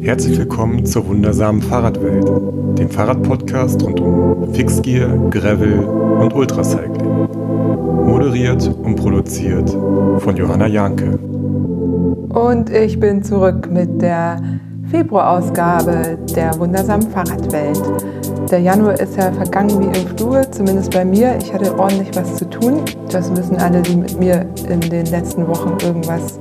[0.00, 2.24] Herzlich willkommen zur wundersamen Fahrradwelt,
[2.78, 7.26] dem Fahrradpodcast rund um Fixgear, Gravel und Ultracycling.
[8.06, 11.18] Moderiert und produziert von Johanna Janke.
[12.28, 14.40] Und ich bin zurück mit der
[14.88, 17.82] Februarausgabe der wundersamen Fahrradwelt.
[18.52, 21.36] Der Januar ist ja vergangen wie im Flur, zumindest bei mir.
[21.38, 22.82] Ich hatte ordentlich was zu tun.
[23.10, 26.38] Das wissen alle, die mit mir in den letzten Wochen irgendwas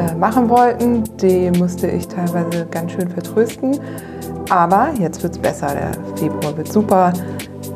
[0.00, 1.04] äh, machen wollten.
[1.18, 3.78] Die musste ich teilweise ganz schön vertrösten.
[4.48, 5.68] Aber jetzt wird es besser.
[5.68, 7.12] Der Februar wird super.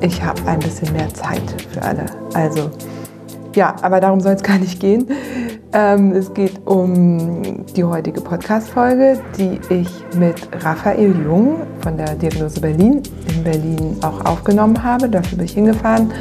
[0.00, 2.06] Ich habe ein bisschen mehr Zeit für alle.
[2.34, 2.70] Also
[3.54, 5.06] ja, aber darum soll es gar nicht gehen.
[5.72, 12.60] Ähm, es geht um die heutige Podcast-Folge, die ich mit Raphael Jung von der Diagnose
[12.60, 15.08] Berlin in Berlin auch aufgenommen habe.
[15.08, 16.12] Dafür bin ich hingefahren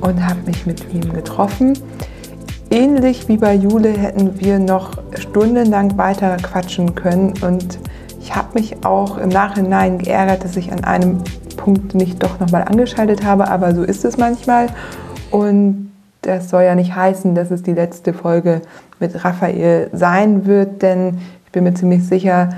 [0.00, 1.74] und habe mich mit ihm getroffen.
[2.70, 7.78] Ähnlich wie bei Jule hätten wir noch stundenlang weiter quatschen können und
[8.20, 11.22] ich habe mich auch im Nachhinein geärgert, dass ich an einem
[11.56, 14.66] Punkt nicht doch nochmal angeschaltet habe, aber so ist es manchmal.
[15.30, 18.60] Und das soll ja nicht heißen, dass es die letzte Folge
[19.00, 22.50] mit Raphael sein wird, denn ich bin mir ziemlich sicher,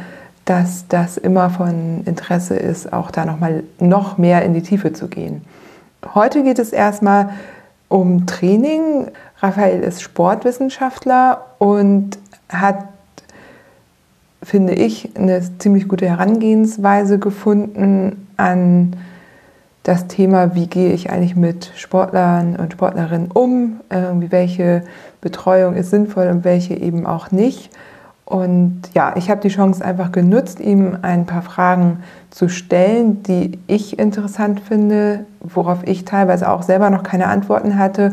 [0.44, 5.06] dass das immer von Interesse ist, auch da nochmal noch mehr in die Tiefe zu
[5.06, 5.42] gehen.
[6.14, 7.30] Heute geht es erstmal
[7.88, 9.08] um Training.
[9.40, 12.84] Raphael ist Sportwissenschaftler und hat,
[14.42, 18.96] finde ich, eine ziemlich gute Herangehensweise gefunden an
[19.82, 24.82] das Thema, wie gehe ich eigentlich mit Sportlern und Sportlerinnen um, irgendwie welche
[25.20, 27.70] Betreuung ist sinnvoll und welche eben auch nicht.
[28.26, 33.58] Und ja, ich habe die Chance einfach genutzt, ihm ein paar Fragen zu stellen, die
[33.66, 38.12] ich interessant finde, worauf ich teilweise auch selber noch keine Antworten hatte.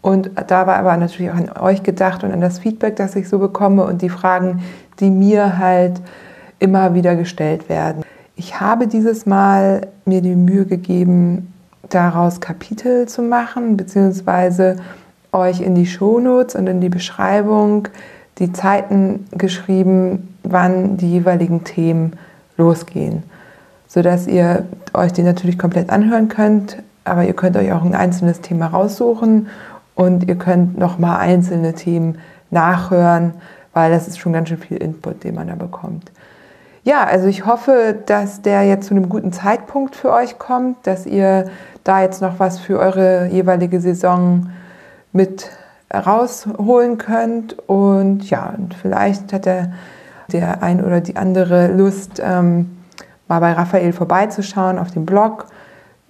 [0.00, 3.28] Und da war aber natürlich auch an euch gedacht und an das Feedback, das ich
[3.28, 4.62] so bekomme und die Fragen,
[5.00, 6.00] die mir halt
[6.58, 8.04] immer wieder gestellt werden.
[8.36, 11.52] Ich habe dieses Mal mir die Mühe gegeben,
[11.88, 14.76] daraus Kapitel zu machen, beziehungsweise
[15.32, 17.88] euch in die Shownotes und in die Beschreibung
[18.38, 22.12] die Zeiten geschrieben, wann die jeweiligen Themen
[22.56, 23.24] losgehen,
[23.88, 28.40] sodass ihr euch die natürlich komplett anhören könnt, aber ihr könnt euch auch ein einzelnes
[28.40, 29.48] Thema raussuchen
[29.98, 32.18] und ihr könnt nochmal einzelne Themen
[32.50, 33.34] nachhören,
[33.74, 36.10] weil das ist schon ganz schön viel Input, den man da bekommt
[36.88, 41.04] ja, also ich hoffe, dass der jetzt zu einem guten Zeitpunkt für euch kommt, dass
[41.04, 41.50] ihr
[41.84, 44.48] da jetzt noch was für eure jeweilige Saison
[45.12, 45.50] mit
[45.92, 47.58] rausholen könnt.
[47.68, 49.72] Und ja, und vielleicht hat der,
[50.32, 52.78] der ein oder die andere Lust, ähm,
[53.28, 55.44] mal bei Raphael vorbeizuschauen auf dem Blog.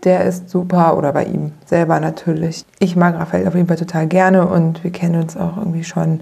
[0.04, 2.64] Der ist super oder bei ihm selber natürlich.
[2.78, 6.20] Ich mag Raphael auf jeden Fall total gerne und wir kennen uns auch irgendwie schon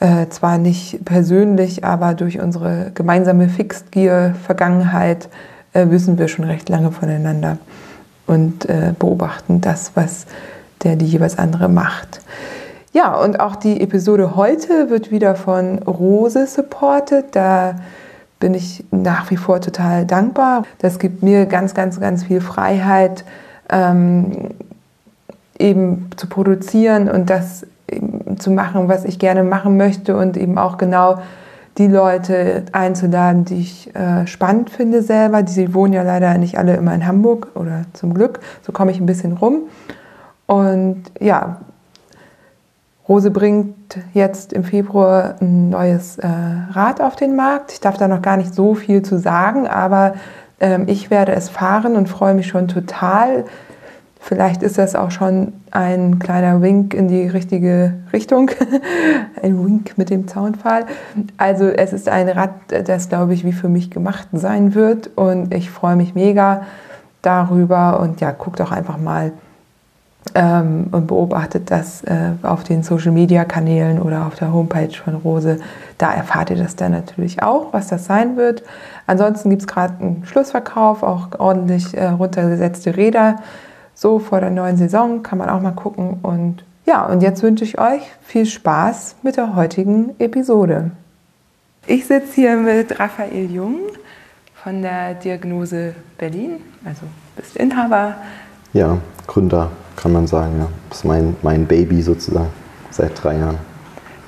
[0.00, 5.28] äh, zwar nicht persönlich, aber durch unsere gemeinsame Fixed Gear-Vergangenheit
[5.74, 7.58] äh, wissen wir schon recht lange voneinander
[8.26, 10.26] und äh, beobachten das, was
[10.82, 12.20] der die jeweils andere macht.
[12.92, 17.26] Ja, und auch die Episode heute wird wieder von Rose supported.
[17.32, 17.76] Da
[18.42, 20.64] bin ich nach wie vor total dankbar.
[20.80, 23.24] Das gibt mir ganz, ganz, ganz viel Freiheit,
[23.70, 24.48] ähm,
[25.60, 27.64] eben zu produzieren und das
[28.40, 31.18] zu machen, was ich gerne machen möchte und eben auch genau
[31.78, 35.44] die Leute einzuladen, die ich äh, spannend finde selber.
[35.44, 38.40] Die wohnen ja leider nicht alle immer in Hamburg oder zum Glück.
[38.66, 39.60] So komme ich ein bisschen rum.
[40.46, 41.60] Und ja,
[43.08, 46.28] Rose bringt jetzt im Februar ein neues äh,
[46.70, 47.72] Rad auf den Markt.
[47.72, 50.14] Ich darf da noch gar nicht so viel zu sagen, aber
[50.60, 53.44] ähm, ich werde es fahren und freue mich schon total.
[54.20, 58.52] Vielleicht ist das auch schon ein kleiner Wink in die richtige Richtung.
[59.42, 60.86] ein Wink mit dem Zaunpfahl.
[61.38, 62.50] Also es ist ein Rad,
[62.86, 65.10] das, glaube ich, wie für mich gemacht sein wird.
[65.16, 66.62] Und ich freue mich mega
[67.20, 67.98] darüber.
[67.98, 69.32] Und ja, guckt auch einfach mal
[70.34, 75.58] ähm, und beobachtet das äh, auf den Social-Media-Kanälen oder auf der Homepage von Rose.
[75.98, 78.62] Da erfahrt ihr das dann natürlich auch, was das sein wird.
[79.06, 83.36] Ansonsten gibt es gerade einen Schlussverkauf, auch ordentlich äh, runtergesetzte Räder
[83.94, 86.18] so vor der neuen Saison kann man auch mal gucken.
[86.22, 90.90] Und ja, und jetzt wünsche ich euch viel Spaß mit der heutigen Episode.
[91.86, 93.78] Ich sitze hier mit Raphael Jung
[94.62, 97.02] von der Diagnose Berlin, also
[97.36, 98.16] bist Inhaber.
[98.72, 100.68] Ja, Gründer kann man sagen, ja.
[100.88, 102.50] Das ist mein, mein Baby sozusagen
[102.90, 103.58] seit drei Jahren.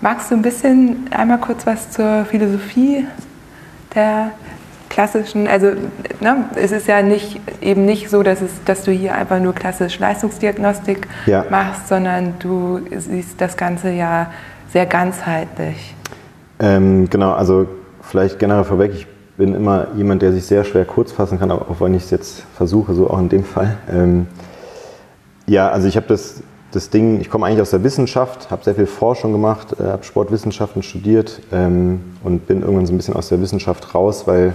[0.01, 3.07] Magst du ein bisschen einmal kurz was zur Philosophie
[3.95, 4.33] der
[4.95, 5.73] klassischen, also
[6.21, 9.53] ne, es ist ja nicht, eben nicht so, dass, es, dass du hier einfach nur
[9.53, 11.45] klassisch Leistungsdiagnostik ja.
[11.51, 14.31] machst, sondern du siehst das Ganze ja
[14.73, 15.95] sehr ganzheitlich.
[16.61, 17.67] Ähm, genau, also
[18.03, 19.07] vielleicht generell vorweg, ich
[19.37, 22.45] bin immer jemand, der sich sehr schwer kurz fassen kann, auch wenn ich es jetzt
[22.55, 23.77] versuche, so auch in dem Fall.
[23.91, 24.29] Ähm,
[25.47, 26.43] ja, also ich habe das,
[26.73, 30.05] das Ding, ich komme eigentlich aus der Wissenschaft, habe sehr viel Forschung gemacht, äh, habe
[30.05, 34.55] Sportwissenschaften studiert ähm, und bin irgendwann so ein bisschen aus der Wissenschaft raus, weil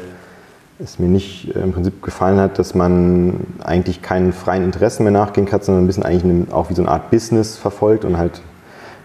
[0.79, 5.11] es mir nicht äh, im Prinzip gefallen hat, dass man eigentlich keinen freien Interessen mehr
[5.11, 8.41] nachgehen kann, sondern ein bisschen eigentlich auch wie so eine Art Business verfolgt und halt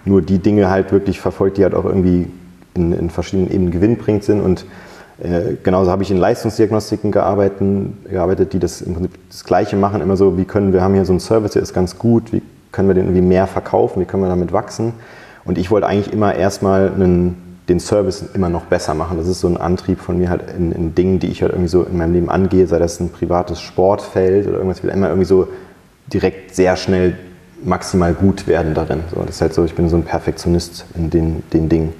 [0.04, 2.28] nur die Dinge halt wirklich verfolgt, die halt auch irgendwie
[2.74, 4.40] in, in verschiedenen Ebenen gewinnbringend sind.
[4.40, 4.66] Und
[5.24, 10.00] äh, genauso habe ich in Leistungsdiagnostiken gearbeitet, die das im Prinzip das Gleiche machen.
[10.00, 12.42] Immer so, wie können wir haben hier so einen Service, der ist ganz gut, wie
[12.72, 14.92] können wir den irgendwie mehr verkaufen, wie können wir damit wachsen.
[15.44, 19.16] Und ich wollte eigentlich immer erstmal einen, den Service immer noch besser machen.
[19.16, 21.68] Das ist so ein Antrieb von mir halt in, in, Dingen, die ich halt irgendwie
[21.68, 25.08] so in meinem Leben angehe, sei das ein privates Sportfeld oder irgendwas, ich will immer
[25.08, 25.48] irgendwie so
[26.12, 27.16] direkt sehr schnell
[27.62, 29.00] maximal gut werden darin.
[29.14, 31.94] So, das ist halt so, ich bin so ein Perfektionist in den, den Dingen.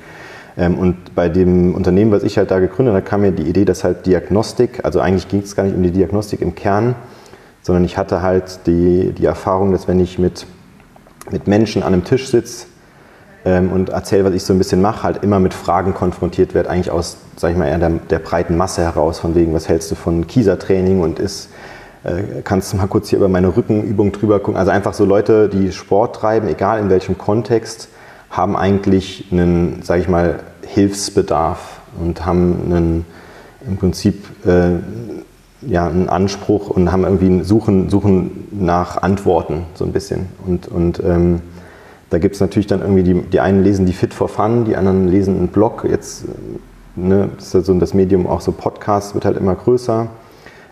[0.57, 3.65] Ähm, und bei dem Unternehmen, was ich halt da gegründet habe, kam mir die Idee,
[3.65, 6.95] dass halt Diagnostik, also eigentlich ging es gar nicht um die Diagnostik im Kern,
[7.63, 10.47] sondern ich hatte halt die, die Erfahrung, dass wenn ich mit,
[11.31, 12.67] mit Menschen an einem Tisch sitze
[13.45, 16.71] ähm, und erzähle, was ich so ein bisschen mache, halt immer mit Fragen konfrontiert werde,
[16.71, 19.91] eigentlich aus, sag ich mal, eher der, der breiten Masse heraus, von wegen, was hältst
[19.91, 21.49] du von Kiesertraining und ist
[22.05, 24.59] äh, kannst du mal kurz hier über meine Rückenübung drüber gucken.
[24.59, 27.89] Also einfach so Leute, die Sport treiben, egal in welchem Kontext,
[28.37, 33.07] haben eigentlich einen, sage ich mal, Hilfsbedarf und haben einen,
[33.67, 34.79] im Prinzip äh,
[35.67, 40.27] ja, einen Anspruch und haben irgendwie Suchen, suchen nach Antworten so ein bisschen.
[40.47, 41.41] Und, und ähm,
[42.11, 44.77] da gibt es natürlich dann irgendwie, die, die einen lesen die Fit for Fun, die
[44.77, 45.87] anderen lesen einen Blog.
[45.89, 46.25] Jetzt
[46.97, 50.09] ne, ist ja so das Medium auch so Podcast, wird halt immer größer.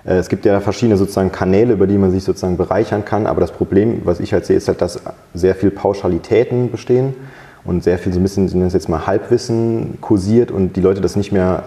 [0.04, 3.40] Äh, es gibt ja verschiedene sozusagen Kanäle, über die man sich sozusagen bereichern kann, aber
[3.40, 5.00] das Problem, was ich halt sehe, ist halt, dass
[5.32, 7.14] sehr viel Pauschalitäten bestehen
[7.64, 11.16] und sehr viel so ein bisschen, nennen jetzt mal Halbwissen kursiert und die Leute das
[11.16, 11.64] nicht mehr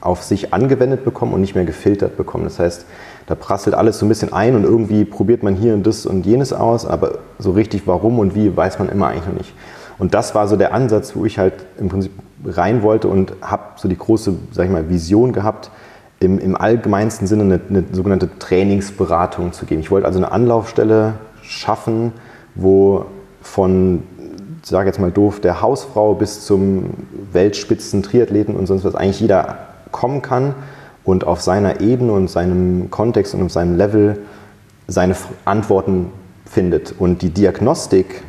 [0.00, 2.44] auf sich angewendet bekommen und nicht mehr gefiltert bekommen.
[2.44, 2.86] Das heißt,
[3.26, 6.26] da prasselt alles so ein bisschen ein und irgendwie probiert man hier und das und
[6.26, 9.54] jenes aus, aber so richtig warum und wie weiß man immer eigentlich noch nicht.
[9.98, 12.12] Und das war so der Ansatz, wo ich halt im Prinzip
[12.44, 15.70] rein wollte und habe so die große, sag ich mal, Vision gehabt,
[16.20, 19.80] im, im allgemeinsten Sinne eine, eine sogenannte Trainingsberatung zu geben.
[19.80, 22.12] Ich wollte also eine Anlaufstelle schaffen,
[22.54, 23.06] wo
[23.42, 24.02] von
[24.70, 26.90] sage jetzt mal doof, der Hausfrau bis zum
[27.32, 29.58] Weltspitzen Triathleten und sonst was eigentlich jeder
[29.92, 30.54] kommen kann
[31.04, 34.18] und auf seiner Ebene und seinem Kontext und auf seinem Level
[34.88, 35.14] seine
[35.44, 36.10] Antworten
[36.44, 36.94] findet.
[36.98, 38.24] Und die Diagnostik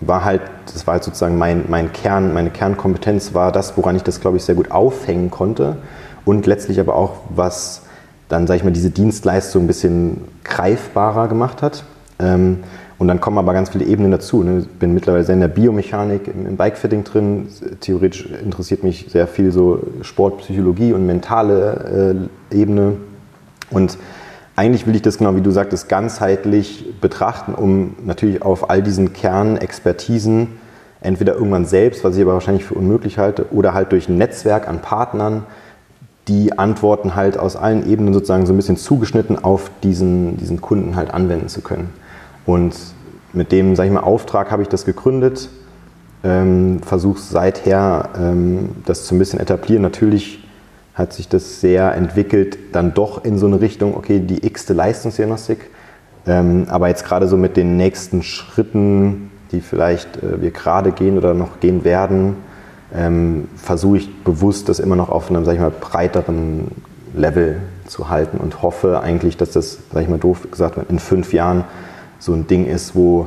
[0.00, 0.42] war halt,
[0.72, 4.36] das war halt sozusagen mein, mein Kern, meine Kernkompetenz war das, woran ich das, glaube
[4.36, 5.78] ich, sehr gut aufhängen konnte
[6.24, 7.82] und letztlich aber auch, was
[8.28, 11.82] dann, sage ich mal, diese Dienstleistung ein bisschen greifbarer gemacht hat.
[12.20, 12.60] Ähm,
[13.02, 14.44] und dann kommen aber ganz viele Ebenen dazu.
[14.44, 14.60] Ne?
[14.60, 17.48] Ich bin mittlerweile sehr in der Biomechanik, im Bikefitting drin.
[17.80, 22.92] Theoretisch interessiert mich sehr viel so Sportpsychologie und mentale äh, Ebene.
[23.72, 23.98] Und
[24.54, 29.12] eigentlich will ich das genau wie du sagtest, ganzheitlich betrachten, um natürlich auf all diesen
[29.12, 30.46] Kernexpertisen
[31.00, 34.68] entweder irgendwann selbst, was ich aber wahrscheinlich für unmöglich halte, oder halt durch ein Netzwerk
[34.68, 35.42] an Partnern,
[36.28, 40.94] die Antworten halt aus allen Ebenen sozusagen so ein bisschen zugeschnitten auf diesen, diesen Kunden
[40.94, 41.90] halt anwenden zu können.
[42.46, 42.74] Und
[43.32, 45.48] mit dem, sage ich mal, Auftrag habe ich das gegründet,
[46.24, 49.82] ähm, versuche seither ähm, das zu ein bisschen etablieren.
[49.82, 50.46] Natürlich
[50.94, 55.70] hat sich das sehr entwickelt, dann doch in so eine Richtung, okay, die x-te Leistungsdiagnostik.
[56.26, 61.18] Ähm, aber jetzt gerade so mit den nächsten Schritten, die vielleicht äh, wir gerade gehen
[61.18, 62.36] oder noch gehen werden,
[62.94, 66.68] ähm, versuche ich bewusst, das immer noch auf einem, sag ich mal, breiteren
[67.14, 71.32] Level zu halten und hoffe eigentlich, dass das, sag ich mal doof gesagt, in fünf
[71.32, 71.64] Jahren
[72.22, 73.26] so ein Ding ist, wo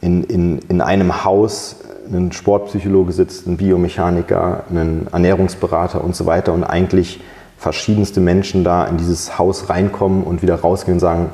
[0.00, 1.76] in, in, in einem Haus
[2.10, 7.20] ein Sportpsychologe sitzt, ein Biomechaniker, ein Ernährungsberater und so weiter und eigentlich
[7.58, 11.28] verschiedenste Menschen da in dieses Haus reinkommen und wieder rausgehen und sagen,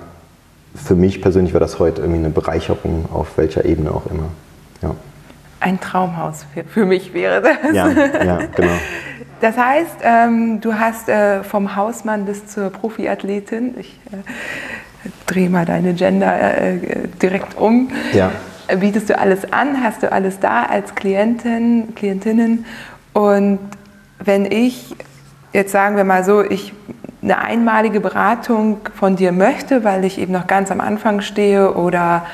[0.75, 4.29] für mich persönlich war das heute irgendwie eine Bereicherung, auf welcher Ebene auch immer.
[4.83, 4.95] Ja.
[5.61, 7.75] Ein Traumhaus für, für mich wäre das.
[7.75, 7.91] Ja,
[8.25, 8.73] ja genau.
[9.41, 14.17] Das heißt, ähm, du hast äh, vom Hausmann bis zur Profiathletin, ich äh,
[15.27, 16.79] dreh mal deine Gender äh,
[17.21, 17.91] direkt um.
[18.13, 18.31] Ja.
[18.81, 19.83] Bietest du alles an?
[19.83, 22.67] Hast du alles da als Klientin, Klientinnen?
[23.15, 23.59] Und
[24.23, 24.95] wenn ich,
[25.53, 26.73] jetzt sagen wir mal so, ich
[27.23, 32.27] eine einmalige Beratung von dir möchte, weil ich eben noch ganz am Anfang stehe oder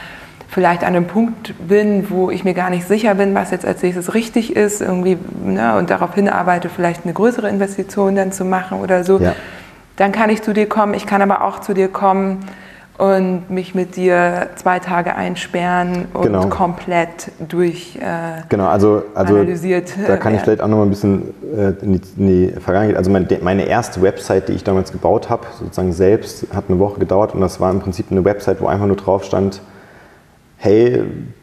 [0.48, 3.82] vielleicht an einem Punkt bin, wo ich mir gar nicht sicher bin, was jetzt als
[3.82, 8.80] nächstes richtig ist, irgendwie ne, und darauf hinarbeite, vielleicht eine größere Investition dann zu machen
[8.80, 9.34] oder so, ja.
[9.96, 10.94] dann kann ich zu dir kommen.
[10.94, 12.40] Ich kann aber auch zu dir kommen
[12.96, 16.46] und mich mit dir zwei Tage einsperren und Genau.
[16.46, 19.92] komplett durch äh, Genau, also, also analysiert.
[20.06, 20.44] da äh, kann ich werden.
[20.44, 22.96] vielleicht auch noch mal ein bisschen äh, in, die, in die Vergangenheit.
[22.96, 27.00] Also meine, meine erste Website, die ich damals gebaut habe, sozusagen selbst, hat eine Woche
[27.00, 29.60] gedauert und das war im Prinzip eine Website, wo einfach nur drauf stand,
[30.58, 31.02] hey,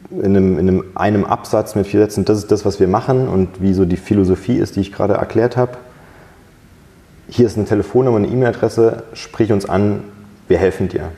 [0.10, 3.28] in einem, in einem, einem Absatz mit vier Sätzen, das ist das, was wir machen
[3.28, 5.74] und wie so die Philosophie ist, die ich gerade erklärt habe.
[7.28, 10.04] Hier ist eine Telefonnummer, eine E-Mail-Adresse, sprich uns an,
[10.48, 11.10] wir helfen dir.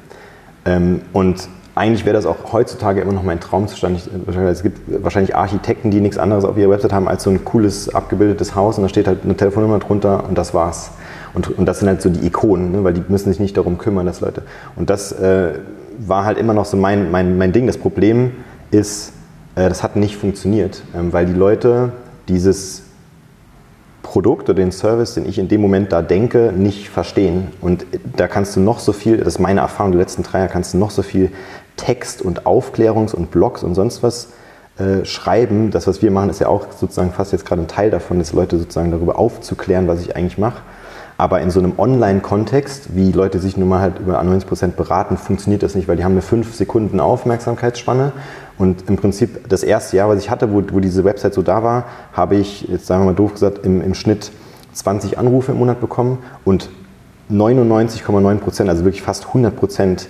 [0.65, 3.98] Ähm, und eigentlich wäre das auch heutzutage immer noch mein Traumzustand.
[3.98, 7.43] Ich, es gibt wahrscheinlich Architekten, die nichts anderes auf ihrer Website haben als so ein
[7.43, 10.91] cooles, abgebildetes Haus und da steht halt eine Telefonnummer drunter und das war's.
[11.34, 12.84] Und, und das sind halt so die Ikonen, ne?
[12.84, 14.43] weil die müssen sich nicht darum kümmern, dass Leute.
[14.75, 15.53] Und das äh,
[15.98, 17.65] war halt immer noch so mein, mein, mein Ding.
[17.65, 18.32] Das Problem
[18.70, 19.13] ist,
[19.55, 21.91] äh, das hat nicht funktioniert, ähm, weil die Leute
[22.27, 22.84] dieses
[24.03, 27.48] Produkt oder den Service, den ich in dem Moment da denke, nicht verstehen.
[27.62, 30.51] Und da kannst du noch so viel, das ist meine Erfahrung der letzten drei Jahre,
[30.51, 31.31] kannst du noch so viel
[31.77, 34.29] Text und Aufklärungs- und Blogs und sonst was
[34.77, 35.72] äh, schreiben.
[35.72, 38.33] Das, was wir machen, ist ja auch sozusagen fast jetzt gerade ein Teil davon, ist
[38.33, 40.62] Leute sozusagen darüber aufzuklären, was ich eigentlich mache.
[41.17, 45.63] Aber in so einem Online-Kontext, wie Leute sich nun mal halt über 90% beraten, funktioniert
[45.63, 48.13] das nicht, weil die haben eine 5 Sekunden Aufmerksamkeitsspanne.
[48.57, 51.63] Und im Prinzip das erste Jahr, was ich hatte, wo, wo diese Website so da
[51.63, 54.31] war, habe ich, jetzt sagen wir mal doof gesagt, im, im Schnitt
[54.74, 56.69] 20 Anrufe im Monat bekommen und
[57.31, 60.07] 99,9%, also wirklich fast 100%,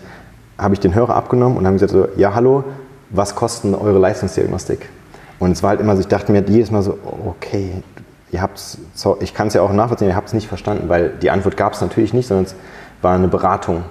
[0.57, 2.63] habe ich den Hörer abgenommen und haben gesagt so, ja hallo,
[3.09, 4.89] was kosten eure Leistungsdiagnostik?
[5.39, 7.83] Und es war halt immer so, ich dachte mir jedes Mal so, okay,
[8.31, 8.77] ihr habt's,
[9.19, 11.73] ich kann es ja auch nachvollziehen, ihr habt es nicht verstanden, weil die Antwort gab
[11.73, 12.55] es natürlich nicht, sondern es
[13.01, 13.83] war eine Beratung.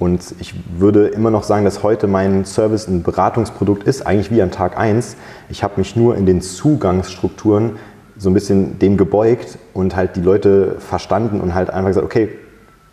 [0.00, 4.40] Und ich würde immer noch sagen, dass heute mein Service ein Beratungsprodukt ist, eigentlich wie
[4.40, 5.16] an Tag 1.
[5.50, 7.72] Ich habe mich nur in den Zugangsstrukturen
[8.16, 12.30] so ein bisschen dem gebeugt und halt die Leute verstanden und halt einfach gesagt, okay,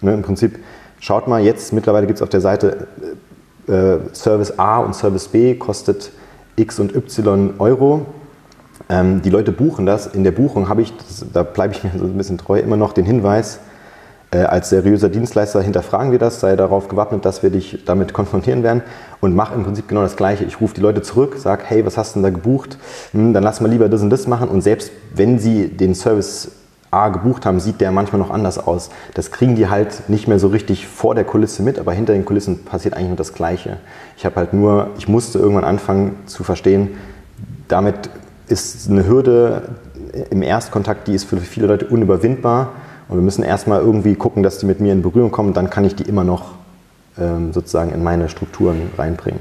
[0.01, 0.59] ne, im Prinzip,
[0.99, 2.87] schaut mal, jetzt mittlerweile gibt es auf der Seite
[3.67, 6.11] äh, Service A und Service B kostet
[6.57, 8.05] X und Y Euro.
[8.89, 10.07] Ähm, die Leute buchen das.
[10.07, 12.75] In der Buchung habe ich, das, da bleibe ich mir so ein bisschen treu, immer
[12.75, 13.59] noch den Hinweis,
[14.31, 18.84] als seriöser Dienstleister hinterfragen wir das, sei darauf gewappnet, dass wir dich damit konfrontieren werden
[19.22, 20.43] und mach im Prinzip genau das Gleiche.
[20.43, 22.77] Ich rufe die Leute zurück, sag, hey, was hast du denn da gebucht?
[23.13, 26.51] Hm, dann lass mal lieber das und das machen und selbst wenn sie den Service
[26.89, 28.89] A gebucht haben, sieht der manchmal noch anders aus.
[29.13, 32.24] Das kriegen die halt nicht mehr so richtig vor der Kulisse mit, aber hinter den
[32.24, 33.77] Kulissen passiert eigentlich nur das Gleiche.
[34.15, 36.91] Ich habe halt nur, ich musste irgendwann anfangen zu verstehen,
[37.67, 38.10] damit
[38.48, 39.75] ist eine Hürde
[40.29, 42.72] im Erstkontakt, die ist für viele Leute unüberwindbar.
[43.09, 45.53] Und wir müssen erstmal irgendwie gucken, dass die mit mir in Berührung kommen.
[45.53, 46.51] Dann kann ich die immer noch
[47.17, 49.39] ähm, sozusagen in meine Strukturen reinbringen.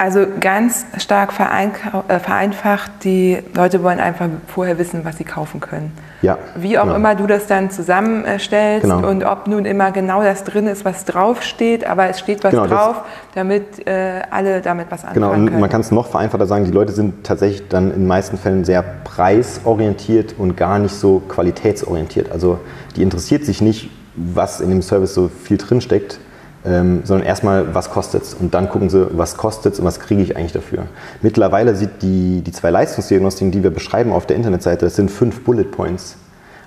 [0.00, 5.90] Also ganz stark äh, vereinfacht, die Leute wollen einfach vorher wissen, was sie kaufen können.
[6.22, 6.94] Ja, Wie auch genau.
[6.94, 9.08] immer du das dann zusammenstellst Genau.
[9.08, 12.68] und ob nun immer genau das drin ist, was draufsteht, aber es steht was Genau,
[12.68, 13.02] drauf,
[13.34, 15.60] damit äh, alle damit was anfangen Genau, und können.
[15.60, 18.64] man kann es noch vereinfachter sagen, die Leute sind tatsächlich dann in den meisten Fällen
[18.64, 22.30] sehr preisorientiert und gar nicht so qualitätsorientiert.
[22.30, 22.60] Also
[22.94, 26.20] die interessiert sich nicht, was in dem Service so viel drinsteckt,
[26.68, 28.34] ähm, sondern erstmal, was kostet es.
[28.34, 30.84] Und dann gucken sie, was kostet es und was kriege ich eigentlich dafür.
[31.22, 35.44] Mittlerweile sieht die, die zwei Leistungsdiagnostiken, die wir beschreiben auf der Internetseite, das sind fünf
[35.44, 36.16] Bullet Points.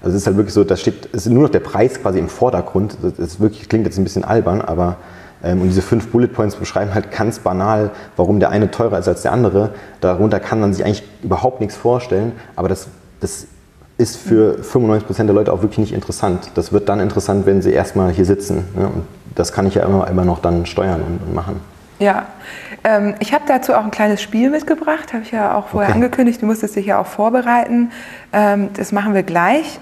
[0.01, 2.17] Also es ist halt wirklich so, da steht, es ist nur noch der Preis quasi
[2.17, 2.97] im Vordergrund.
[3.03, 4.97] Das ist wirklich, klingt jetzt ein bisschen albern, aber
[5.43, 9.07] ähm, und diese fünf Bullet Points beschreiben halt ganz banal, warum der eine teurer ist
[9.07, 9.69] als der andere.
[9.99, 12.87] Darunter kann man sich eigentlich überhaupt nichts vorstellen, aber das,
[13.19, 13.45] das
[14.01, 16.51] ist für 95% der Leute auch wirklich nicht interessant.
[16.55, 18.65] Das wird dann interessant, wenn sie erstmal hier sitzen.
[18.75, 18.87] Ne?
[18.87, 19.03] Und
[19.35, 21.61] das kann ich ja immer, immer noch dann steuern und, und machen.
[21.99, 22.25] Ja,
[22.83, 25.97] ähm, ich habe dazu auch ein kleines Spiel mitgebracht, habe ich ja auch vorher Okay.
[25.97, 26.41] angekündigt.
[26.41, 27.91] Du musstest dich ja auch vorbereiten.
[28.33, 29.79] Ähm, das machen wir gleich,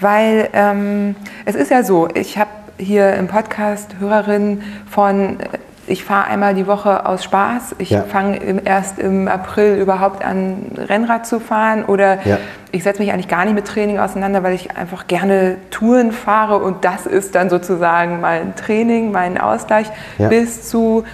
[0.00, 2.48] weil ähm, es ist ja so, ich habe
[2.78, 5.44] hier im Podcast Hörerinnen von, äh,
[5.88, 8.02] ich fahre einmal die Woche aus Spaß, ich Ja.
[8.02, 12.38] fange erst im April überhaupt an, Rennrad zu fahren oder Ja.
[12.72, 16.58] ich setze mich eigentlich gar nicht mit Training auseinander, weil ich einfach gerne Touren fahre
[16.58, 19.86] und das ist dann sozusagen mein Training, mein Ausgleich
[20.18, 20.28] Ja.
[20.28, 21.04] bis zu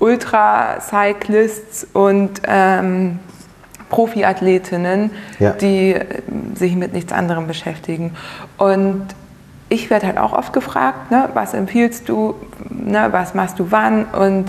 [0.00, 3.18] Ultracyclists und ähm,
[3.90, 5.10] Profiathletinnen,
[5.60, 5.96] die
[6.54, 8.12] sich mit nichts anderem beschäftigen.
[8.58, 9.06] Und
[9.74, 12.34] ich werde halt auch oft gefragt, ne, was empfiehlst du,
[12.70, 14.46] ne, was machst du wann und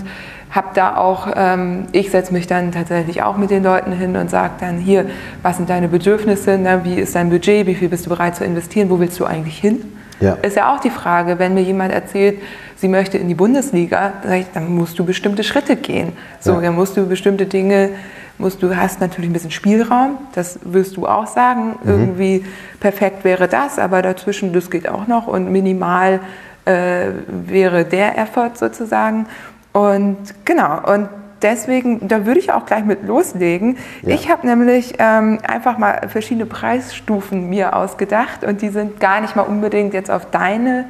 [0.50, 4.30] habe da auch, ähm, ich setze mich dann tatsächlich auch mit den Leuten hin und
[4.30, 5.06] sage dann hier,
[5.42, 8.44] was sind deine Bedürfnisse, ne, wie ist dein Budget, wie viel bist du bereit zu
[8.44, 9.92] investieren, wo willst du eigentlich hin?
[10.20, 10.34] Ja.
[10.40, 12.38] Ist ja auch die Frage, wenn mir jemand erzählt,
[12.76, 16.12] sie möchte in die Bundesliga, dann, sag ich, dann musst du bestimmte Schritte gehen.
[16.40, 16.60] So, Ja.
[16.62, 17.90] dann musst du bestimmte Dinge,
[18.38, 21.76] musst du hast natürlich ein bisschen Spielraum, das wirst du auch sagen.
[21.84, 22.44] Irgendwie
[22.80, 26.20] perfekt wäre das, aber dazwischen, das geht auch noch und minimal
[26.64, 29.26] äh, wäre der Effort sozusagen.
[29.72, 31.08] Und genau, und
[31.42, 33.76] deswegen, da würde ich auch gleich mit loslegen.
[34.02, 34.14] Ja.
[34.14, 39.36] Ich habe nämlich ähm, einfach mal verschiedene Preisstufen mir ausgedacht und die sind gar nicht
[39.36, 40.86] mal unbedingt jetzt auf deine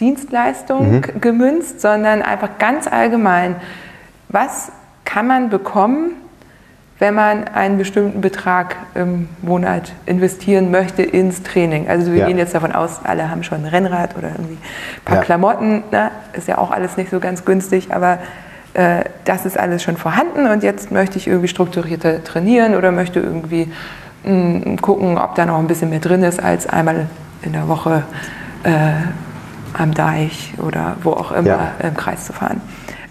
[0.00, 1.20] Dienstleistung Mhm.
[1.20, 3.56] gemünzt, sondern einfach ganz allgemein.
[4.28, 4.70] Was
[5.04, 6.12] kann man bekommen,
[7.00, 11.88] wenn man einen bestimmten Betrag im Monat investieren möchte ins Training?
[11.88, 12.26] Also wir Ja.
[12.26, 15.22] gehen jetzt davon aus, alle haben schon ein Rennrad oder irgendwie ein paar Ja.
[15.22, 15.84] Klamotten.
[15.92, 16.10] Ne?
[16.32, 18.18] Ist ja auch alles nicht so ganz günstig, aber
[18.74, 23.20] äh, das ist alles schon vorhanden und jetzt möchte ich irgendwie strukturierter trainieren oder möchte
[23.20, 23.70] irgendwie
[24.24, 27.06] mh, gucken, ob da noch ein bisschen mehr drin ist als einmal
[27.42, 28.02] in der Woche
[28.64, 28.70] äh,
[29.80, 31.70] am Deich oder wo auch immer Ja.
[31.82, 32.60] im Kreis zu fahren.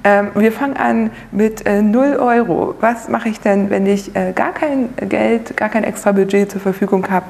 [0.08, 2.76] Ähm, wir fangen an mit äh, 0 Euro.
[2.80, 6.62] Was mache ich denn, wenn ich äh, gar kein Geld, gar kein extra Budget zur
[6.62, 7.26] Verfügung habe?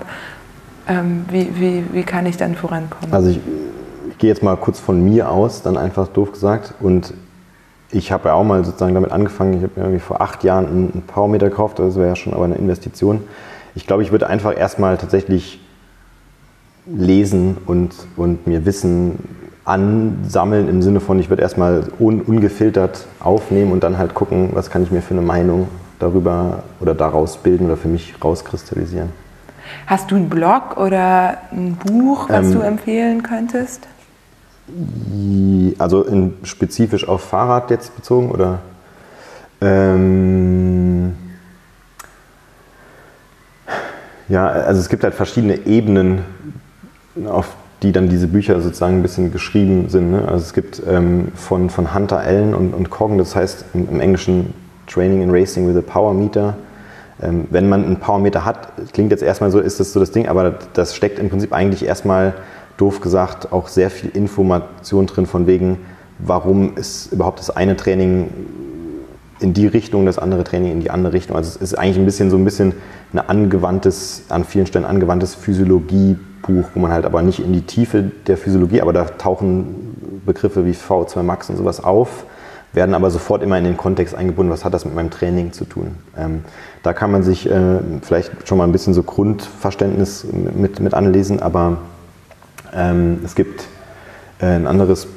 [0.87, 3.11] Ähm, wie, wie, wie kann ich dann vorankommen?
[3.11, 3.39] Also ich,
[4.11, 6.75] ich gehe jetzt mal kurz von mir aus, dann einfach doof gesagt.
[6.79, 7.15] Und
[7.89, 9.55] ich habe ja auch mal sozusagen damit angefangen.
[9.55, 11.79] Ich habe mir irgendwie vor acht Jahren einen Powermeter gekauft.
[11.79, 13.23] Das wäre ja schon aber eine Investition.
[13.73, 15.59] Ich glaube, ich würde einfach erstmal tatsächlich
[16.85, 19.17] lesen und, und mir Wissen
[19.67, 24.69] ansammeln im Sinne von, ich würde erstmal un, ungefiltert aufnehmen und dann halt gucken, was
[24.69, 25.67] kann ich mir für eine Meinung
[25.99, 29.09] darüber oder daraus bilden oder für mich rauskristallisieren.
[29.85, 33.87] Hast du einen Blog oder ein Buch, was Ähm, du empfehlen könntest?
[35.79, 38.59] Also in, spezifisch auf Fahrrad jetzt bezogen oder?
[39.59, 41.15] Ähm,
[44.29, 46.23] ja, also es gibt halt verschiedene Ebenen,
[47.25, 47.47] auf
[47.83, 50.11] die dann diese Bücher sozusagen ein bisschen geschrieben sind.
[50.11, 50.23] Ne?
[50.27, 53.99] Also es gibt ähm, von, von Hunter Allen und, und Coggan, das heißt im, im
[53.99, 54.53] Englischen
[54.87, 56.55] Training and Racing with a Power Meter.
[57.21, 60.27] Ähm, wenn man einen Powermeter hat, klingt jetzt erstmal so, ist das so das Ding,
[60.27, 62.33] aber das steckt im Prinzip eigentlich erstmal,
[62.77, 65.79] doof gesagt, auch sehr viel Information drin von wegen,
[66.19, 68.29] warum ist überhaupt das eine Training
[69.39, 71.35] in die Richtung, das andere Training in die andere Richtung.
[71.35, 72.73] Also es ist eigentlich ein bisschen so ein bisschen
[73.13, 75.35] ein angewandtes, an vielen Stellen angewandtes
[76.43, 80.65] Physiologiebuch, wo man halt aber nicht in die Tiefe der Physiologie, aber da tauchen Begriffe
[80.65, 82.25] wie V2 Max und sowas auf,
[82.73, 85.65] werden aber sofort immer in den Kontext eingebunden, was hat das mit meinem Training zu
[85.65, 85.95] tun.
[86.17, 86.43] Ähm,
[86.83, 91.41] da kann man sich äh, vielleicht schon mal ein bisschen so Grundverständnis mit, mit anlesen,
[91.41, 91.77] aber
[92.73, 93.63] ähm, es gibt
[94.39, 95.07] äh, ein anderes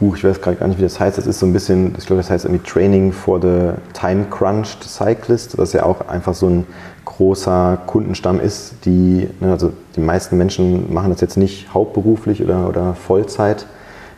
[0.00, 1.18] Buch, ich weiß gerade gar nicht, wie das heißt.
[1.18, 4.82] Das ist so ein bisschen, ich glaube, das heißt irgendwie Training for the Time Crunched
[4.82, 6.66] Cyclist, was ja auch einfach so ein
[7.04, 12.68] großer Kundenstamm ist, die, ne, also die meisten Menschen machen das jetzt nicht hauptberuflich oder,
[12.68, 13.66] oder Vollzeit,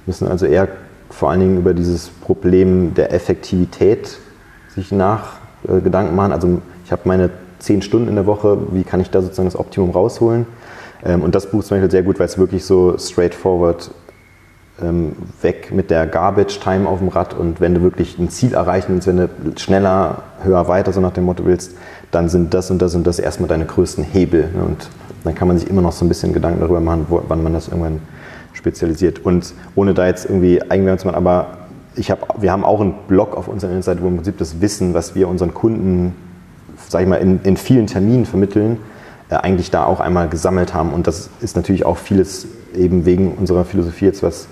[0.06, 0.68] müssen also eher
[1.11, 4.18] vor allen Dingen über dieses Problem der Effektivität
[4.74, 5.35] sich nach
[5.68, 6.32] äh, Gedanken machen.
[6.32, 9.58] Also ich habe meine zehn Stunden in der Woche, wie kann ich da sozusagen das
[9.58, 10.46] Optimum rausholen?
[11.04, 13.90] Ähm, und das Buch zum Beispiel sehr gut, weil es wirklich so straightforward
[14.82, 18.54] ähm, weg mit der Garbage Time auf dem Rad und wenn du wirklich ein Ziel
[18.54, 21.76] erreichen willst, wenn du schneller, höher, weiter, so nach dem Motto willst,
[22.11, 24.50] dann sind das und das und das erstmal deine größten Hebel.
[24.54, 24.64] Ne?
[24.64, 24.88] Und
[25.24, 27.52] dann kann man sich immer noch so ein bisschen Gedanken darüber machen, wo, wann man
[27.52, 28.00] das irgendwann
[28.52, 29.24] spezialisiert.
[29.24, 31.58] Und ohne da jetzt irgendwie Eigenwerbung zu machen, aber
[31.94, 34.94] ich hab, wir haben auch einen Blog auf unserer Internetseite, wo im Prinzip das Wissen,
[34.94, 36.14] was wir unseren Kunden,
[36.88, 38.78] sag ich mal, in, in vielen Terminen vermitteln,
[39.28, 40.92] äh, eigentlich da auch einmal gesammelt haben.
[40.92, 44.46] Und das ist natürlich auch vieles eben wegen unserer Philosophie jetzt, was,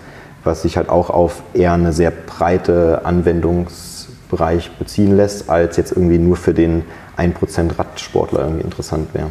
[0.44, 6.18] was sich halt auch auf eher eine sehr breite Anwendungsbereich beziehen lässt, als jetzt irgendwie
[6.18, 6.84] nur für den
[7.16, 9.28] 1% Radsportler irgendwie interessant wäre.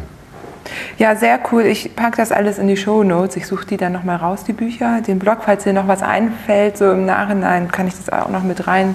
[0.98, 1.62] Ja, sehr cool.
[1.62, 3.36] Ich packe das alles in die Show Notes.
[3.36, 5.00] Ich suche die dann nochmal raus, die Bücher.
[5.00, 8.42] Den Blog, falls dir noch was einfällt, so im Nachhinein kann ich das auch noch
[8.42, 8.94] mit rein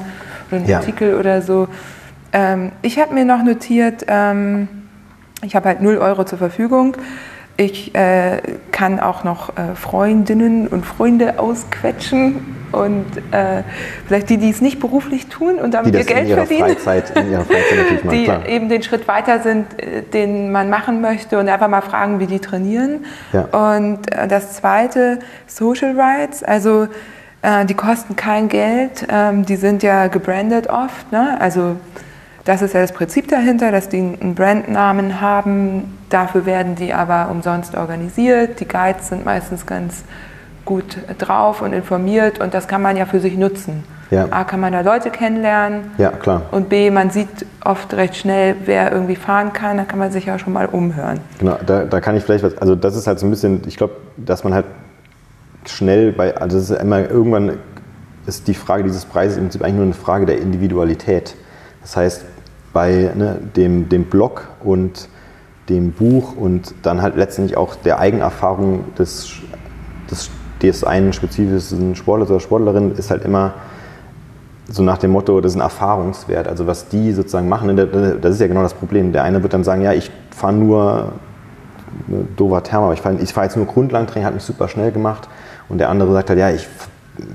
[0.49, 0.77] oder einen Ja.
[0.77, 1.67] Artikel oder so.
[2.33, 4.67] Ähm, ich habe mir noch notiert, ähm,
[5.43, 6.97] ich habe halt 0 Euro zur Verfügung.
[7.57, 13.63] Ich äh, kann auch noch äh, Freundinnen und Freunde ausquetschen und äh,
[14.07, 18.45] vielleicht die, die es nicht beruflich tun und damit ihr Geld verdienen machen, die klar.
[18.47, 22.27] eben den Schritt weiter sind, äh, den man machen möchte und einfach mal fragen, wie
[22.27, 23.05] die trainieren.
[23.33, 23.45] Ja.
[23.45, 26.88] Und äh, das zweite, Social Rights, also
[27.41, 31.39] äh, die kosten kein Geld, ähm, die sind ja gebrandet oft, ne?
[31.39, 31.77] also
[32.43, 37.29] das ist ja das Prinzip dahinter, dass die einen Brandnamen haben, dafür werden die aber
[37.31, 40.03] umsonst organisiert, die Guides sind meistens ganz
[40.65, 43.84] gut drauf und informiert und das kann man ja für sich nutzen.
[44.12, 44.28] Ja.
[44.30, 46.43] A, kann man da Leute kennenlernen, Ja, klar.
[46.51, 50.25] und B, man sieht oft recht schnell, wer irgendwie fahren kann, da kann man sich
[50.25, 51.19] ja schon mal umhören.
[51.39, 53.78] Genau, da, da kann ich vielleicht was, also das ist halt so ein bisschen, ich
[53.78, 54.65] glaube, dass man halt
[55.65, 57.54] schnell bei, also das ist immer irgendwann
[58.28, 61.36] ist die Frage dieses Preises im Prinzip eigentlich nur eine Frage der Individualität.
[61.82, 62.25] Das heißt,
[62.73, 65.08] bei ne, dem, dem Blog und
[65.69, 69.34] dem Buch und dann halt letztendlich auch der Eigenerfahrung des,
[70.10, 70.30] des,
[70.67, 73.54] des einen spezifischen Sportlers oder Sportlerin ist halt immer,
[74.67, 76.47] so nach dem Motto, das ist ein Erfahrungswert.
[76.47, 79.12] Also was die sozusagen machen, ne, das ist ja genau das Problem.
[79.12, 81.12] Der eine wird dann sagen, ja, ich fahre nur,
[82.36, 85.30] doofer Term, aber ich fahre fahr jetzt nur Grundlagentraining, hat mich super schnell gemacht.
[85.69, 86.67] Und der andere sagt halt, ja, ich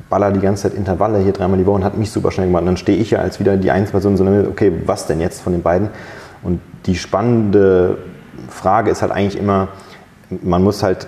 [0.08, 2.62] baller die ganze Zeit Intervalle hier dreimal die Woche und hat mich super schnell gemacht.
[2.62, 5.52] Und dann stehe ich ja als wieder die Einzelperson so, okay, was denn jetzt von
[5.52, 5.88] den beiden?
[6.42, 7.98] Und die spannende
[8.48, 9.68] Frage ist halt eigentlich immer,
[10.42, 11.06] man muss halt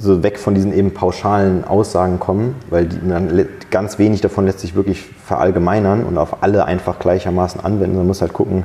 [0.00, 4.60] so weg von diesen eben pauschalen Aussagen kommen, weil die, man, ganz wenig davon lässt
[4.60, 7.96] sich wirklich verallgemeinern und auf alle einfach gleichermaßen anwenden.
[7.96, 8.64] Man muss halt gucken,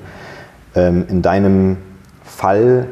[0.75, 1.77] ähm, in deinem
[2.23, 2.87] Fall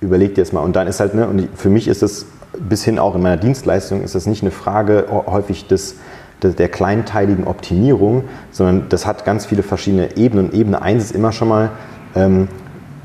[0.00, 0.60] überleg dir das mal.
[0.60, 2.26] Und dann ist halt, ne, und für mich ist es
[2.58, 5.96] bis hin auch in meiner Dienstleistung, ist das nicht eine Frage häufig des,
[6.42, 10.46] des, der kleinteiligen Optimierung, sondern das hat ganz viele verschiedene Ebenen.
[10.46, 11.70] Und Ebene 1 ist immer schon mal,
[12.16, 12.48] ähm,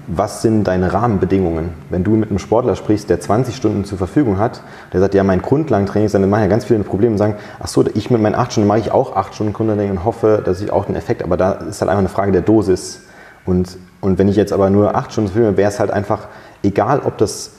[0.08, 1.70] was sind deine Rahmenbedingungen?
[1.90, 4.62] Wenn du mit einem Sportler sprichst, der 20 Stunden zur Verfügung hat,
[4.94, 7.68] der sagt, ja, mein Grundlagentraining ist, dann machen ja ganz viele Probleme und sagen, ach
[7.68, 10.62] so, ich mit meinen 8 Stunden mache ich auch 8 Stunden Grundlagentraining und hoffe, dass
[10.62, 13.02] ich auch den Effekt, aber da ist halt einfach eine Frage der Dosis.
[13.46, 16.28] Und, und wenn ich jetzt aber nur 8 Stunden habe, wäre es halt einfach,
[16.64, 17.52] egal ob das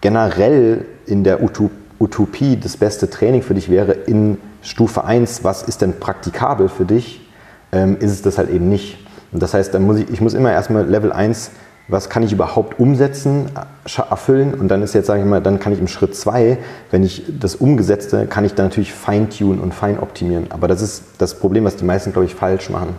[0.00, 5.82] generell in der Utopie das beste Training für dich wäre, in Stufe 1, was ist
[5.82, 7.28] denn praktikabel für dich,
[7.72, 8.98] ähm, ist es das halt eben nicht.
[9.32, 11.50] Und das heißt, dann muss ich, ich muss immer erstmal Level 1
[11.88, 13.50] was kann ich überhaupt umsetzen,
[14.10, 16.58] erfüllen und dann ist jetzt, sage ich mal, dann kann ich im Schritt 2,
[16.90, 20.48] wenn ich das Umgesetzte, kann ich dann natürlich feintunen und fein optimieren.
[20.50, 22.94] Aber das ist das Problem, was die meisten, glaube ich, falsch machen.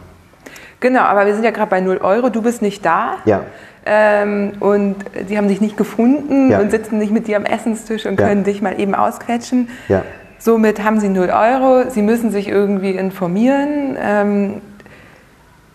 [0.80, 3.18] Genau, aber wir sind ja gerade bei 0 Euro, du bist nicht da.
[3.26, 3.44] Ja.
[3.86, 4.96] Ähm, und
[5.30, 6.60] die haben dich nicht gefunden ja.
[6.60, 8.46] und sitzen nicht mit dir am Essenstisch und können ja.
[8.46, 9.70] dich mal eben ausquetschen.
[9.88, 10.04] Ja.
[10.38, 13.98] Somit haben sie 0 Euro, sie müssen sich irgendwie informieren.
[14.02, 14.62] Ähm,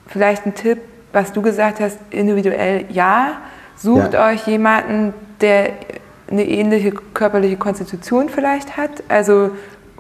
[0.07, 0.79] vielleicht ein Tipp,
[1.15, 3.39] was du gesagt hast, individuell ja.
[3.77, 4.29] Sucht ja.
[4.29, 5.71] euch jemanden, der
[6.31, 8.91] eine ähnliche körperliche Konstitution vielleicht hat.
[9.09, 9.51] Also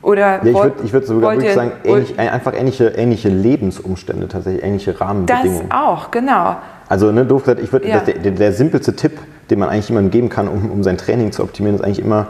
[0.04, 5.00] oder ja, ich würde würd sogar wirklich sagen, ähnlich, einfach ähnliche, ähnliche Lebensumstände, tatsächlich ähnliche
[5.00, 5.68] Rahmenbedingungen.
[5.70, 6.56] Das auch, genau.
[6.88, 8.00] Also ne, doof gesagt, ich würde, ja.
[8.00, 9.12] der, der, simpelste Tipp,
[9.48, 12.26] den man eigentlich jemandem geben kann, um, um sein Training zu optimieren, ist eigentlich immer,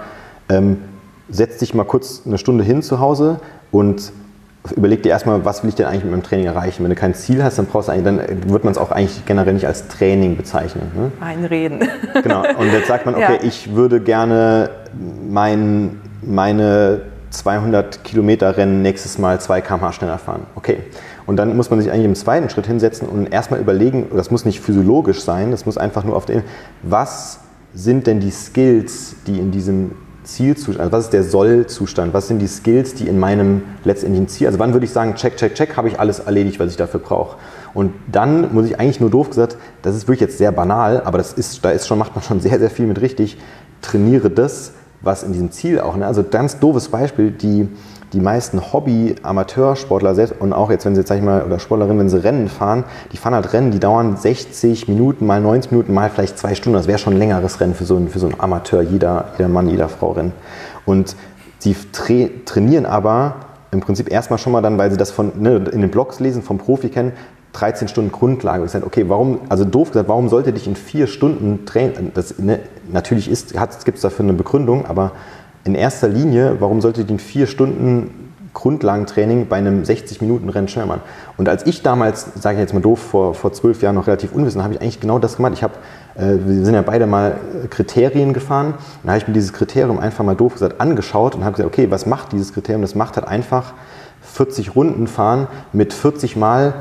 [0.49, 0.79] ähm,
[1.29, 3.41] setz dich mal kurz eine Stunde hin zu Hause
[3.73, 4.13] und
[4.73, 6.83] überleg dir erstmal, was will ich denn eigentlich mit meinem Training erreichen.
[6.83, 9.27] Wenn du kein Ziel hast, dann brauchst du eigentlich, dann wird man es auch eigentlich
[9.27, 10.91] generell nicht als Training bezeichnen.
[10.95, 11.13] Ne?
[11.21, 11.89] Einreden.
[12.23, 12.43] Genau.
[12.59, 13.47] Und jetzt sagt man, okay, ja.
[13.47, 14.71] ich würde gerne
[15.29, 20.43] mein, meine 200 Kilometer Rennen nächstes Mal 2 km/h schneller fahren.
[20.55, 20.79] Okay.
[21.27, 24.45] Und dann muss man sich eigentlich im zweiten Schritt hinsetzen und erstmal überlegen, das muss
[24.45, 26.43] nicht physiologisch sein, das muss einfach nur auf den,
[26.83, 27.41] was
[27.75, 29.93] sind denn die Skills, die in diesem
[30.25, 34.47] Zielzustand, also was ist der Sollzustand, was sind die Skills, die in meinem letztendlichen Ziel,
[34.47, 37.01] also wann würde ich sagen, check, check, check, habe ich alles erledigt, was ich dafür
[37.01, 37.37] brauche.
[37.75, 41.19] Und dann muss ich eigentlich nur doof gesagt, das ist wirklich jetzt sehr banal, aber
[41.19, 43.39] das ist, da ist schon, macht man schon sehr, sehr viel mit richtig,
[43.83, 46.07] trainiere das, was in diesem Ziel auch, ne?
[46.07, 47.69] also ganz doofes Beispiel, die,
[48.15, 51.99] die meisten Hobby-Amateursportler selbst und auch jetzt, wenn sie jetzt, sag ich mal, oder Sportlerinnen,
[51.99, 55.93] wenn sie Rennen fahren, die fahren halt Rennen, die dauern 60 Minuten mal 90 Minuten
[55.93, 56.77] mal vielleicht zwei Stunden.
[56.77, 59.49] Das wäre schon ein längeres Rennen für so einen, für so einen Amateur, jeder, jeder
[59.49, 60.33] Mann, jeder Frau Rennen.
[60.87, 61.17] Und
[61.59, 63.35] sie tra trainieren aber
[63.73, 66.43] im Prinzip erstmal schon mal dann, weil sie das von, ne, in den Blogs lesen,
[66.43, 67.13] vom Profi kennen,
[67.55, 68.65] 13 Stunden Grundlage.
[68.65, 72.13] Ich sage, okay, warum, also doof gesagt, warum sollte dich in vier Stunden trainen?
[72.15, 75.13] Das, ne, natürlich gibt es dafür eine Begründung, aber
[75.65, 81.01] in erster Linie, warum sollte die in vier Stunden Grundlagentraining bei einem 60-Minuten-Rennen schnell machen?
[81.37, 84.33] Und als ich damals, sage ich jetzt mal doof, vor, vor zwölf Jahren noch relativ
[84.33, 85.53] unwissend, habe ich eigentlich genau das gemacht.
[85.55, 85.75] Ich habe,
[86.15, 87.39] äh, wir sind ja beide mal
[87.71, 88.75] Kriterien gefahren.
[89.03, 91.91] Dann habe ich mir dieses Kriterium einfach mal doof gesagt angeschaut und habe gesagt, okay,
[91.91, 92.83] was macht dieses Kriterium?
[92.83, 93.73] Das macht halt einfach
[94.21, 96.75] 40 Runden fahren mit 40 Mal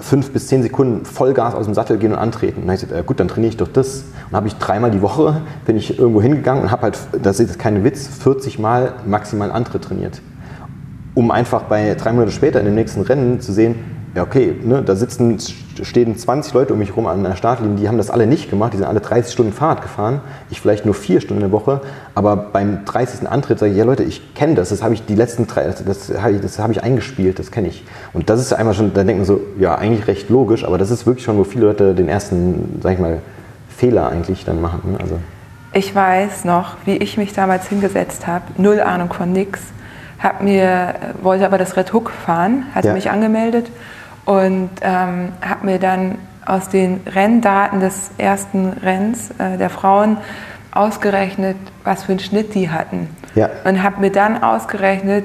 [0.00, 2.60] fünf bis zehn Sekunden Vollgas aus dem Sattel gehen und antreten.
[2.60, 4.04] Und dann habe ich gesagt, äh, gut, dann trainiere ich doch das.
[4.30, 7.58] Und habe ich dreimal die Woche, bin ich irgendwo hingegangen und habe halt, das ist
[7.58, 10.20] kein Witz, 40 Mal maximal Antritt trainiert.
[11.14, 14.82] Um einfach bei drei Monate später in dem nächsten Rennen zu sehen, ja okay, ne,
[14.82, 15.38] da sitzen,
[15.80, 18.72] stehen 20 Leute um mich rum an der Startlinie, die haben das alle nicht gemacht,
[18.72, 21.80] die sind alle 30 Stunden Fahrrad gefahren, ich vielleicht nur vier Stunden in der Woche,
[22.16, 23.28] aber beim 30.
[23.28, 26.12] Antritt sage ich, ja Leute, ich kenne das, das habe ich die letzten drei, das,
[26.20, 27.84] habe ich, das hab ich eingespielt, das kenne ich.
[28.12, 30.90] Und das ist einmal schon, da denkt man so, ja eigentlich recht logisch, aber das
[30.90, 33.20] ist wirklich schon, wo viele Leute den ersten, sag ich mal,
[33.68, 34.80] Fehler eigentlich dann machen.
[34.92, 34.98] Ne?
[35.00, 35.20] Also.
[35.72, 39.60] Ich weiß noch, wie ich mich damals hingesetzt habe, null Ahnung von nix,
[40.18, 42.94] hab mir, wollte aber das Red Hook fahren, hatte ja.
[42.94, 43.70] mich angemeldet
[44.28, 50.18] und ähm, habe mir dann aus den Renndaten des ersten Renns äh, der Frauen
[50.70, 53.08] ausgerechnet, was für einen Schnitt die hatten.
[53.34, 53.48] Ja.
[53.64, 55.24] Und habe mir dann ausgerechnet,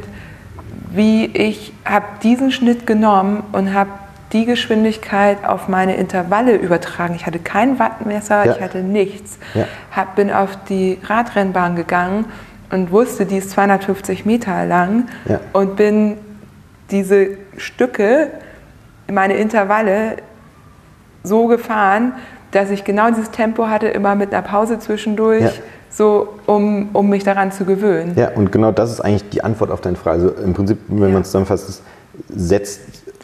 [0.90, 3.90] wie ich habe diesen Schnitt genommen und habe
[4.32, 7.14] die Geschwindigkeit auf meine Intervalle übertragen.
[7.16, 8.56] Ich hatte kein Wattmesser, ja.
[8.56, 9.38] ich hatte nichts.
[9.54, 9.66] Ja.
[9.92, 12.24] Hab, bin auf die Radrennbahn gegangen
[12.72, 15.42] und wusste, die ist 250 Meter lang ja.
[15.52, 16.16] und bin
[16.90, 18.32] diese Stücke,
[19.12, 20.18] meine Intervalle
[21.24, 22.14] so gefahren,
[22.52, 25.52] dass ich genau dieses Tempo hatte, immer mit einer Pause zwischendurch, ja.
[25.90, 28.14] so um, um mich daran zu gewöhnen.
[28.16, 30.22] Ja, und genau das ist eigentlich die Antwort auf deine Frage.
[30.22, 31.10] Also im Prinzip, wenn ja.
[31.10, 31.82] man es zusammenfasst,
[32.30, 32.82] setzt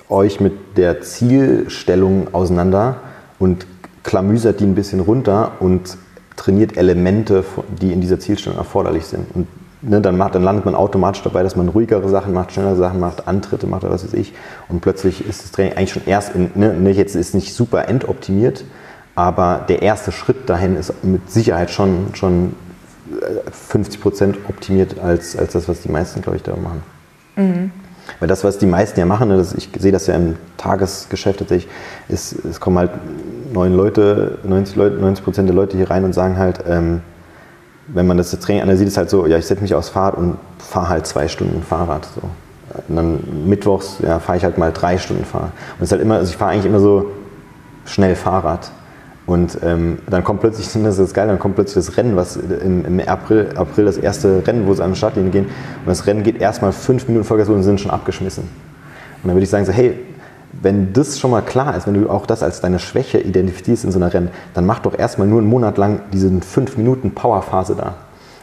[0.10, 2.98] euch mit der Zielstellung auseinander
[3.38, 3.68] und
[4.04, 5.98] klamüsert die ein bisschen runter und
[6.36, 7.44] trainiert Elemente,
[7.80, 9.26] die in dieser Zielstellung erforderlich sind.
[9.36, 9.48] Und
[9.82, 13.00] ne, dann, macht, dann landet man automatisch dabei, dass man ruhigere Sachen macht, schnellere Sachen
[13.00, 14.34] macht, Antritte macht oder was weiß ich.
[14.68, 17.88] Und plötzlich ist das Training eigentlich schon erst, in, ne, ne jetzt ist nicht super
[17.88, 18.66] endoptimiert,
[19.16, 22.56] aber der erste Schritt dahin ist mit Sicherheit schon, schon
[23.52, 26.84] 50 äh, Prozent optimiert als, als das, was die meisten, glaube ich, da machen.
[27.36, 27.72] Mhm.
[28.20, 31.72] Weil das, was die meisten ja machen, das, ich sehe das ja im Tagesgeschäft tatsächlich,
[32.08, 32.92] ist, es kommen halt
[33.54, 37.02] neun Leute, 90 Leute, 90 Prozent der Leute hier rein und sagen halt, ähm,
[37.94, 40.38] wenn man das Training analysiert, ist halt so, ja, ich setze mich aufs Fahrrad und
[40.60, 42.08] fahre halt zwei Stunden Fahrrad.
[42.16, 42.22] So.
[42.88, 45.52] Und dann mittwochs ja, fahre ich halt mal drei Stunden Fahrrad.
[45.78, 47.12] Und es ist halt immer, also ich fahre eigentlich immer so
[47.86, 48.72] schnell Fahrrad.
[49.26, 52.86] Und ähm, dann kommt plötzlich, das ist geil, dann kommt plötzlich das Rennen, was im,
[52.86, 55.46] im April, April das erste Rennen, wo es an den Startlinie gehen.
[55.46, 58.44] Und das Rennen geht erstmal fünf Minuten Vollgas und sind schon abgeschmissen.
[58.44, 60.00] Und dann würde ich sagen, so, hey,
[60.52, 63.92] wenn das schon mal klar ist, wenn du auch das als deine Schwäche identifizierst in
[63.92, 67.76] so einer Rennen, dann mach doch erstmal nur einen Monat lang diese fünf Minuten Powerphase
[67.76, 67.96] da.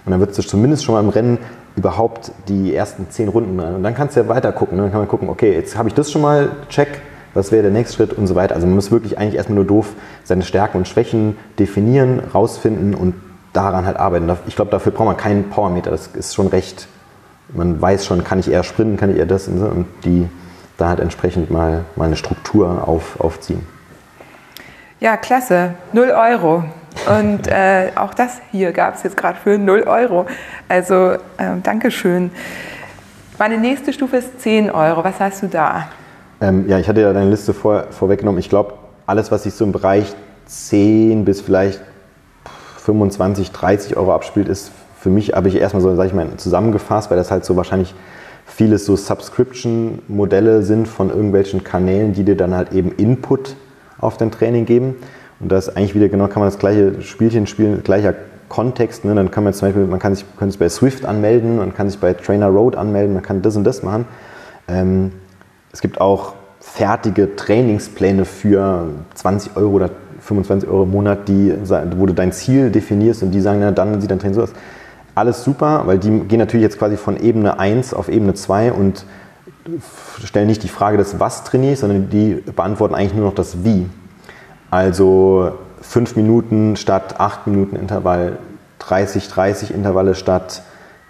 [0.04, 1.38] Und dann wird du zumindest schon mal im Rennen
[1.74, 3.74] überhaupt die ersten zehn Runden rein.
[3.74, 4.76] Und dann kannst du ja weiter gucken.
[4.76, 4.84] Ne?
[4.84, 7.00] Dann kann man gucken, okay, jetzt habe ich das schon mal, check,
[7.34, 8.54] was wäre der nächste Schritt und so weiter.
[8.54, 9.92] Also man muss wirklich eigentlich erstmal nur doof
[10.24, 13.14] seine Stärken und Schwächen definieren, rausfinden und
[13.52, 14.30] daran halt arbeiten.
[14.46, 15.90] Ich glaube, dafür braucht man keinen Powermeter.
[15.90, 16.88] Das ist schon recht,
[17.54, 19.66] man weiß schon, kann ich eher sprinten, kann ich eher das und so.
[19.66, 20.28] Und die
[20.76, 23.66] da halt entsprechend mal, mal eine Struktur auf, aufziehen.
[25.00, 25.74] Ja, klasse.
[25.92, 26.64] Null Euro.
[27.06, 30.26] Und äh, auch das hier gab es jetzt gerade für 0 Euro.
[30.68, 32.30] Also äh, Dankeschön.
[33.38, 35.04] Meine nächste Stufe ist 10 Euro.
[35.04, 35.88] Was hast du da?
[36.40, 38.38] Ähm, ja, ich hatte ja deine Liste vor, vorweggenommen.
[38.38, 38.74] Ich glaube,
[39.06, 40.14] alles, was sich so im Bereich
[40.46, 41.80] 10 bis vielleicht
[42.78, 47.10] 25, 30 Euro abspielt, ist für mich, habe ich erstmal so, sage ich mal, zusammengefasst,
[47.10, 47.94] weil das halt so wahrscheinlich
[48.56, 53.54] vieles so Subscription-Modelle sind von irgendwelchen Kanälen, die dir dann halt eben Input
[53.98, 54.94] auf dein Training geben.
[55.40, 58.14] Und das ist eigentlich wieder genau, kann man das gleiche Spielchen spielen, gleicher
[58.48, 59.04] Kontext.
[59.04, 59.14] Ne?
[59.14, 61.90] Dann kann man zum Beispiel, man kann sich, kann sich bei Swift anmelden, man kann
[61.90, 64.06] sich bei Trainer Road anmelden, man kann das und das machen.
[64.68, 65.12] Ähm,
[65.70, 69.90] es gibt auch fertige Trainingspläne für 20 Euro oder
[70.20, 71.52] 25 Euro im Monat, die,
[71.98, 74.52] wo du dein Ziel definierst und die sagen, na, dann sieht dein Training so aus.
[75.16, 79.06] Alles super, weil die gehen natürlich jetzt quasi von Ebene 1 auf Ebene 2 und
[80.22, 83.86] stellen nicht die Frage des Was trainierst, sondern die beantworten eigentlich nur noch das Wie.
[84.70, 88.36] Also 5 Minuten statt 8 Minuten Intervall,
[88.80, 90.62] 30, 30 Intervalle statt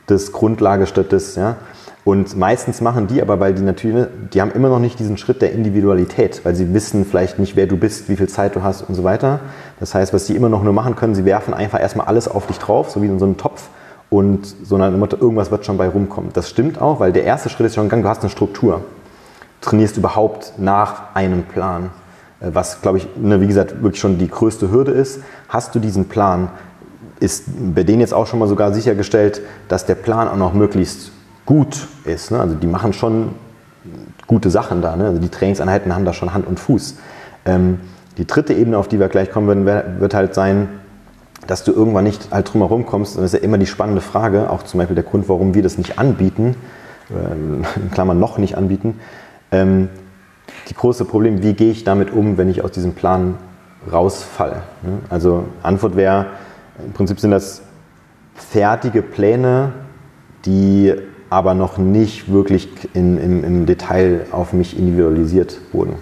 [0.09, 1.57] des Grundlage statt des, ja.
[2.05, 5.43] Und meistens machen die aber, weil die natürlich, die haben immer noch nicht diesen Schritt
[5.43, 8.83] der Individualität, weil sie wissen vielleicht nicht, wer du bist, wie viel Zeit du hast
[8.83, 9.41] und so weiter.
[9.81, 12.47] Das heißt, was sie immer noch nur machen können, sie werfen einfach erstmal alles auf
[12.47, 13.69] dich drauf, so wie in so einem Topf
[14.17, 16.31] und so eine Motto, irgendwas wird schon bei rumkommen.
[16.33, 18.81] Das stimmt auch, weil der erste Schritt ist schon gegangen, du hast eine Struktur.
[19.61, 21.91] Du trainierst überhaupt nach einem Plan,
[22.41, 25.21] äh, was, glaube ich, ne, wie gesagt, wirklich schon die größte Hürde ist.
[25.49, 26.49] Hast du diesen Plan,
[27.21, 31.13] ist bei denen jetzt auch schon mal sogar sichergestellt, dass der Plan auch noch möglichst
[31.45, 32.31] gut ist.
[32.31, 32.41] Ne?
[32.41, 33.31] Also die machen schon
[34.27, 34.97] gute Sachen da.
[34.97, 35.07] Ne?
[35.07, 36.97] Also die Trainingseinheiten haben da schon Hand und Fuß.
[37.45, 37.81] Ähm,
[38.17, 39.67] die dritte Ebene, auf die wir gleich kommen würden,
[40.01, 40.69] wird halt sein,
[41.47, 43.17] dass du irgendwann nicht halt drum herum kommst.
[43.17, 45.79] Das ist ja immer die spannende Frage, auch zum Beispiel der Grund, warum wir das
[45.79, 46.57] nicht anbieten,
[47.11, 49.01] äh, in Klammern noch nicht anbieten.
[49.53, 49.89] Ähm,
[50.69, 53.37] die große Problem, wie gehe ich damit um, wenn ich aus diesem Plan
[53.91, 54.63] rausfalle?
[54.83, 54.99] Ne?
[55.09, 56.27] Also Antwort wäre,
[56.85, 57.63] im Prinzip sind das
[58.35, 59.73] fertige Pläne,
[60.45, 60.95] die
[61.31, 65.95] aber noch nicht wirklich in, im, im Detail auf mich individualisiert wurden.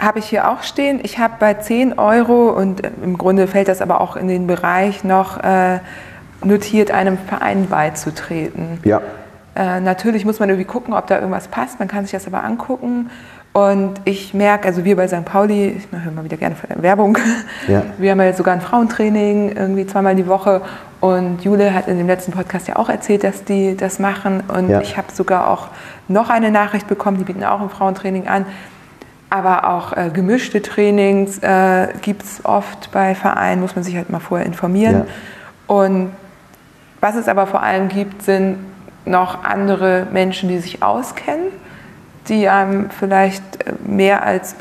[0.00, 1.00] Habe ich hier auch stehen.
[1.02, 4.46] Ich habe bei 10 Euro und äh, im Grunde fällt das aber auch in den
[4.46, 5.80] Bereich noch äh,
[6.42, 8.80] notiert, einem Verein beizutreten.
[8.84, 9.00] Ja.
[9.54, 11.78] Äh, natürlich muss man irgendwie gucken, ob da irgendwas passt.
[11.78, 13.10] Man kann sich das aber angucken.
[13.52, 15.24] Und ich merke, also wir bei St.
[15.24, 17.18] Pauli, ich höre mal wieder gerne Werbung,
[17.66, 17.82] ja.
[17.98, 20.62] wir haben ja sogar ein Frauentraining irgendwie zweimal die Woche
[21.00, 24.68] und Jule hat in dem letzten Podcast ja auch erzählt, dass die das machen und
[24.68, 24.80] ja.
[24.80, 25.66] ich habe sogar auch
[26.06, 28.46] noch eine Nachricht bekommen, die bieten auch ein Frauentraining an.
[29.30, 34.10] Aber auch äh, gemischte Trainings äh, gibt es oft bei Vereinen, muss man sich halt
[34.10, 35.04] mal vorher informieren.
[35.68, 35.74] Ja.
[35.74, 36.10] Und
[37.00, 38.58] was es aber vor allem gibt, sind
[39.06, 41.48] noch andere Menschen, die sich auskennen
[42.28, 44.56] die einem vielleicht äh, mehr als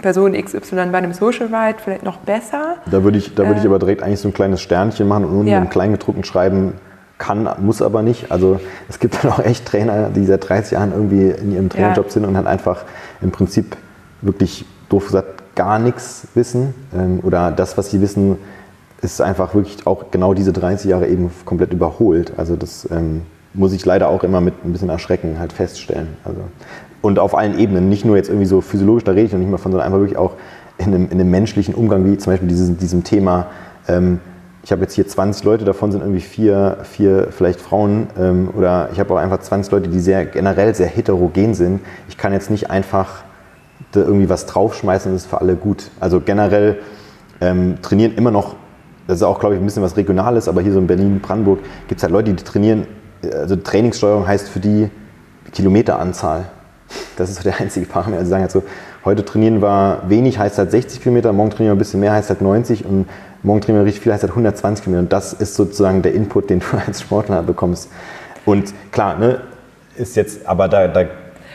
[0.00, 2.76] Person XY bei einem Social Ride vielleicht noch besser.
[2.90, 5.24] Da würde ich, da würde ich äh, aber direkt eigentlich so ein kleines Sternchen machen
[5.24, 5.58] und unten ja.
[5.58, 6.74] im Kleingedruckten schreiben,
[7.18, 8.32] kann, muss aber nicht.
[8.32, 12.06] Also es gibt dann auch echt Trainer, die seit 30 Jahren irgendwie in ihrem Trainerjob
[12.06, 12.12] Ja.
[12.12, 12.84] sind und halt einfach
[13.20, 13.76] im Prinzip
[14.24, 16.74] wirklich, doof gesagt, gar nichts wissen.
[16.94, 18.38] Ähm, oder das, was sie wissen,
[19.02, 22.32] ist einfach wirklich auch genau diese 30 Jahre eben komplett überholt.
[22.36, 26.08] Also das ähm, muss ich leider auch immer mit ein bisschen Erschrecken halt feststellen.
[26.24, 26.40] Also,
[27.02, 29.50] und auf allen Ebenen, nicht nur jetzt irgendwie so physiologisch, da rede ich noch nicht
[29.50, 30.32] mal von, sondern einfach wirklich auch
[30.78, 33.46] in einem, in einem menschlichen Umgang, wie zum Beispiel dieses, diesem Thema,
[33.86, 34.20] ähm,
[34.64, 38.88] ich habe jetzt hier 20 Leute, davon sind irgendwie vier, vier vielleicht Frauen ähm, oder
[38.92, 41.80] ich habe auch einfach 20 Leute, die sehr generell sehr heterogen sind.
[42.08, 43.23] Ich kann jetzt nicht einfach
[43.96, 45.90] da irgendwie was draufschmeißen und das ist für alle gut.
[46.00, 46.78] Also generell
[47.40, 48.56] ähm, trainieren immer noch,
[49.06, 51.60] das ist auch, glaube ich, ein bisschen was Regionales, aber hier so in Berlin, Brandenburg
[51.88, 52.86] gibt es halt Leute, die trainieren,
[53.32, 54.90] also Trainingssteuerung heißt für die
[55.52, 56.46] Kilometeranzahl.
[57.16, 58.20] Das ist so der einzige Parameter.
[58.20, 58.62] Also sagen halt so,
[59.04, 62.28] heute trainieren wir wenig, heißt halt 60 Kilometer, morgen trainieren wir ein bisschen mehr, heißt
[62.30, 63.06] halt 90 und
[63.42, 65.04] morgen trainieren wir richtig viel, heißt halt 120 Kilometer.
[65.04, 67.90] Und das ist sozusagen der Input, den du als Sportler bekommst.
[68.44, 69.40] Und klar, ne,
[69.96, 71.04] ist jetzt, aber da, da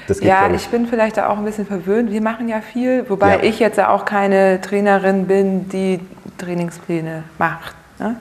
[0.09, 2.11] das geht, Ja, ich bin vielleicht da auch ein bisschen verwöhnt.
[2.11, 3.43] Wir machen ja viel, wobei Ja.
[3.43, 5.99] ich jetzt ja auch keine Trainerin bin, die
[6.37, 7.75] Trainingspläne macht.
[7.99, 8.15] Ne?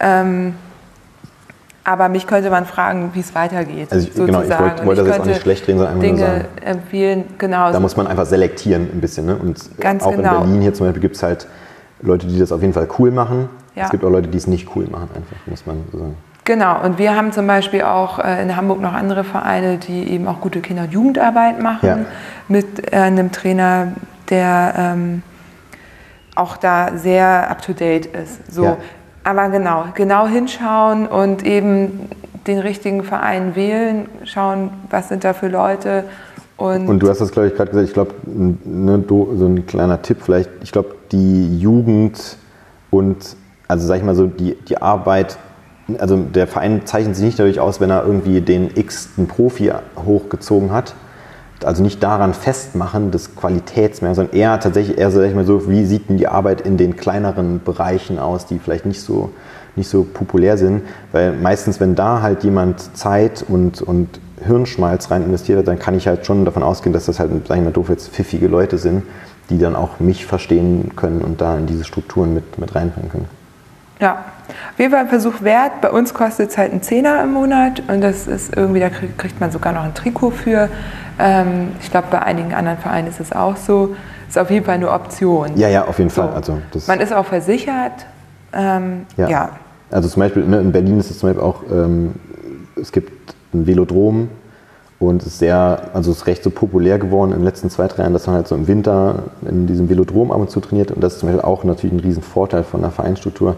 [0.00, 0.54] Ähm,
[1.84, 3.88] aber mich könnte man fragen, wie es weitergeht.
[3.90, 4.64] Also ich- genau, ich sozusagen.
[4.64, 6.48] wollte- wollte das jetzt auch nicht schlecht reden, sondern einfach nur Dinge sagen.
[6.64, 7.72] empfehlen, genau.
[7.72, 9.26] Da muss man einfach selektieren ein bisschen.
[9.26, 9.36] Ne?
[9.36, 10.34] Und Ganz auch genau.
[10.36, 11.46] in Berlin hier zum Beispiel gibt es halt
[12.02, 13.48] Leute, die das auf jeden Fall cool machen.
[13.74, 13.84] Ja.
[13.84, 16.16] Es gibt auch Leute, die es nicht cool machen, einfach, muss man so sagen.
[16.48, 20.26] Genau, und wir haben zum Beispiel auch äh, in Hamburg noch andere Vereine, die eben
[20.26, 21.98] auch gute Kinder- und Jugendarbeit machen, Ja.
[22.48, 23.88] mit äh, einem Trainer,
[24.30, 25.22] der ähm,
[26.34, 28.50] auch da sehr up-to-date ist.
[28.50, 28.64] So.
[28.64, 28.76] Ja.
[29.24, 32.08] Aber genau, genau hinschauen und eben
[32.46, 36.04] den richtigen Verein wählen, schauen, was sind da für Leute.
[36.56, 40.00] Und, Und du hast das, glaube ich, gerade gesagt, ich glaube, ne, so ein kleiner
[40.00, 42.38] Tipp vielleicht, ich glaube, die Jugend
[42.88, 43.36] und,
[43.68, 45.36] also sag ich mal so, die, die Arbeit,
[45.98, 50.70] also der Verein zeichnet sich nicht dadurch aus, wenn er irgendwie den x-ten Profi hochgezogen
[50.72, 50.94] hat.
[51.64, 55.84] Also nicht daran festmachen, des Qualitätsmerkmals, sondern eher tatsächlich eher, sag ich mal so, wie
[55.84, 59.30] sieht denn die Arbeit in den kleineren Bereichen aus, die vielleicht nicht so,
[59.74, 60.82] nicht so populär sind.
[61.10, 65.96] Weil meistens, wenn da halt jemand Zeit und, und Hirnschmalz rein investiert hat, dann kann
[65.96, 68.78] ich halt schon davon ausgehen, dass das halt, sag ich mal doof, jetzt pfiffige Leute
[68.78, 69.02] sind,
[69.50, 73.26] die dann auch mich verstehen können und da in diese Strukturen mit, mit reinbringen können.
[73.98, 74.24] Ja,
[74.90, 75.80] Fall ein Versuch wert.
[75.80, 79.16] Bei uns kostet es halt einen Zehner im Monat und das ist irgendwie, da krieg-
[79.18, 80.68] kriegt man sogar noch ein Trikot für.
[81.18, 83.94] Ähm, ich glaube, bei einigen anderen Vereinen ist es auch so.
[84.28, 85.56] Ist auf jeden Fall eine Option.
[85.56, 86.22] Ja, ja, auf jeden So.
[86.22, 86.32] Fall.
[86.34, 88.06] Also Man ist auch versichert.
[88.52, 89.28] Ähm, Ja.
[89.28, 89.48] ja.
[89.90, 92.14] Also zum Beispiel ne, in Berlin ist es zum Beispiel auch, ähm,
[92.80, 94.28] es gibt ein Velodrom
[94.98, 97.86] und es ist sehr, also es ist recht so populär geworden in den letzten zwei,
[97.88, 100.90] drei Jahren, dass man halt so im Winter in diesem Velodrom ab und zu trainiert
[100.90, 103.56] und das ist zum Beispiel auch natürlich ein riesen Vorteil von der Vereinsstruktur.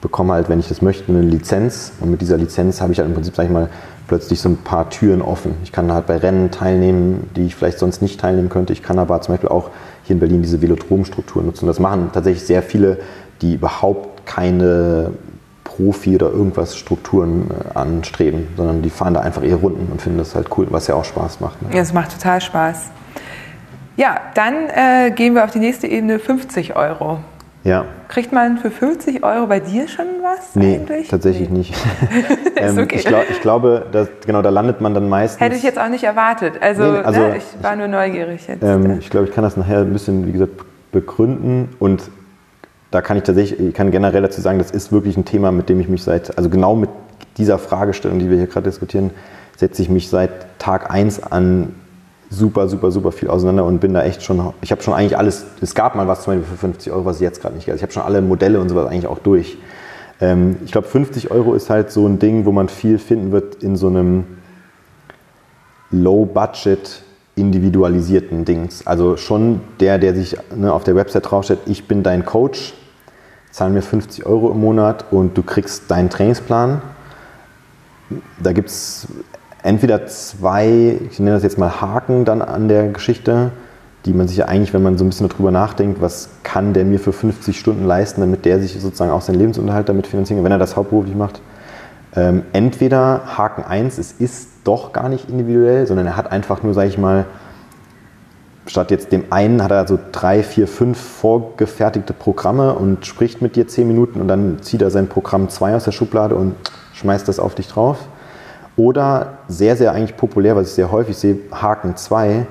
[0.00, 2.98] Ich bekomme halt, wenn ich das möchte, eine Lizenz und mit dieser Lizenz habe ich
[2.98, 3.68] halt im Prinzip, sag ich mal,
[4.08, 5.56] plötzlich so ein paar Türen offen.
[5.62, 8.72] Ich kann halt bei Rennen teilnehmen, die ich vielleicht sonst nicht teilnehmen könnte.
[8.72, 9.68] Ich kann aber zum Beispiel auch
[10.04, 11.66] hier in Berlin diese Velodromstruktur nutzen.
[11.66, 12.96] Das machen tatsächlich sehr viele,
[13.42, 15.10] die überhaupt keine
[15.64, 20.16] Profi oder irgendwas Strukturen äh, anstreben, sondern die fahren da einfach ihre Runden und finden
[20.16, 21.60] das halt cool, was ja auch Spaß macht.
[21.60, 21.68] Ne?
[21.74, 22.90] Ja, Es macht total Spaß.
[23.98, 27.18] Ja, dann äh, gehen wir auf die nächste Ebene, 50 Euro.
[27.62, 31.08] Ja, Kriegt man für 50 Euro bei dir schon was nee, eigentlich?
[31.08, 31.58] tatsächlich Nee.
[31.58, 31.74] nicht.
[32.56, 32.96] Ähm, okay.
[32.96, 35.40] ich, glaub, ich glaube, dass, genau, da landet man dann meistens.
[35.40, 36.54] Hätte ich jetzt auch nicht erwartet.
[36.60, 38.62] Also, Nee, also ne, ich war nur neugierig jetzt.
[38.62, 40.52] Ähm, ich glaube, ich kann das nachher ein bisschen, wie gesagt,
[40.92, 42.10] begründen und
[42.90, 45.68] da kann ich tatsächlich, ich kann generell dazu sagen, das ist wirklich ein Thema, mit
[45.68, 46.90] dem ich mich seit, also genau mit
[47.38, 49.10] dieser Fragestellung, die wir hier gerade diskutieren,
[49.56, 51.74] setze ich mich seit Tag 1 an
[52.30, 55.44] super, super, super viel auseinander und bin da echt schon, ich habe schon eigentlich alles,
[55.60, 57.76] es gab mal was zum Beispiel für 50 Euro, was ich jetzt gerade nicht geil.
[57.76, 59.58] Ich habe schon alle Modelle und sowas eigentlich auch durch.
[60.20, 63.62] Ähm, ich glaube, 50 Euro ist halt so ein Ding, wo man viel finden wird
[63.62, 64.24] in so einem
[65.90, 67.02] Low-Budget
[67.34, 68.86] individualisierten Dings.
[68.86, 72.74] Also schon der, der sich ne, auf der Website draufsteht, ich bin dein Coach,
[73.50, 76.80] zahl mir 50 Euro im Monat und du kriegst deinen Trainingsplan.
[78.40, 79.08] Da gibt es
[79.62, 83.52] entweder zwei, ich nenne das jetzt mal Haken dann an der Geschichte,
[84.06, 86.84] die man sich ja eigentlich, wenn man so ein bisschen darüber nachdenkt, was kann der
[86.84, 90.44] mir für 50 Stunden leisten, damit der sich sozusagen auch seinen Lebensunterhalt damit finanzieren kann,
[90.44, 91.40] wenn er das hauptberuflich macht.
[92.16, 96.74] Ähm, entweder Haken 1, es ist doch gar nicht individuell, sondern er hat einfach nur,
[96.74, 97.26] sage ich mal,
[98.66, 103.56] statt jetzt dem einen hat er so drei, vier, fünf vorgefertigte Programme und spricht mit
[103.56, 106.54] dir zehn Minuten und dann zieht er sein Programm 2 aus der Schublade und
[106.94, 107.98] schmeißt das auf dich drauf.
[108.76, 112.46] Oder sehr, sehr eigentlich populär, was ich sehr häufig sehe, Haken 2,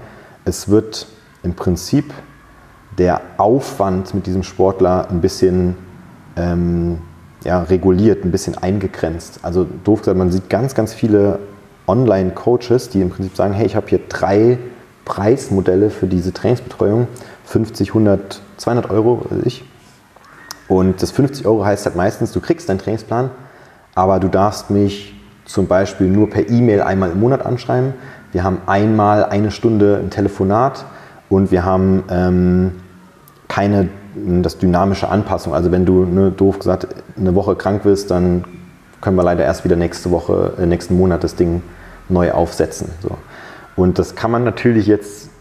[0.46, 1.08] es wird
[1.44, 2.14] im Prinzip
[2.98, 5.76] der Aufwand mit diesem Sportler ein bisschen
[6.36, 7.00] ähm,
[7.44, 9.40] ja, reguliert, ein bisschen eingegrenzt.
[9.44, 11.40] Also doof gesagt, man sieht ganz, ganz viele
[11.88, 14.58] Online-Coaches, die im Prinzip sagen, hey, ich habe hier drei
[15.06, 17.08] Preismodelle für diese Trainingsbetreuung,
[17.46, 19.64] 50, 100, 200 Euro, weiß ich.
[20.68, 23.32] Und das 50 Euro heißt halt meistens, du kriegst deinen Trainingsplan,
[23.96, 25.19] aber du darfst mich
[25.50, 27.96] zum Beispiel nur per E-Mail einmal im Monat anschreiben.
[28.32, 30.86] Wir haben einmal eine Stunde ein Telefonat
[31.28, 32.72] und wir haben ähm,
[33.48, 33.90] keine
[34.44, 35.56] das dynamische Anpassung.
[35.56, 36.88] Also wenn du ne, doof gesagt
[37.18, 38.44] eine Woche krank wirst, dann
[39.02, 41.64] können wir leider erst wieder nächste Woche, äh, nächsten Monat das Ding
[42.10, 42.90] neu aufsetzen.
[43.02, 43.18] So.
[43.76, 45.32] Und das kann man natürlich jetzt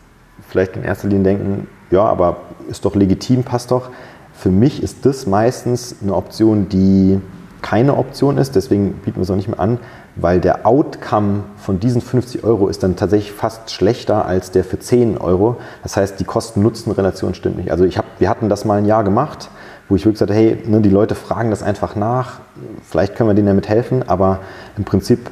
[0.49, 2.39] vielleicht in erster Linie denken, ja, aber
[2.71, 3.91] ist doch legitim, passt doch.
[4.33, 7.21] Für mich ist das meistens eine Option, die
[7.63, 9.79] keine Option ist, deswegen bieten wir es auch nicht mehr an,
[10.21, 14.79] weil der Outcome von diesen 50 Euro ist dann tatsächlich fast schlechter als der für
[14.79, 15.57] 10 Euro.
[15.83, 17.71] Das heißt, die Kosten-Nutzen-Relation stimmt nicht.
[17.71, 19.49] Also ich hab, wir hatten das mal ein Jahr gemacht,
[19.89, 22.41] wo ich wirklich sagte, hey, ne, die Leute fragen das einfach nach,
[22.83, 24.41] vielleicht können wir denen damit helfen, aber
[24.77, 25.31] im Prinzip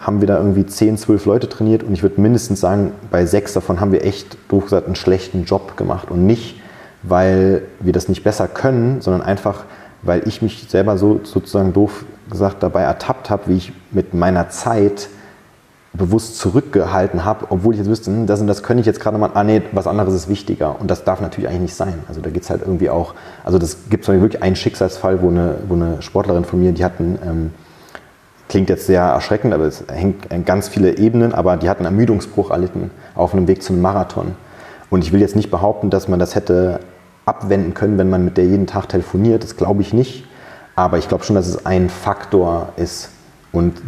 [0.00, 3.52] haben wir da irgendwie 10, 12 Leute trainiert und ich würde mindestens sagen, bei sechs
[3.52, 6.60] davon haben wir echt, doof gesagt, einen schlechten Job gemacht und nicht,
[7.02, 9.64] weil wir das nicht besser können, sondern einfach,
[10.02, 14.50] weil ich mich selber so sozusagen doof gesagt dabei ertappt habe, wie ich mit meiner
[14.50, 15.08] Zeit
[15.94, 19.18] bewusst zurückgehalten habe, obwohl ich jetzt wüsste, hm, das und das könnte ich jetzt gerade
[19.18, 20.80] mal, ah nee, was anderes ist wichtiger.
[20.80, 21.94] Und das darf natürlich eigentlich nicht sein.
[22.08, 23.14] Also da geht es halt irgendwie auch,
[23.44, 26.84] also das gibt es wirklich einen Schicksalsfall, wo eine, wo eine Sportlerin von mir, die
[26.84, 27.50] hatten, ähm,
[28.48, 32.50] klingt jetzt sehr erschreckend, aber es hängt an ganz viele Ebenen, aber die hatten Ermüdungsbruch
[32.50, 34.34] erlitten auf einem Weg zum Marathon.
[34.90, 36.80] Und ich will jetzt nicht behaupten, dass man das hätte
[37.26, 39.42] abwenden können, wenn man mit der jeden Tag telefoniert.
[39.42, 40.24] Das glaube ich nicht.
[40.78, 43.10] Aber ich glaube schon, dass es ein Faktor ist.
[43.50, 43.82] Und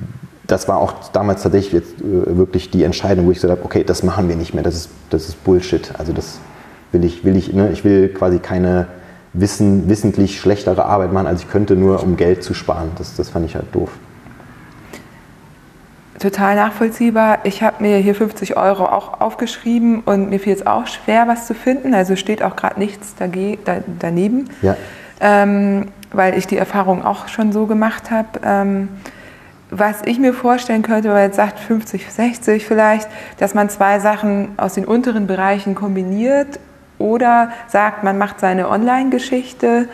[0.49, 3.85] das war auch damals tatsächlich jetzt äh, wirklich die Entscheidung, wo ich gesagt habe, okay,
[3.85, 5.93] das machen wir nicht mehr, das ist, das ist Bullshit.
[5.99, 6.41] Also das
[6.91, 7.71] will ich, will ich, ne?
[7.71, 8.89] ich will quasi keine
[9.35, 12.91] wissen, wissentlich schlechtere Arbeit machen, als ich könnte, nur um Geld zu sparen.
[12.99, 13.91] Das, das fand ich halt doof.
[16.19, 17.39] Total nachvollziehbar.
[17.45, 21.47] Ich habe mir hier 50 Euro auch aufgeschrieben und mir fiel es auch schwer, was
[21.47, 21.95] zu finden.
[21.95, 24.77] Also steht auch gerade nichts daneben, ja.
[25.21, 28.41] Ähm, weil ich die Erfahrung auch schon so gemacht habe.
[28.45, 28.89] Ähm,
[29.71, 33.09] was ich mir vorstellen könnte, weil jetzt sagt 50, 60 vielleicht,
[33.39, 36.59] dass man zwei Sachen aus den unteren Bereichen kombiniert
[36.99, 39.89] oder sagt, man macht seine Online-Geschichte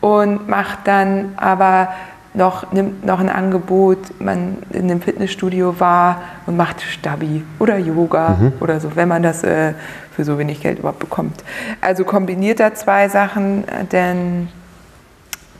[0.00, 1.88] und macht dann aber
[2.34, 8.36] noch, nimmt noch ein Angebot, man in einem Fitnessstudio war und macht Stabi oder Yoga
[8.40, 8.52] mhm.
[8.60, 9.74] oder so, wenn man das äh,
[10.12, 11.42] für so wenig Geld überhaupt bekommt.
[11.80, 14.48] Also kombiniert da zwei Sachen, denn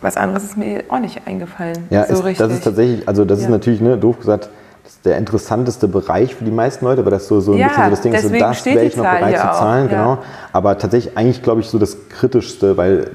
[0.00, 1.86] was anderes ist mir auch nicht eingefallen.
[1.90, 3.46] Ja, so ist, das ist tatsächlich, also das ja.
[3.46, 4.50] ist natürlich, ne, doof gesagt,
[5.04, 7.84] der interessanteste Bereich für die meisten Leute, aber das ist so, so ein ja, bisschen
[7.84, 9.96] so das Ding, so das wäre ich noch bereit zu zahlen, ja.
[9.96, 10.18] genau.
[10.52, 13.10] Aber tatsächlich eigentlich, glaube ich, so das Kritischste, weil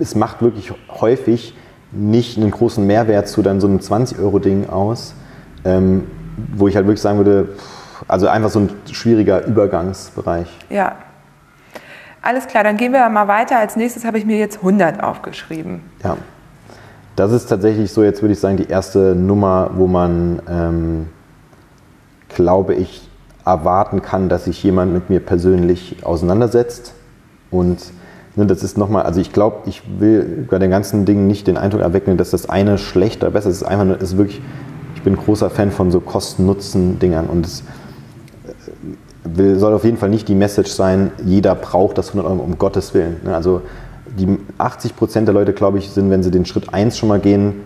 [0.00, 1.54] es macht wirklich häufig
[1.92, 5.14] nicht einen großen Mehrwert zu dann so einem 20-Euro-Ding aus,
[5.64, 6.04] ähm,
[6.54, 7.50] wo ich halt wirklich sagen würde,
[8.08, 10.48] also einfach so ein schwieriger Übergangsbereich.
[10.70, 10.96] Ja,
[12.22, 13.58] alles klar, dann gehen wir mal weiter.
[13.58, 15.82] Als nächstes habe ich mir jetzt 100 aufgeschrieben.
[16.02, 16.16] Ja,
[17.16, 21.06] das ist tatsächlich so, jetzt würde ich sagen, die erste Nummer, wo man, ähm,
[22.28, 23.08] glaube ich,
[23.44, 26.92] erwarten kann, dass sich jemand mit mir persönlich auseinandersetzt.
[27.50, 27.78] Und
[28.36, 31.56] ne, das ist nochmal, also ich glaube, ich will bei den ganzen Dingen nicht den
[31.56, 33.56] Eindruck erwecken, dass das eine schlechter, besser ist.
[33.56, 34.42] Es ist einfach nur, ist wirklich,
[34.96, 37.62] ich bin großer Fan von so Kosten-Nutzen-Dingern und es
[39.36, 42.58] will, soll auf jeden Fall nicht die Message sein, jeder braucht das 100 Euro, um
[42.58, 43.16] Gottes Willen.
[43.24, 43.34] Ne?
[43.34, 43.62] Also
[44.18, 47.20] die 80 Prozent der Leute, glaube ich, sind, wenn sie den Schritt 1 schon mal
[47.20, 47.60] gehen,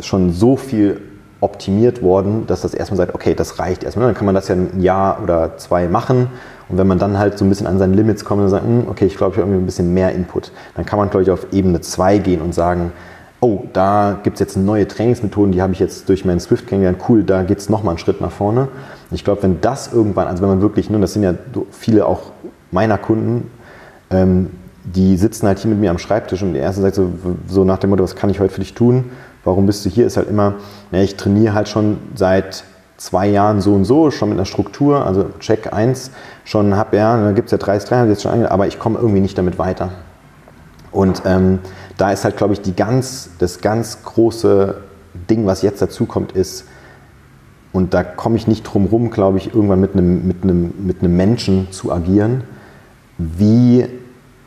[0.00, 1.00] schon so viel
[1.40, 4.06] optimiert worden, dass das erstmal sagt, okay, das reicht erstmal.
[4.06, 6.28] Dann kann man das ja ein Jahr oder zwei machen.
[6.68, 8.84] Und wenn man dann halt so ein bisschen an seine Limits kommt und sagt, hm,
[8.88, 11.30] okay, ich glaube, ich habe irgendwie ein bisschen mehr Input, dann kann man, glaube ich,
[11.30, 12.92] auf Ebene 2 gehen und sagen,
[13.40, 17.02] oh, da gibt es jetzt neue Trainingsmethoden, die habe ich jetzt durch meinen Swift kennengelernt,
[17.10, 18.68] cool, da geht es nochmal einen Schritt nach vorne.
[19.14, 21.34] Ich glaube, wenn das irgendwann, also wenn man wirklich, nun, das sind ja
[21.70, 22.32] viele auch
[22.70, 23.50] meiner Kunden,
[24.10, 24.50] ähm,
[24.84, 27.10] die sitzen halt hier mit mir am Schreibtisch und der erste sagt so,
[27.48, 29.10] so nach dem Motto, was kann ich heute für dich tun?
[29.44, 30.06] Warum bist du hier?
[30.06, 30.54] Ist halt immer,
[30.90, 32.64] na, ich trainiere halt schon seit
[32.96, 36.10] zwei Jahren so und so, schon mit einer Struktur, also Check 1,
[36.44, 39.20] schon habe ja, da gibt es ja 30 Trainer, jetzt schon aber ich komme irgendwie
[39.20, 39.90] nicht damit weiter.
[40.92, 41.58] Und ähm,
[41.96, 44.76] da ist halt, glaube ich, die ganz, das ganz große
[45.28, 46.66] Ding, was jetzt dazu kommt, ist,
[47.74, 51.02] und da komme ich nicht drum rum, glaube ich, irgendwann mit einem, mit, einem, mit
[51.02, 52.44] einem Menschen zu agieren.
[53.18, 53.86] Wie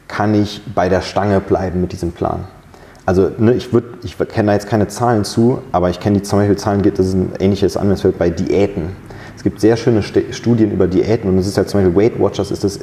[0.07, 2.45] kann ich bei der Stange bleiben mit diesem Plan?
[3.05, 3.69] Also ne, ich,
[4.03, 7.05] ich kenne da jetzt keine Zahlen zu, aber ich kenne die zum Beispiel Zahlen, das
[7.05, 8.95] ist ein ähnliches Anwendungsfeld bei Diäten.
[9.36, 12.49] Es gibt sehr schöne Studien über Diäten und es ist ja zum Beispiel Weight Watchers
[12.49, 12.80] ist das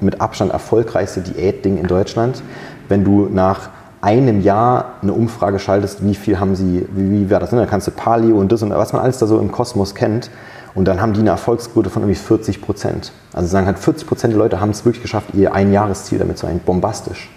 [0.00, 2.40] mit Abstand erfolgreichste Diätding in Deutschland.
[2.88, 3.70] Wenn du nach
[4.00, 7.52] einem Jahr eine Umfrage schaltest, wie viel haben sie, wie, wie war das?
[7.52, 7.58] Ne?
[7.58, 10.30] Da kannst du Palio und das und was man alles da so im Kosmos kennt.
[10.74, 13.12] Und dann haben die eine Erfolgsquote von irgendwie 40 Prozent.
[13.32, 16.46] Also sagen halt 40 Prozent der Leute haben es wirklich geschafft, ihr Einjahresziel damit zu
[16.46, 16.60] erreichen.
[16.64, 17.30] Bombastisch.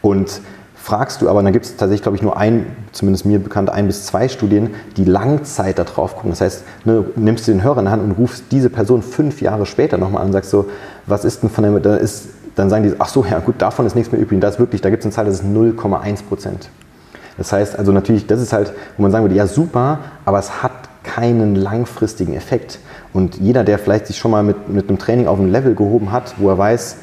[0.00, 0.40] Und
[0.74, 3.86] fragst du aber, dann gibt es tatsächlich, glaube ich, nur ein, zumindest mir bekannt, ein
[3.86, 6.30] bis zwei Studien, die Langzeit da drauf gucken.
[6.30, 9.42] Das heißt, ne, nimmst du den Hörer in die Hand und rufst diese Person fünf
[9.42, 10.70] Jahre später nochmal an und sagst so,
[11.06, 12.28] was ist denn von der, da ist,
[12.60, 14.40] dann sagen die, ach so, ja gut, davon ist nichts mehr übrig.
[14.40, 16.68] Das ist wirklich, da gibt es eine Zahl, das ist 0,1 Prozent.
[17.38, 20.62] Das heißt, also natürlich, das ist halt, wo man sagen würde, ja super, aber es
[20.62, 22.78] hat keinen langfristigen Effekt.
[23.12, 26.12] Und jeder, der vielleicht sich schon mal mit, mit einem Training auf ein Level gehoben
[26.12, 26.96] hat, wo er weiß,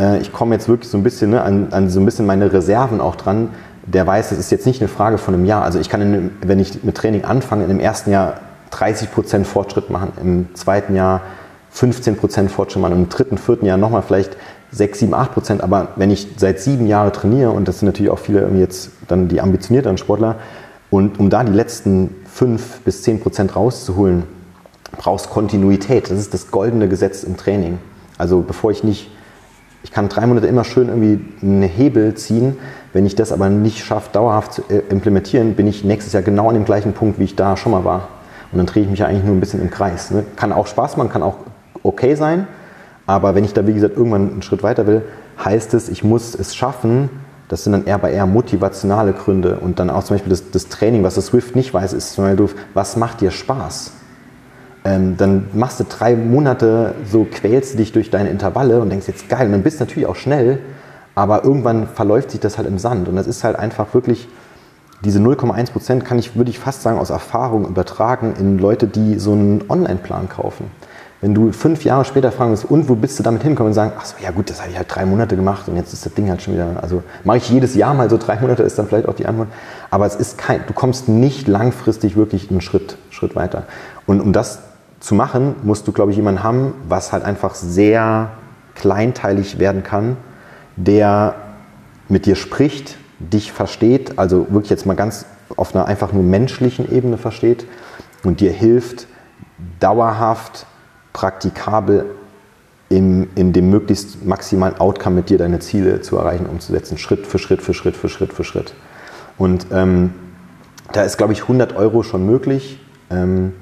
[0.00, 2.52] äh, ich komme jetzt wirklich so ein bisschen ne, an, an, so ein bisschen meine
[2.52, 3.50] Reserven auch dran,
[3.86, 5.62] der weiß, es ist jetzt nicht eine Frage von einem Jahr.
[5.62, 8.40] Also ich kann, in, wenn ich mit Training anfange, in dem ersten Jahr
[8.70, 11.22] 30 Prozent Fortschritt machen, im zweiten Jahr
[11.70, 14.36] 15 Prozent Fortschritt machen, im dritten, vierten Jahr nochmal vielleicht
[14.72, 15.62] 6, 7, 8 Prozent.
[15.62, 19.28] Aber wenn ich seit sieben Jahren trainiere, und das sind natürlich auch viele jetzt dann
[19.28, 20.36] die ambitionierteren Sportler,
[20.90, 24.24] und um da die letzten 5 bis 10 Prozent rauszuholen,
[24.96, 26.10] brauchst Kontinuität.
[26.10, 27.78] Das ist das goldene Gesetz im Training.
[28.16, 29.10] Also bevor ich nicht,
[29.82, 32.56] ich kann drei Monate immer schön irgendwie einen Hebel ziehen,
[32.92, 36.48] wenn ich das aber nicht schaffe, dauerhaft zu äh, implementieren, bin ich nächstes Jahr genau
[36.48, 38.08] an dem gleichen Punkt, wie ich da schon mal war.
[38.50, 40.10] Und dann drehe ich mich ja eigentlich nur ein bisschen im Kreis.
[40.10, 40.24] Ne?
[40.36, 41.36] Kann auch Spaß machen, kann auch
[41.82, 42.48] okay sein,
[43.08, 45.02] aber wenn ich da, wie gesagt, irgendwann einen Schritt weiter will,
[45.42, 47.08] heißt es, ich muss es schaffen,
[47.48, 49.60] das sind dann eher bei eher motivationale Gründe.
[49.60, 52.24] Und dann auch zum Beispiel das, das Training, was das Swift nicht weiß, ist zum
[52.24, 53.92] Beispiel, was macht dir Spaß?
[54.84, 59.08] Ähm, dann machst du drei Monate, so quälst du dich durch deine Intervalle und denkst
[59.08, 59.46] jetzt geil.
[59.46, 60.58] Und dann bist du natürlich auch schnell,
[61.14, 63.08] aber irgendwann verläuft sich das halt im Sand.
[63.08, 64.28] Und das ist halt einfach wirklich,
[65.02, 69.18] diese 0,1 Prozent kann ich, würde ich fast sagen, aus Erfahrung übertragen in Leute, die
[69.18, 70.70] so einen Online-Plan kaufen.
[71.20, 73.92] Wenn du fünf Jahre später fragen wirst, und wo bist du damit hingekommen und sagen,
[73.98, 76.14] ach so, ja gut, das habe ich halt drei Monate gemacht und jetzt ist das
[76.14, 78.86] Ding halt schon wieder, also mache ich jedes Jahr mal so drei Monate, ist dann
[78.86, 79.48] vielleicht auch die Antwort.
[79.90, 83.64] Aber es ist kein, du kommst nicht langfristig wirklich einen Schritt, Schritt weiter.
[84.06, 84.60] Und um das
[85.00, 88.30] zu machen, musst du, glaube ich, jemanden haben, was halt einfach sehr
[88.76, 90.16] kleinteilig werden kann,
[90.76, 91.34] der
[92.08, 96.90] mit dir spricht, dich versteht, also wirklich jetzt mal ganz auf einer einfach nur menschlichen
[96.92, 97.66] Ebene versteht
[98.22, 99.06] und dir hilft,
[99.80, 100.66] dauerhaft
[101.12, 102.06] praktikabel
[102.88, 107.38] in, in dem möglichst maximalen Outcome mit dir deine Ziele zu erreichen, umzusetzen, Schritt für
[107.38, 108.74] Schritt für Schritt für Schritt für Schritt.
[109.36, 110.14] Und ähm,
[110.92, 112.80] da ist, glaube ich, 100 Euro schon möglich,
[113.10, 113.52] ähm,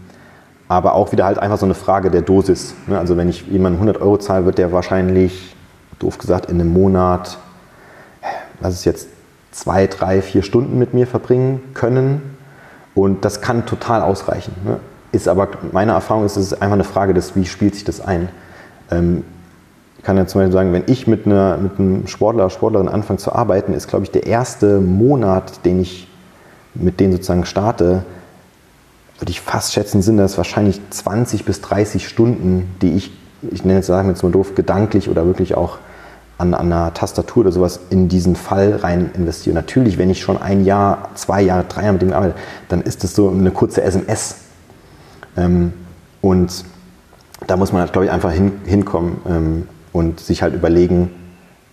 [0.68, 2.74] aber auch wieder halt einfach so eine Frage der Dosis.
[2.86, 2.98] Ne?
[2.98, 5.56] Also wenn ich jemandem 100 Euro zahle, wird der wahrscheinlich,
[5.98, 7.38] doof gesagt, in einem Monat,
[8.60, 9.08] was ist jetzt,
[9.56, 12.36] zwei, drei, vier Stunden mit mir verbringen können.
[12.94, 14.54] Und das kann total ausreichen.
[14.64, 14.80] Ne?
[15.16, 18.02] Ist aber, meine Erfahrung ist, es ist einfach eine Frage des, wie spielt sich das
[18.02, 18.28] ein.
[18.90, 19.24] Ähm,
[19.96, 23.18] ich kann ja zum Beispiel sagen, wenn ich mit, einer, mit einem Sportler, Sportlerin anfange
[23.18, 26.06] zu arbeiten, ist, glaube ich, der erste Monat, den ich
[26.74, 28.04] mit denen sozusagen starte,
[29.18, 33.10] würde ich fast schätzen, sind das wahrscheinlich 20 bis 30 Stunden, die ich,
[33.50, 35.78] ich nenne wir jetzt mal doof, gedanklich oder wirklich auch
[36.36, 39.54] an, an einer Tastatur oder sowas in diesen Fall rein investiere.
[39.54, 42.34] Natürlich, wenn ich schon ein Jahr, zwei Jahre, drei Jahre mit dem arbeite,
[42.68, 44.45] dann ist das so eine kurze SMS
[45.36, 45.72] ähm,
[46.20, 46.64] und
[47.46, 51.10] da muss man, halt, glaube ich, einfach hin, hinkommen ähm, und sich halt überlegen,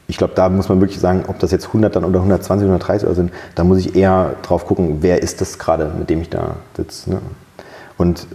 [0.07, 2.75] ich glaube, da muss man wirklich sagen, ob das jetzt 100 dann oder 120 oder
[2.75, 6.21] 130 Euro sind, da muss ich eher drauf gucken, wer ist das gerade, mit dem
[6.21, 7.11] ich da sitze.
[7.11, 7.19] Ne?
[7.97, 8.27] Und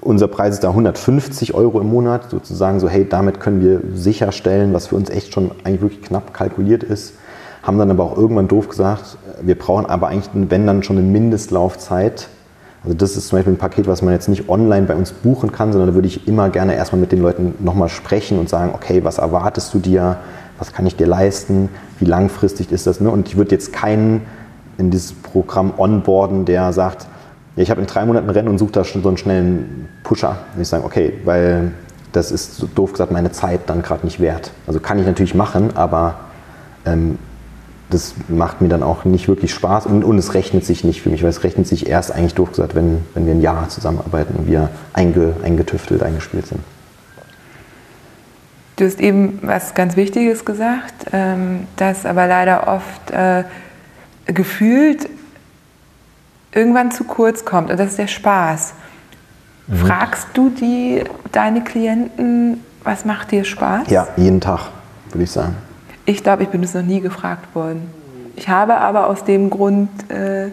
[0.00, 4.72] unser Preis ist da 150 Euro im Monat, sozusagen so, hey, damit können wir sicherstellen,
[4.72, 7.14] was für uns echt schon eigentlich wirklich knapp kalkuliert ist.
[7.62, 11.06] Haben dann aber auch irgendwann doof gesagt, wir brauchen aber eigentlich, wenn dann schon eine
[11.06, 12.28] Mindestlaufzeit,
[12.84, 15.52] also das ist zum Beispiel ein Paket, was man jetzt nicht online bei uns buchen
[15.52, 18.72] kann, sondern da würde ich immer gerne erstmal mit den Leuten nochmal sprechen und sagen,
[18.74, 20.18] okay, was erwartest du dir,
[20.58, 23.00] was kann ich dir leisten, wie langfristig ist das.
[23.00, 23.10] Ne?
[23.10, 24.22] Und ich würde jetzt keinen
[24.76, 27.06] in dieses Programm onboarden, der sagt,
[27.56, 30.36] ja, ich habe in drei Monaten Rennen und suche da schon so einen schnellen Pusher.
[30.52, 31.72] Würde ich sagen, okay, weil
[32.12, 34.50] das ist so doof gesagt meine Zeit dann gerade nicht wert.
[34.66, 36.16] Also kann ich natürlich machen, aber
[36.84, 37.18] ähm,
[37.94, 41.10] das macht mir dann auch nicht wirklich Spaß und, und, es rechnet sich nicht für
[41.10, 44.46] mich, weil es rechnet sich erst eigentlich durchgesagt, wenn, wenn wir ein Jahr zusammenarbeiten und
[44.46, 46.60] wir einge, eingetüftelt, eingespielt sind.
[48.76, 53.44] Du hast eben was ganz Wichtiges gesagt, ähm, das aber leider oft äh,
[54.26, 55.08] gefühlt
[56.52, 58.74] irgendwann zu kurz kommt und das ist der Spaß.
[59.68, 59.76] Mhm.
[59.76, 63.88] Fragst du die, deine Klienten, was macht dir Spaß?
[63.88, 64.70] Ja, jeden Tag,
[65.10, 65.54] würde ich sagen.
[66.06, 67.90] Ich glaube, ich bin es noch nie gefragt worden.
[68.36, 70.50] Ich habe aber aus dem Grund äh,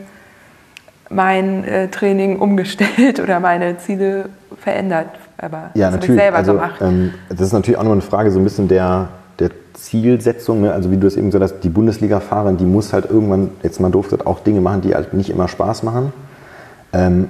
[1.09, 5.09] mein äh, Training umgestellt oder meine Ziele verändert.
[5.37, 6.81] Aber ja, das habe ich selber also, gemacht.
[6.81, 10.61] Ähm, das ist natürlich auch nur eine Frage so ein bisschen der, der Zielsetzung.
[10.61, 10.71] Ne?
[10.71, 13.89] Also wie du es eben gesagt hast, die Bundesliga-Fahrerin, die muss halt irgendwann, jetzt mal
[13.89, 16.13] doof gesagt, auch Dinge machen, die halt nicht immer Spaß machen.
[16.93, 17.29] Ähm,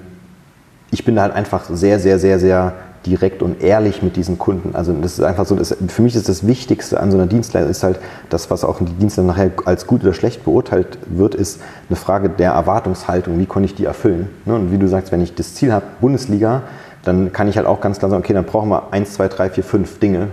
[0.91, 2.73] ich bin da halt einfach sehr, sehr, sehr, sehr
[3.05, 4.75] direkt und ehrlich mit diesen Kunden.
[4.75, 7.71] Also das ist einfach so, das, für mich ist das Wichtigste an so einer Dienstleistung,
[7.71, 7.99] ist halt
[8.29, 12.29] das, was auch die Dienstleistung nachher als gut oder schlecht beurteilt wird, ist eine Frage
[12.29, 13.39] der Erwartungshaltung.
[13.39, 14.29] Wie konnte ich die erfüllen?
[14.45, 14.55] Ne?
[14.55, 16.63] Und wie du sagst, wenn ich das Ziel habe, Bundesliga,
[17.03, 19.49] dann kann ich halt auch ganz klar sagen, okay, dann brauchen wir eins, zwei, drei,
[19.49, 20.27] vier, fünf Dinge.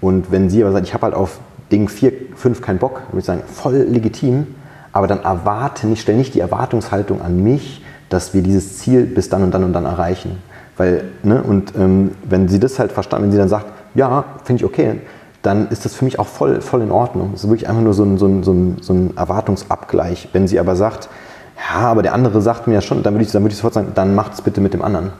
[0.00, 1.38] Und wenn sie aber sagt, ich habe halt auf
[1.70, 4.46] Ding vier, fünf keinen Bock, würde ich sagen, voll legitim,
[4.92, 9.28] aber dann erwarte nicht, stell nicht die Erwartungshaltung an mich, dass wir dieses Ziel bis
[9.28, 10.38] dann und dann und dann erreichen.
[10.80, 14.60] Weil, ne, und ähm, wenn sie das halt verstanden, wenn sie dann sagt, ja, finde
[14.60, 15.00] ich okay,
[15.42, 17.32] dann ist das für mich auch voll, voll in Ordnung.
[17.34, 20.30] Es ist wirklich einfach nur so ein, so, ein, so, ein, so ein Erwartungsabgleich.
[20.32, 21.10] Wenn sie aber sagt,
[21.58, 23.92] ja, aber der andere sagt mir ja schon, dann würde ich, dann ich sofort sagen,
[23.94, 25.12] dann macht es bitte mit dem anderen.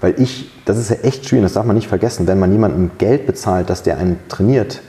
[0.00, 2.92] Weil ich, das ist ja echt schwierig, das darf man nicht vergessen, wenn man jemandem
[2.96, 4.80] Geld bezahlt, dass der einen trainiert,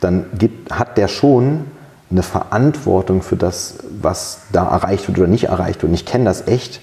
[0.00, 1.64] dann gibt, hat der schon
[2.10, 5.88] eine Verantwortung für das, was da erreicht wird oder nicht erreicht wird.
[5.88, 6.82] Und ich kenne das echt,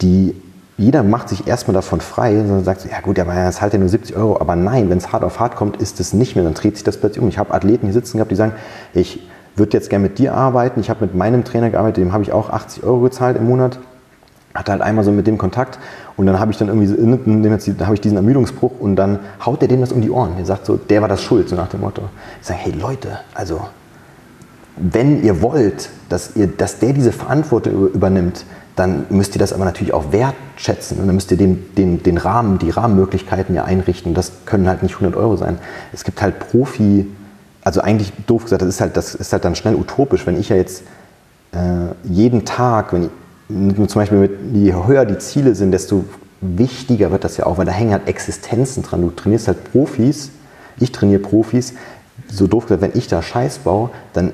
[0.00, 0.34] die
[0.80, 3.90] jeder macht sich erstmal davon frei und sagt, ja gut, aber es halt ja nur
[3.90, 4.40] 70 Euro.
[4.40, 6.44] Aber nein, wenn es hart auf hart kommt, ist es nicht mehr.
[6.44, 7.28] Dann dreht sich das plötzlich um.
[7.28, 8.54] Ich habe Athleten hier sitzen gehabt, die sagen,
[8.94, 9.20] ich
[9.56, 10.80] würde jetzt gerne mit dir arbeiten.
[10.80, 13.78] Ich habe mit meinem Trainer gearbeitet, dem habe ich auch 80 Euro gezahlt im Monat.
[14.54, 15.78] Hatte halt einmal so mit dem Kontakt
[16.16, 19.68] und dann habe ich dann irgendwie, da habe ich diesen Ermüdungsbruch und dann haut der
[19.68, 20.36] dem das um die Ohren.
[20.38, 22.02] Der sagt so, der war das schuld, so nach dem Motto.
[22.40, 23.60] Ich sage, hey Leute, also
[24.76, 28.44] wenn ihr wollt, dass, ihr, dass der diese Verantwortung übernimmt,
[28.80, 32.16] dann müsst ihr das aber natürlich auch wertschätzen und dann müsst ihr den, den, den
[32.16, 34.14] Rahmen, die Rahmenmöglichkeiten ja einrichten.
[34.14, 35.58] Das können halt nicht 100 Euro sein.
[35.92, 37.06] Es gibt halt Profi,
[37.62, 40.48] also eigentlich doof gesagt, das ist halt, das ist halt dann schnell utopisch, wenn ich
[40.48, 40.84] ja jetzt
[41.52, 41.58] äh,
[42.04, 46.06] jeden Tag, wenn ich, zum Beispiel mit, je höher die Ziele sind, desto
[46.40, 49.02] wichtiger wird das ja auch, weil da hängen halt Existenzen dran.
[49.02, 50.30] Du trainierst halt Profis,
[50.78, 51.74] ich trainiere Profis,
[52.28, 54.32] so doof gesagt, wenn ich da Scheiß baue, dann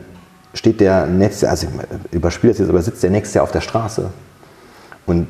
[0.55, 1.67] steht der nächste, also
[2.13, 4.11] überspielt das jetzt, aber sitzt der nächste auf der Straße.
[5.07, 5.29] Und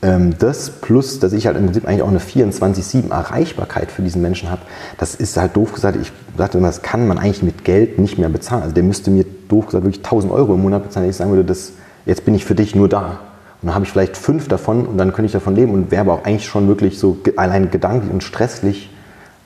[0.00, 4.22] ähm, das plus, dass ich halt im Prinzip eigentlich auch eine 24-7 Erreichbarkeit für diesen
[4.22, 4.62] Menschen habe,
[4.96, 8.18] das ist halt doof gesagt, ich sagte immer, das kann man eigentlich mit Geld nicht
[8.18, 8.62] mehr bezahlen.
[8.62, 11.30] Also der müsste mir doof gesagt wirklich 1000 Euro im Monat bezahlen, wenn ich sagen
[11.30, 11.72] würde, das,
[12.06, 13.20] jetzt bin ich für dich nur da.
[13.60, 16.02] Und dann habe ich vielleicht fünf davon und dann könnte ich davon leben und wäre
[16.02, 18.90] aber auch eigentlich schon wirklich so allein gedanklich und stresslich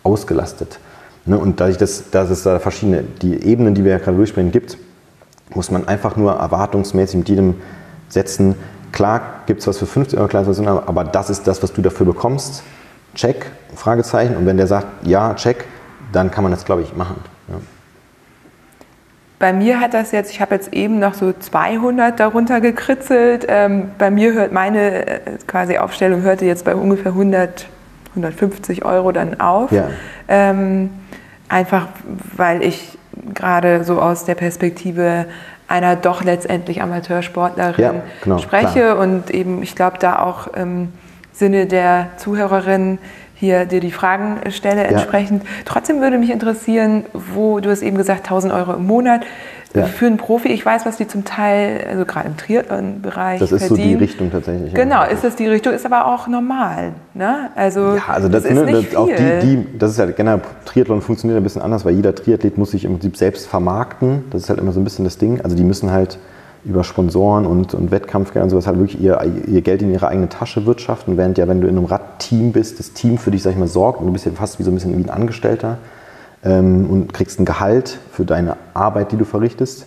[0.02, 0.80] ausgelastet.
[1.24, 1.38] Ne?
[1.38, 4.76] Und dadurch, dass, dass es da verschiedene, die Ebenen, die wir ja gerade durchsprechen, gibt,
[5.54, 7.54] muss man einfach nur erwartungsmäßig mit jedem
[8.10, 8.54] setzen,
[8.92, 12.06] Klar gibt es was für 50 Euro Kleinstationen, aber das ist das, was du dafür
[12.06, 12.62] bekommst.
[13.14, 14.36] Check, Fragezeichen.
[14.36, 15.64] Und wenn der sagt, ja, check,
[16.12, 17.16] dann kann man das, glaube ich, machen.
[17.48, 17.54] Ja.
[19.38, 23.46] Bei mir hat das jetzt, ich habe jetzt eben noch so 200 darunter gekritzelt.
[23.48, 27.66] Ähm, bei mir hört meine äh, quasi Aufstellung hörte jetzt bei ungefähr 100,
[28.10, 29.72] 150 Euro dann auf.
[29.72, 29.88] Ja.
[30.28, 30.90] Ähm,
[31.48, 31.88] einfach
[32.36, 32.98] weil ich
[33.34, 35.26] gerade so aus der Perspektive
[35.72, 38.98] einer doch letztendlich Amateursportlerin ja, genau, spreche klar.
[38.98, 40.92] und eben, ich glaube, da auch im
[41.32, 42.98] Sinne der Zuhörerin
[43.34, 45.42] hier dir die Fragen stelle entsprechend.
[45.42, 45.48] Ja.
[45.64, 49.22] Trotzdem würde mich interessieren, wo du hast eben gesagt, 1000 Euro im Monat.
[49.74, 49.86] Ja.
[49.86, 53.66] Für einen Profi, ich weiß, was die zum Teil, also gerade im Triathlon-Bereich Das ist
[53.66, 53.92] verdienen.
[53.92, 54.74] so die Richtung tatsächlich.
[54.74, 56.92] Genau, ist das die Richtung, ist aber auch normal.
[57.14, 57.50] Ne?
[57.54, 60.06] Also, ja, also das, das ist ne, nicht das, auch die, die, das ist ja
[60.06, 64.24] generell, Triathlon funktioniert ein bisschen anders, weil jeder Triathlet muss sich im Prinzip selbst vermarkten.
[64.30, 65.40] Das ist halt immer so ein bisschen das Ding.
[65.40, 66.18] Also die müssen halt
[66.64, 70.28] über Sponsoren und, und Wettkampfgeld und sowas halt wirklich ihr, ihr Geld in ihre eigene
[70.28, 73.52] Tasche wirtschaften, während ja, wenn du in einem Radteam bist, das Team für dich, sag
[73.52, 75.78] ich mal, sorgt und du bist ja fast wie so ein bisschen wie ein Angestellter
[76.44, 79.86] ähm, und kriegst ein Gehalt für deine Arbeit, die du verrichtest.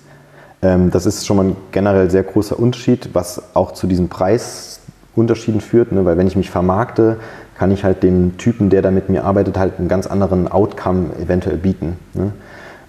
[0.62, 5.62] Ähm, das ist schon mal ein generell sehr großer Unterschied, was auch zu diesen Preisunterschieden
[5.62, 6.06] führt, ne?
[6.06, 7.18] weil wenn ich mich vermarkte,
[7.58, 11.16] kann ich halt dem Typen, der da mit mir arbeitet, halt einen ganz anderen Outcome
[11.22, 11.98] eventuell bieten.
[12.14, 12.32] Ne?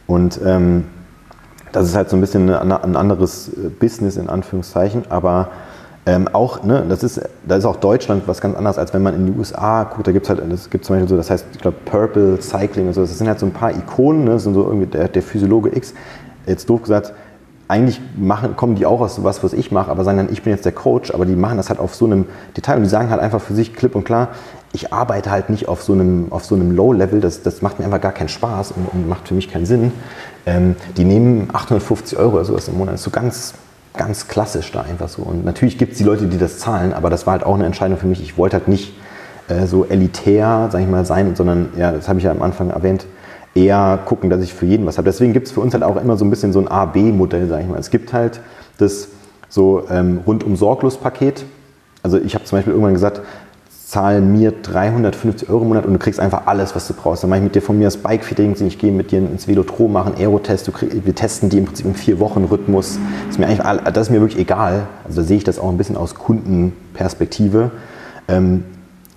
[0.07, 0.85] Und ähm,
[1.73, 5.51] das ist halt so ein bisschen ein anderes Business in Anführungszeichen, aber
[6.09, 9.15] ähm, auch, ne, das ist, da ist auch Deutschland was ganz anderes, als wenn man
[9.15, 10.07] in die USA guckt.
[10.07, 12.87] Da gibt es halt, das gibt zum Beispiel so, das heißt, ich glaube, Purple Cycling
[12.87, 13.01] und so.
[13.01, 15.77] Das sind halt so ein paar Ikonen, ne, das sind so irgendwie der, der Physiologe
[15.77, 15.95] X.
[16.47, 17.13] Jetzt doof gesagt,
[17.69, 20.53] eigentlich machen, kommen die auch aus was, was ich mache, aber sagen dann, ich bin
[20.53, 22.27] jetzt der Coach, aber die machen das halt auf so einem
[22.57, 24.29] Detail und die sagen halt einfach für sich klipp und klar,
[24.73, 28.01] ich arbeite halt nicht auf so einem, so einem Low-Level, das, das macht mir einfach
[28.01, 29.91] gar keinen Spaß und, und macht für mich keinen Sinn.
[30.45, 33.55] Ähm, die nehmen 850 Euro oder sowas im Monat, das ist so ganz
[33.97, 35.23] ganz klassisch da einfach so.
[35.23, 37.67] Und natürlich gibt es die Leute, die das zahlen, aber das war halt auch eine
[37.67, 38.23] Entscheidung für mich.
[38.23, 38.95] Ich wollte halt nicht
[39.49, 42.71] äh, so elitär, sag ich mal, sein, sondern, ja, das habe ich ja am Anfang
[42.71, 43.07] erwähnt,
[43.55, 45.07] eher gucken, dass ich für jeden was habe.
[45.07, 47.63] Deswegen gibt es für uns halt auch immer so ein bisschen so ein A-B-Modell, sag
[47.63, 47.79] ich mal.
[47.79, 48.41] Es gibt halt
[48.79, 49.09] das
[49.49, 51.45] so ähm, rundum sorglos Paket.
[52.03, 53.23] Also ich habe zum Beispiel irgendwann gesagt,
[53.87, 57.23] zahl mir 350 Euro im Monat und du kriegst einfach alles, was du brauchst.
[57.23, 59.93] Dann mache ich mit dir von mir das Bike-Fitting, ich gehe mit dir ins Velotron,
[59.93, 62.99] machen Aerotest, wir testen die im Prinzip im Vier-Wochen-Rhythmus.
[63.29, 63.59] Das
[63.95, 64.89] das ist mir wirklich egal.
[65.05, 67.71] Also da sehe ich das auch ein bisschen aus Kundenperspektive.
[68.27, 68.65] Ähm,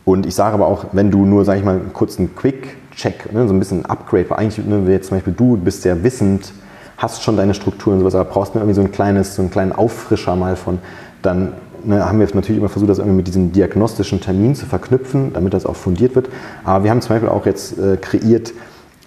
[0.06, 3.48] und ich sage aber auch, wenn du nur, sage ich mal, einen kurzen Quick-Check, ne,
[3.48, 6.54] so ein bisschen ein Upgrade, weil eigentlich, ne, jetzt zum Beispiel du bist sehr wissend,
[6.96, 9.50] hast schon deine Strukturen und sowas, aber brauchst nur irgendwie so ein kleines, so einen
[9.50, 10.78] kleinen Auffrischer mal von,
[11.24, 11.54] dann
[11.84, 15.34] ne, haben wir jetzt natürlich immer versucht, das irgendwie mit diesem diagnostischen Termin zu verknüpfen,
[15.34, 16.30] damit das auch fundiert wird.
[16.64, 18.54] Aber wir haben zum Beispiel auch jetzt äh, kreiert,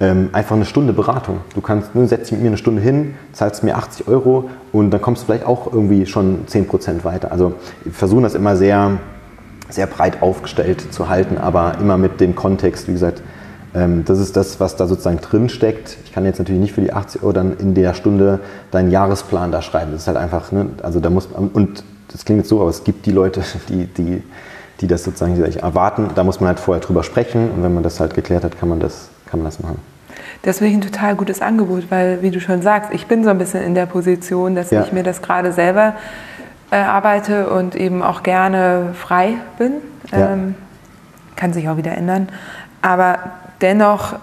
[0.01, 1.39] ähm, einfach eine Stunde Beratung.
[1.55, 5.01] Du kannst, ne, setzt mit mir eine Stunde hin, zahlst mir 80 Euro und dann
[5.01, 7.31] kommst du vielleicht auch irgendwie schon 10% weiter.
[7.31, 7.55] Also
[7.85, 8.99] wir versuchen das immer sehr,
[9.68, 13.23] sehr breit aufgestellt zu halten, aber immer mit dem Kontext, wie gesagt,
[13.75, 15.97] ähm, das ist das, was da sozusagen drin steckt.
[16.05, 19.53] Ich kann jetzt natürlich nicht für die 80 Euro dann in der Stunde deinen Jahresplan
[19.53, 19.93] da schreiben.
[19.93, 22.85] Das ist halt einfach, ne, also da muss und das klingt jetzt so, aber es
[22.85, 24.23] gibt die Leute, die, die,
[24.81, 26.11] die das sozusagen erwarten.
[26.15, 28.69] Da muss man halt vorher drüber sprechen und wenn man das halt geklärt hat, kann
[28.69, 29.79] man das, kann man das machen.
[30.43, 33.31] Das finde ich ein total gutes Angebot, weil, wie du schon sagst, ich bin so
[33.31, 34.83] ein bisschen in der Position, dass ja.
[34.83, 35.95] ich mir das gerade selber
[36.71, 39.75] erarbeite und eben auch gerne frei bin.
[40.11, 40.33] Ja.
[40.33, 40.55] Ähm,
[41.37, 42.29] kann sich auch wieder ändern.
[42.83, 43.19] Aber
[43.61, 44.17] dennoch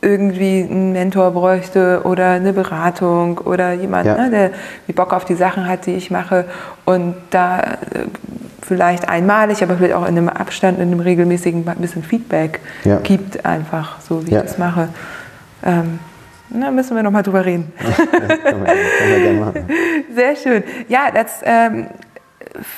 [0.00, 4.16] irgendwie einen Mentor bräuchte oder eine Beratung oder jemand, ja.
[4.16, 6.46] ne, der Bock auf die Sachen hat, die ich mache
[6.92, 8.06] und da äh,
[8.62, 12.98] vielleicht einmalig, aber vielleicht auch in einem Abstand, in einem regelmäßigen ein bisschen Feedback ja.
[12.98, 14.38] gibt einfach, so wie ja.
[14.38, 14.88] ich das mache.
[15.64, 15.98] Ähm,
[16.48, 17.72] da müssen wir nochmal drüber reden.
[19.40, 19.52] man
[20.14, 20.62] Sehr schön.
[20.88, 21.86] Ja, das ähm,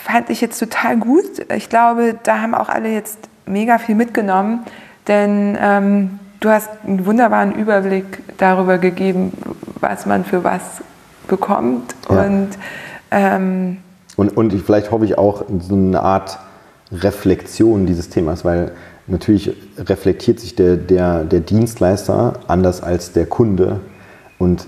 [0.05, 1.25] fand ich jetzt total gut.
[1.55, 4.65] Ich glaube, da haben auch alle jetzt mega viel mitgenommen,
[5.09, 9.33] denn ähm, du hast einen wunderbaren Überblick darüber gegeben,
[9.81, 10.63] was man für was
[11.29, 11.95] bekommt.
[12.09, 12.23] Ja.
[12.23, 12.51] Und,
[13.11, 13.79] ähm,
[14.17, 16.39] und, und vielleicht hoffe ich auch so eine Art
[16.93, 18.73] Reflexion dieses Themas, weil
[19.07, 23.81] natürlich reflektiert sich der, der, der Dienstleister anders als der Kunde.
[24.39, 24.67] Und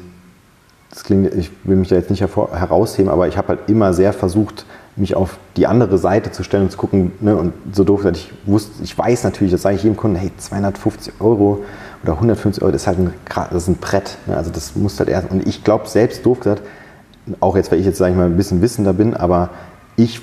[0.90, 4.12] das klingt, ich will mich da jetzt nicht herausheben, aber ich habe halt immer sehr
[4.12, 4.64] versucht,
[4.97, 8.16] mich auf die andere Seite zu stellen und zu gucken, ne, und so doof, dass
[8.16, 11.62] ich wusste, ich weiß natürlich, das sage ich jedem Kunden, hey, 250 Euro
[12.03, 13.12] oder 150 Euro, das ist halt ein,
[13.51, 16.40] das ist ein Brett, ne, also das muss halt erst, und ich glaube selbst, doof
[16.40, 16.62] gesagt,
[17.41, 19.51] auch jetzt, weil ich jetzt, sage ich mal, ein bisschen wissender bin, aber
[19.97, 20.20] ich,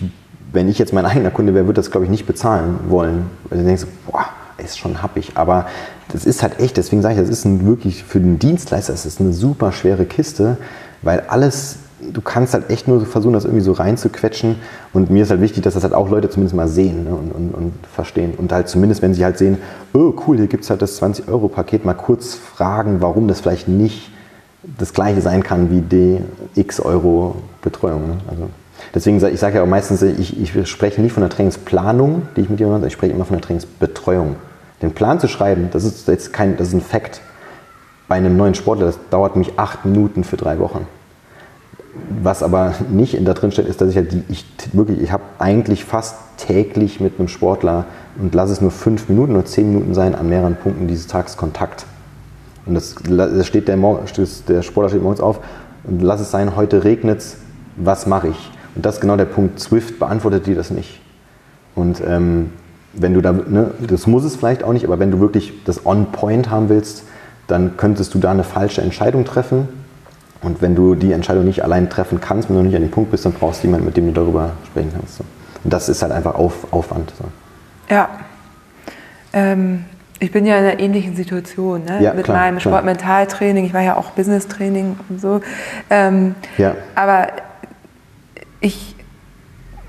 [0.52, 3.60] wenn ich jetzt mein eigener Kunde wäre, würde das, glaube ich, nicht bezahlen wollen, weil
[3.60, 4.26] du denkst, boah,
[4.58, 5.66] ist schon happig, aber
[6.10, 9.06] das ist halt echt, deswegen sage ich, das ist ein, wirklich für den Dienstleister, das
[9.06, 10.58] ist eine super schwere Kiste,
[11.02, 11.78] weil alles
[12.12, 14.58] du kannst halt echt nur versuchen, das irgendwie so reinzuquetschen.
[14.92, 17.32] Und mir ist halt wichtig, dass das halt auch Leute zumindest mal sehen ne, und,
[17.32, 18.34] und, und, verstehen.
[18.38, 19.58] Und halt zumindest, wenn sie halt sehen,
[19.94, 24.12] oh cool, hier gibt es halt das 20-Euro-Paket, mal kurz fragen, warum das vielleicht nicht
[24.78, 26.20] das gleiche sein kann wie die
[26.56, 28.08] x Euro Betreuung.
[28.08, 28.18] Ne?
[28.30, 28.50] Also
[28.94, 32.42] deswegen sage ich sage ja auch meistens, ich, ich spreche nicht von der Trainingsplanung, die
[32.42, 34.36] ich mit jemandem mache, ich spreche immer von der Trainingsbetreuung.
[34.82, 37.22] Den Plan zu schreiben, das ist jetzt kein, das ist ein Fakt.
[38.08, 40.88] Bei einem neuen Sportler, das dauert mich acht Minuten für drei Wochen.
[42.22, 45.12] Was aber nicht in da drin steht, ist, dass ich halt die, ich wirklich, ich
[45.12, 47.86] habe eigentlich fast täglich mit einem Sportler
[48.20, 51.38] und lass es nur fünf Minuten oder zehn Minuten sein, an mehreren Punkten dieses Tages
[51.38, 51.86] Kontakt.
[52.66, 55.40] Und das, das steht der, der Sportler steht morgens auf
[55.84, 57.38] und lass es sein, heute regnet es,
[57.76, 58.52] was mache ich?
[58.76, 59.60] Und das ist genau der Punkt.
[59.60, 61.02] Swift beantwortet dir das nicht.
[61.76, 62.52] Und ähm,
[62.94, 65.86] wenn du da, ne, das muss es vielleicht auch nicht, aber wenn du wirklich das
[65.86, 67.04] On-Point haben willst,
[67.48, 69.68] dann könntest du da eine falsche Entscheidung treffen
[70.44, 73.12] und wenn du die Entscheidung nicht allein treffen kannst, wenn du nicht an dem Punkt
[73.12, 75.22] bist, dann brauchst du jemanden, mit dem du darüber sprechen kannst.
[75.64, 77.14] Und das ist halt einfach Auf, Aufwand.
[77.90, 78.10] Ja.
[79.32, 79.86] Ähm,
[80.20, 82.02] ich bin ja in einer ähnlichen Situation ne?
[82.02, 83.66] ja, mit klar, meinem Sportmentaltraining.
[83.66, 85.42] Ich war ja auch Business-Training und so.
[85.90, 86.76] Ähm, ja.
[86.96, 87.28] Aber
[88.62, 88.96] ich,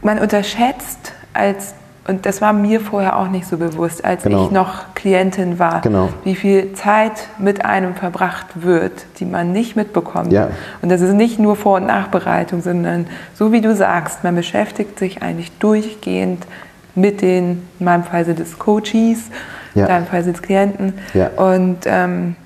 [0.02, 1.74] man unterschätzt als
[2.06, 4.44] und das war mir vorher auch nicht so bewusst, als genau.
[4.44, 6.10] ich noch Klientin war, genau.
[6.22, 10.30] wie viel Zeit mit einem verbracht wird, die man nicht mitbekommt.
[10.30, 10.50] Ja.
[10.82, 14.98] Und das ist nicht nur Vor- und Nachbereitung, sondern so wie du sagst, man beschäftigt
[14.98, 16.46] sich eigentlich durchgehend
[16.94, 19.30] mit den, in meinem Fall sind es Coaches,
[19.74, 19.82] ja.
[19.82, 20.94] in deinem Fall sind es Klienten.
[21.12, 21.28] Ja.
[21.36, 22.36] Und ähm,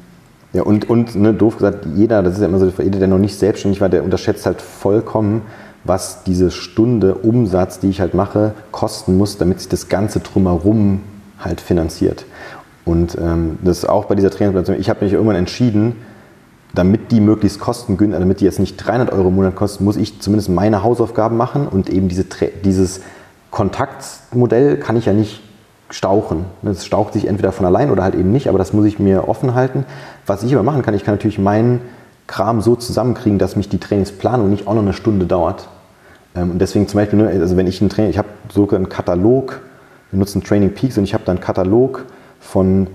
[0.52, 3.18] ja, und, und ne, doof gesagt, jeder, das ist ja immer so, jeder, der noch
[3.18, 5.42] nicht selbstständig war, der unterschätzt halt vollkommen,
[5.84, 11.02] was diese Stunde Umsatz, die ich halt mache, kosten muss, damit sich das Ganze drumherum
[11.38, 12.24] halt finanziert.
[12.84, 14.80] Und ähm, das ist auch bei dieser Trainingsplanung.
[14.80, 15.96] Ich habe mich irgendwann entschieden,
[16.74, 20.20] damit die möglichst kostengünstig, damit die jetzt nicht 300 Euro im Monat kosten, muss ich
[20.20, 22.24] zumindest meine Hausaufgaben machen und eben diese,
[22.64, 23.00] dieses
[23.58, 25.42] Kontaktmodell kann ich ja nicht
[25.90, 26.44] stauchen.
[26.62, 29.28] Es staucht sich entweder von allein oder halt eben nicht, aber das muss ich mir
[29.28, 29.84] offen halten.
[30.26, 31.80] Was ich aber machen kann, ich kann natürlich meinen
[32.26, 35.68] Kram so zusammenkriegen, dass mich die Trainingsplanung nicht auch noch eine Stunde dauert.
[36.36, 38.88] Ähm, und deswegen zum Beispiel, ne, also wenn ich ein Training, ich habe sogar einen
[38.88, 39.60] Katalog
[40.10, 42.04] wir nutzen Training Peaks und ich habe dann einen Katalog
[42.40, 42.86] von,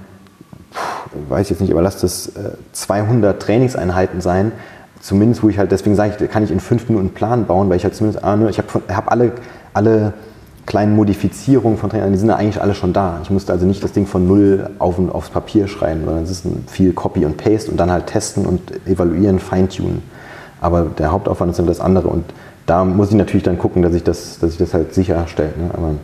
[1.29, 2.31] weiß ich jetzt nicht, aber lass das
[2.71, 4.51] 200 äh, Trainingseinheiten sein,
[4.99, 7.69] zumindest wo ich halt, deswegen sage ich, kann ich in fünf Minuten einen Plan bauen,
[7.69, 9.33] weil ich halt zumindest, ah, ich habe hab alle,
[9.73, 10.13] alle
[10.65, 13.19] kleinen Modifizierungen von Trainern, die sind ja eigentlich alle schon da.
[13.23, 16.45] Ich musste also nicht das Ding von null auf, aufs Papier schreiben, sondern es ist
[16.67, 20.01] viel Copy und Paste und dann halt testen und evaluieren, feintunen.
[20.61, 22.23] Aber der Hauptaufwand ist dann das andere und
[22.65, 25.51] da muss ich natürlich dann gucken, dass ich das, dass ich das halt sicherstelle.
[25.57, 25.69] Ne?
[25.73, 25.95] Aber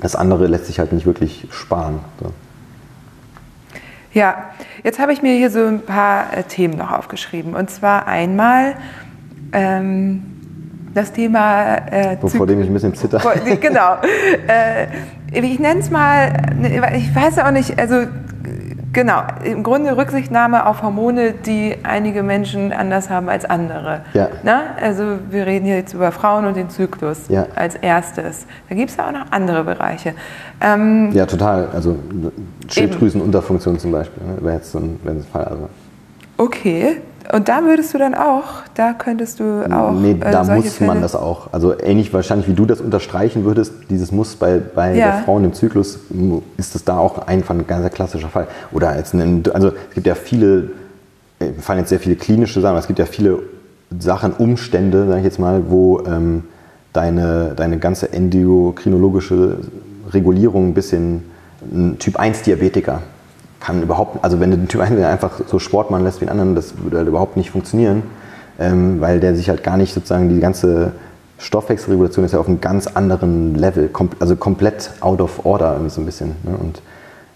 [0.00, 2.00] das andere lässt sich halt nicht wirklich sparen.
[2.20, 2.32] So.
[4.14, 4.50] Ja,
[4.84, 7.54] jetzt habe ich mir hier so ein paar äh, Themen noch aufgeschrieben.
[7.54, 8.74] Und zwar einmal
[9.52, 10.22] ähm,
[10.94, 11.76] das Thema.
[11.90, 13.20] Äh, Vor dem ich ein bisschen zitter.
[13.60, 13.96] Genau.
[14.46, 14.86] Äh,
[15.32, 18.06] ich nenne es mal, ne, ich weiß auch nicht, also
[18.92, 24.02] Genau, im Grunde Rücksichtnahme auf Hormone, die einige Menschen anders haben als andere.
[24.12, 24.28] Ja.
[24.42, 24.74] Na?
[24.80, 27.46] Also wir reden hier jetzt über Frauen und den Zyklus ja.
[27.54, 28.46] als erstes.
[28.68, 30.12] Da gibt es ja auch noch andere Bereiche.
[30.60, 31.68] Ähm, ja, total.
[31.72, 31.96] Also
[32.68, 34.36] Schilddrüsenunterfunktion zum Beispiel ne?
[34.42, 35.44] wäre jetzt so ein, ein Fall.
[35.44, 35.68] Also.
[36.36, 39.92] Okay, und da würdest du dann auch, da könntest du auch.
[39.92, 41.52] Nee, äh, da muss Fälle man das auch.
[41.52, 45.06] Also ähnlich wahrscheinlich wie du das unterstreichen würdest, dieses Muss bei, bei ja.
[45.06, 46.00] der Frau im Zyklus,
[46.56, 48.48] ist das da auch einfach ein ganz klassischer Fall.
[48.72, 50.70] Oder als ein, also es gibt ja viele,
[51.38, 53.38] äh, fallen jetzt sehr viele klinische Sachen, aber es gibt ja viele
[53.98, 56.44] Sachen, Umstände, sage ich jetzt mal, wo ähm,
[56.92, 59.58] deine, deine ganze endokrinologische
[60.12, 61.24] Regulierung ein bisschen
[61.72, 63.02] ein Typ 1 Diabetiker
[63.62, 66.30] kann überhaupt, also wenn du den Typ 1 einfach so Sport machen lässt wie den
[66.30, 68.02] anderen, das würde halt überhaupt nicht funktionieren,
[68.58, 70.92] ähm, weil der sich halt gar nicht sozusagen die ganze
[71.38, 75.90] Stoffwechselregulation ist ja auf einem ganz anderen Level, kom also komplett out of order irgendwie
[75.90, 76.36] so ein bisschen.
[76.42, 76.56] Ne?
[76.58, 76.82] Und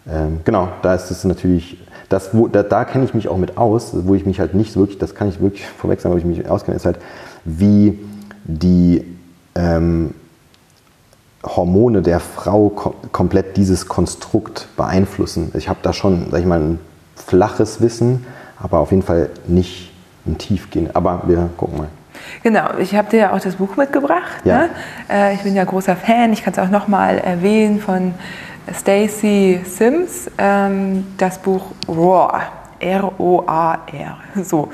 [0.09, 3.57] ähm, genau, da ist es natürlich, das, wo, da, da kenne ich mich auch mit
[3.57, 6.19] aus, wo ich mich halt nicht so wirklich, das kann ich wirklich vorweg sagen, wo
[6.19, 6.99] ich mich auskenne, ist halt,
[7.45, 7.99] wie
[8.45, 9.05] die
[9.55, 10.13] ähm,
[11.47, 15.53] Hormone der Frau kom komplett dieses Konstrukt beeinflussen.
[15.55, 16.79] Ich habe da schon, sag ich mal, ein
[17.15, 18.27] flaches Wissen,
[18.61, 19.93] aber auf jeden Fall nicht
[20.27, 20.95] ein tiefgehend.
[20.97, 21.89] Aber wir gucken mal.
[22.43, 24.45] Genau, ich habe dir ja auch das Buch mitgebracht.
[24.45, 24.59] Ja.
[24.59, 24.71] Ne?
[25.11, 26.33] Äh, ich bin ja großer Fan.
[26.33, 28.15] Ich kann es auch nochmal erwähnen von
[28.75, 30.31] Stacy Sims.
[30.39, 32.43] Ähm, das Buch Roar.
[32.79, 34.19] R-O-A-R.
[34.43, 34.69] So.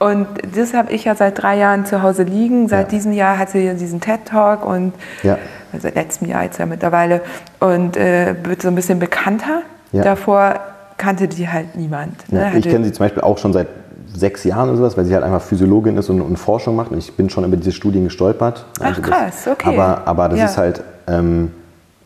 [0.00, 2.68] Und das habe ich ja seit drei Jahren zu Hause liegen.
[2.68, 2.98] Seit ja.
[2.98, 5.38] diesem Jahr hat sie diesen TED-Talk und ja
[5.80, 7.20] seit letztem Jahr jetzt ja mittlerweile,
[7.60, 9.62] und äh, wird so ein bisschen bekannter.
[9.92, 10.02] Ja.
[10.02, 10.60] Davor
[10.96, 12.32] kannte die halt niemand.
[12.32, 12.40] Ne?
[12.40, 13.68] Ja, ich kenne sie zum Beispiel auch schon seit
[14.14, 16.90] sechs Jahren oder sowas, weil sie halt einfach Physiologin ist und, und Forschung macht.
[16.90, 18.64] Und ich bin schon über diese Studien gestolpert.
[18.80, 19.68] Ach also krass, okay.
[19.68, 20.44] Aber, aber das ja.
[20.46, 21.50] ist halt, ähm,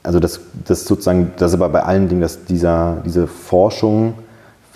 [0.03, 4.15] also das, das sozusagen, das ist aber bei allen Dingen, dass dieser, diese Forschung,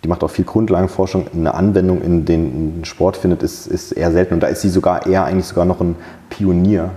[0.04, 4.34] die macht auch viel Grundlagenforschung, eine Anwendung in den Sport findet, ist, ist eher selten.
[4.34, 5.96] Und da ist sie sogar eher eigentlich sogar noch ein
[6.28, 6.90] Pionier.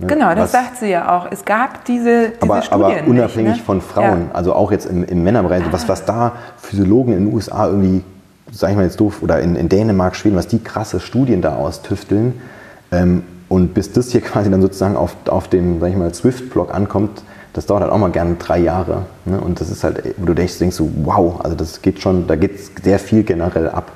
[0.00, 0.06] Ne?
[0.06, 1.30] Genau, das Was, sagt sie ja auch.
[1.30, 2.98] Es gab diese, diese aber, Studien.
[3.00, 3.64] Aber unabhängig nicht, ne?
[3.64, 4.34] von Frauen, ja.
[4.34, 8.02] also auch jetzt im, im Männerbereich, was, was da Physiologen in den USA irgendwie,
[8.50, 11.56] sag ich mal jetzt doof, oder in, in Dänemark, Schweden, was die krasse Studien da
[11.56, 12.40] austüfteln.
[12.92, 16.74] Ähm, und bis das hier quasi dann sozusagen auf, auf dem, sag ich mal, Swift-Blog
[16.74, 17.22] ankommt,
[17.52, 19.02] das dauert halt auch mal gerne drei Jahre.
[19.24, 19.40] Ne?
[19.40, 22.36] Und das ist halt, wo du denkst, denkst so, wow, also das geht schon, da
[22.36, 23.92] geht sehr viel generell ab.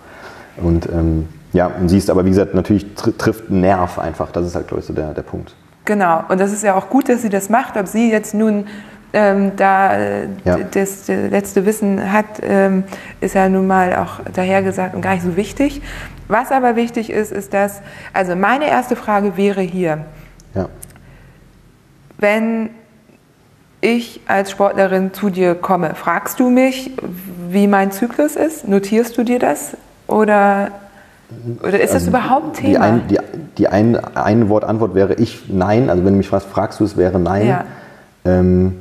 [0.57, 4.33] Und ähm, ja, und siehst aber, wie gesagt, natürlich trifft ein Nerv einfach.
[4.33, 5.55] Das ist halt, glaube ich, so der, der Punkt.
[5.85, 7.76] Genau, und das ist ja auch gut, dass sie das macht.
[7.76, 8.66] Ob sie jetzt nun
[9.12, 10.59] ähm, da äh, ja.
[10.59, 12.85] das, das, letzte Wissen hat, ähm,
[13.20, 15.82] ist ja nun mal auch dahergesagt und gar nicht so wichtig.
[16.26, 17.80] Was aber wichtig ist, ist dass,
[18.12, 20.05] also meine erste Frage wäre hier,
[20.55, 20.68] ja.
[22.18, 22.70] wenn
[23.80, 26.93] ich als Sportlerin zu dir komme, fragst du mich,
[27.51, 28.66] wie mein Zyklus ist?
[28.66, 29.76] Notierst du dir das?
[30.07, 30.72] Oder
[31.62, 32.70] oder ist das also überhaupt Thema?
[32.70, 33.18] Die, ein, die,
[33.59, 35.91] die ein, ein Wort Antwort wäre ich nein.
[35.91, 37.47] Also wenn du mich fragst, fragst du es, wäre nein.
[37.47, 37.64] Ja.
[38.25, 38.77] Ähm,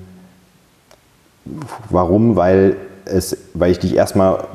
[1.89, 2.35] warum?
[2.35, 2.75] Weil,
[3.05, 4.45] es, weil ich dich erstmal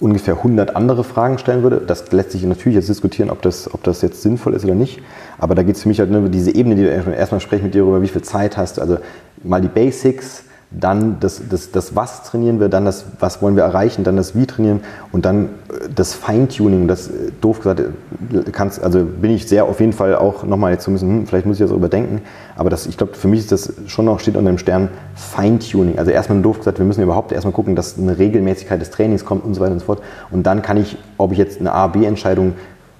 [0.00, 1.80] ungefähr 100 andere Fragen stellen würde.
[1.86, 5.00] Das lässt sich natürlich jetzt diskutieren, ob das, ob das jetzt sinnvoll ist oder nicht.
[5.38, 7.74] Aber da geht es für mich halt nur diese Ebene, die du erstmal sprechen mit
[7.74, 8.82] dir darüber, wie viel Zeit hast du.
[8.82, 8.98] Also
[9.42, 10.44] mal die Basics,
[10.78, 14.34] dann das, das, das Was trainieren wir, dann das Was wollen wir erreichen, dann das
[14.34, 14.80] Wie trainieren
[15.12, 19.64] und dann äh, das Feintuning, das äh, doof gesagt, äh, kannst, also bin ich sehr
[19.64, 22.22] auf jeden Fall auch nochmal jetzt so ein bisschen, hm, vielleicht muss ich das überdenken,
[22.56, 25.98] aber das, ich glaube, für mich ist das schon noch, steht unter dem Stern Feintuning.
[25.98, 29.44] Also erstmal doof gesagt, wir müssen überhaupt erstmal gucken, dass eine Regelmäßigkeit des Trainings kommt
[29.44, 30.02] und so weiter und so fort.
[30.30, 32.54] Und dann kann ich, ob ich jetzt eine A-B-Entscheidung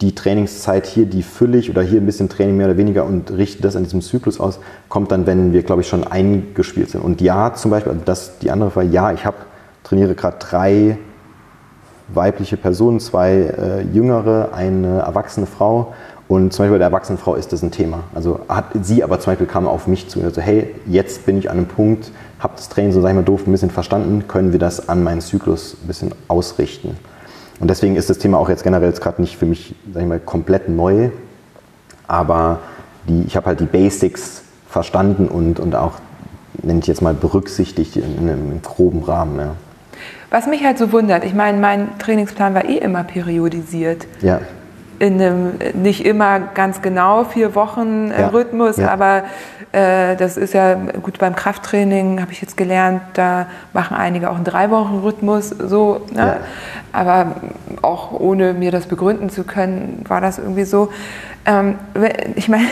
[0.05, 3.63] die Trainingszeit hier, die füllig oder hier ein bisschen Training mehr oder weniger und richte
[3.63, 7.03] das an diesem Zyklus aus, kommt dann, wenn wir, glaube ich, schon eingespielt sind.
[7.03, 9.39] Und ja, zum Beispiel, also das, die andere Frage, ja, ich habe,
[9.83, 10.99] trainiere gerade drei
[12.09, 15.95] weibliche Personen, zwei äh, jüngere, eine erwachsene Frau
[16.29, 18.05] Und zum Beispiel bei der Erwachsenenfrau ist das ein Thema.
[18.15, 21.39] Also hat sie aber zum Beispiel kam auf mich zu und also hey, jetzt bin
[21.39, 24.29] ich an einem Punkt, habe das Training so, sag ich mal, doof ein bisschen verstanden,
[24.29, 26.97] können wir das an meinen Zyklus ein bisschen ausrichten.
[27.61, 30.09] Und deswegen ist das Thema auch jetzt generell jetzt gerade nicht für mich, sag ich
[30.09, 31.11] mal, komplett neu,
[32.09, 32.61] aber
[33.09, 35.93] die, ich habe halt die Basics verstanden und, und auch,
[36.63, 39.39] nenne ich jetzt mal, berücksichtigt in, in einem groben Rahmen.
[39.39, 39.55] Ja.
[40.31, 44.07] Was mich halt so wundert, ich meine, mein Trainingsplan war eh immer periodisiert.
[44.21, 44.41] Ja.
[45.05, 48.29] In einem nicht immer ganz genau vier Wochen äh, Ja.
[48.29, 48.89] Rhythmus, Ja.
[48.89, 49.25] aber
[49.73, 54.37] äh, das ist ja gut beim Krafttraining, habe ich jetzt gelernt, da machen einige auch
[54.37, 56.07] einen drei Wochen Rhythmus, so.
[56.13, 56.21] Ne?
[56.21, 56.37] Ja.
[56.93, 57.35] Aber
[57.83, 60.91] auch ohne mir das begründen zu können, war das irgendwie so.
[61.45, 61.77] Ähm,
[62.35, 62.65] ich meine,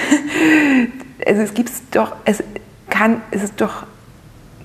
[1.27, 2.43] also es gibt doch, es
[2.89, 3.85] kann, es ist doch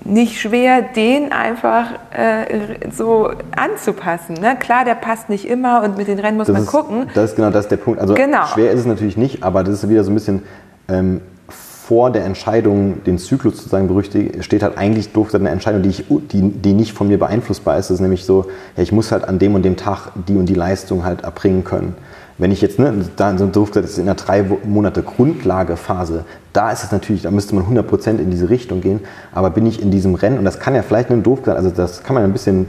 [0.04, 4.36] nicht schwer, den einfach äh, so anzupassen.
[4.36, 4.56] Ne?
[4.60, 7.08] Klar, der passt nicht immer und mit den Rennen muss Das man ist, gucken.
[7.14, 8.00] Das ist genau das der Punkt.
[8.00, 8.46] Also Genau.
[8.48, 10.44] schwer ist es natürlich nicht, aber das ist wieder so ein bisschen
[10.90, 15.90] ähm, vor der Entscheidung, den Zyklus sozusagen berüchtigt, steht halt eigentlich gesagt eine Entscheidung, die,
[15.90, 17.90] ich, die, die nicht von mir beeinflussbar ist.
[17.90, 18.46] Das ist nämlich so,
[18.76, 21.64] ja, ich muss halt an dem und dem Tag die und die Leistung halt erbringen
[21.64, 21.96] können.
[22.38, 26.26] Wenn ich jetzt, ne, da so doof gesagt, das ist in einer drei Monate Grundlagephase,
[26.54, 29.00] da ist es natürlich, da müsste man 100% in diese Richtung gehen,
[29.34, 31.72] aber bin ich in diesem Rennen, und das kann ja vielleicht nur doof gesagt, also
[31.72, 32.68] das kann man ein bisschen,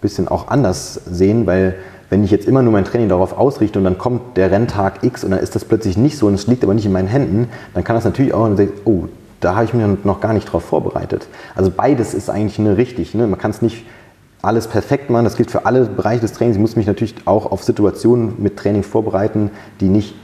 [0.00, 1.74] bisschen auch anders sehen, weil
[2.10, 5.24] wenn ich jetzt immer nur mein Training darauf ausrichte und dann kommt der Renntag X
[5.24, 7.48] und dann ist das plötzlich nicht so und es liegt aber nicht in meinen Händen,
[7.74, 8.48] dann kann das natürlich auch,
[8.84, 9.08] oh,
[9.40, 11.28] da habe ich mich noch gar nicht drauf vorbereitet.
[11.54, 13.14] Also beides ist eigentlich ne, richtig.
[13.14, 13.26] Ne?
[13.26, 13.84] Man kann es nicht
[14.42, 16.56] alles perfekt machen, das gilt für alle Bereiche des Trainings.
[16.56, 20.14] Ich muss mich natürlich auch auf Situationen mit Training vorbereiten, die nicht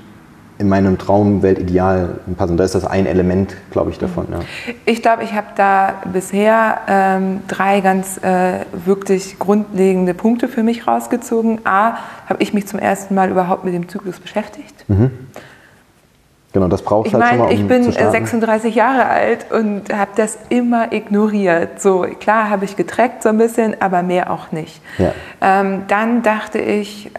[0.59, 2.57] in meinem Traumweltideal passen.
[2.57, 4.29] Da ist das ein Element, glaube ich, davon.
[4.31, 4.39] Ja.
[4.87, 10.87] Ich glaube, ich habe da bisher ähm, drei ganz äh, wirklich grundlegende Punkte für mich
[10.87, 11.63] rausgezogen.
[11.65, 11.97] A,
[12.29, 14.85] habe ich mich zum ersten Mal überhaupt mit dem Zyklus beschäftigt.
[16.55, 18.13] Genau, das braucht Ich halt schon meine, mal, um ich bin zu äh, starten.
[18.13, 21.83] 36 Jahre alt und habe das immer ignoriert.
[21.83, 24.81] So klar habe ich getrackt so ein bisschen, aber mehr auch nicht.
[24.99, 25.13] Ja.
[25.41, 27.11] Ähm, dann dachte ich,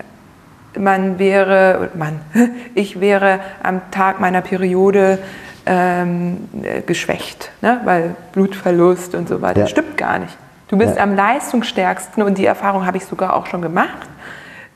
[0.80, 2.22] man wäre, man,
[2.76, 5.20] ich wäre am Tag meiner Periode
[5.66, 7.82] ähm, äh, geschwächt, ne?
[7.84, 9.62] weil Blutverlust und so weiter.
[9.62, 9.68] Ja.
[9.68, 10.38] Stimmt gar nicht.
[10.70, 11.04] Du bist Ja.
[11.04, 14.08] am leistungsstärksten und die Erfahrung habe ich sogar auch schon gemacht,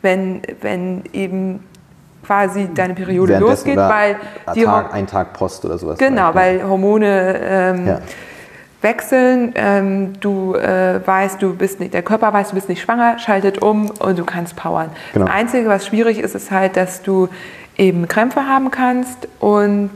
[0.02, 1.64] wenn, wenn eben
[2.30, 4.18] quasi deine Periode losgeht, weil
[4.54, 5.98] die Tag, ein Tag Post oder sowas.
[5.98, 8.00] Genau, weil Hormone ähm, Ja.
[8.84, 9.52] wechseln.
[9.56, 13.64] Ähm, du äh, weißt, du bist nicht, der Körper weiß, du bist nicht schwanger, schaltet
[13.64, 14.92] um und du kannst powern.
[15.14, 15.26] Genau.
[15.26, 17.30] Das Einzige, was schwierig ist, ist halt, dass du
[17.78, 19.90] eben Krämpfe haben kannst und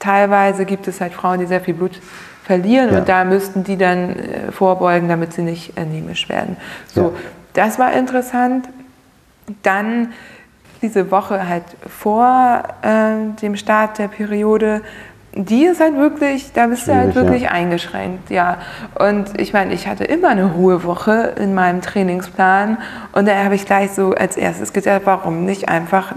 [0.00, 1.98] teilweise gibt es halt Frauen, die sehr viel Blut
[2.44, 2.98] verlieren Ja.
[2.98, 6.58] und da müssten die dann äh, vorbeugen, damit sie nicht anämisch werden.
[6.88, 7.10] So, Ja.
[7.54, 8.68] das war interessant.
[9.62, 10.12] Dann
[10.82, 14.82] diese Woche halt vor äh, dem Start der Periode,
[15.34, 17.50] die ist halt wirklich, da bist du halt Schwierig, wirklich ja.
[17.52, 18.58] eingeschränkt, ja.
[18.98, 22.76] Und ich meine, ich hatte immer eine Ruhewoche in meinem Trainingsplan
[23.12, 26.12] und da habe ich gleich so als erstes gedacht, warum nicht einfach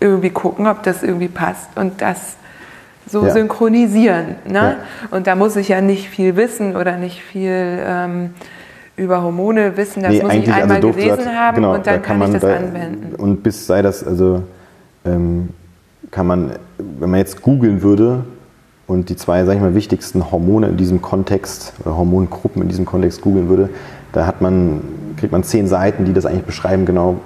[0.00, 2.36] irgendwie gucken, ob das irgendwie passt und das
[3.06, 3.32] so Ja.
[3.32, 4.34] synchronisieren.
[4.44, 4.76] Ne?
[4.76, 4.76] Ja.
[5.10, 8.34] Und da muss ich ja nicht viel wissen oder nicht viel ähm,
[8.96, 10.02] über Hormone wissen.
[10.02, 12.42] Das muss ich einmal doof gelesen gesagt, haben genau, und dann da kann, ich das
[12.42, 13.14] da- anwenden.
[13.16, 14.42] Und bis sei das, also
[15.04, 15.48] ähm,
[16.10, 18.24] kann man, wenn man jetzt googeln würde
[18.86, 22.84] und die zwei, sag ich mal, wichtigsten Hormone in diesem Kontext, oder Hormongruppen in diesem
[22.84, 23.70] Kontext googeln würde,
[24.12, 24.82] da hat man,
[25.16, 27.16] kriegt man zehn Seiten, die das eigentlich beschreiben, genau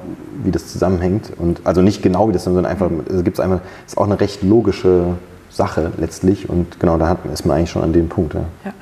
[0.42, 1.32] wie das zusammenhängt.
[1.38, 4.18] Und also nicht genau wie das, sondern einfach, also gibt es einfach, ist auch eine
[4.20, 5.14] recht logische
[5.50, 6.48] Sache letztlich.
[6.48, 8.34] Und genau, da hat, ist man eigentlich schon an dem Punkt.
[8.34, 8.44] Ja.
[8.64, 8.72] Ja.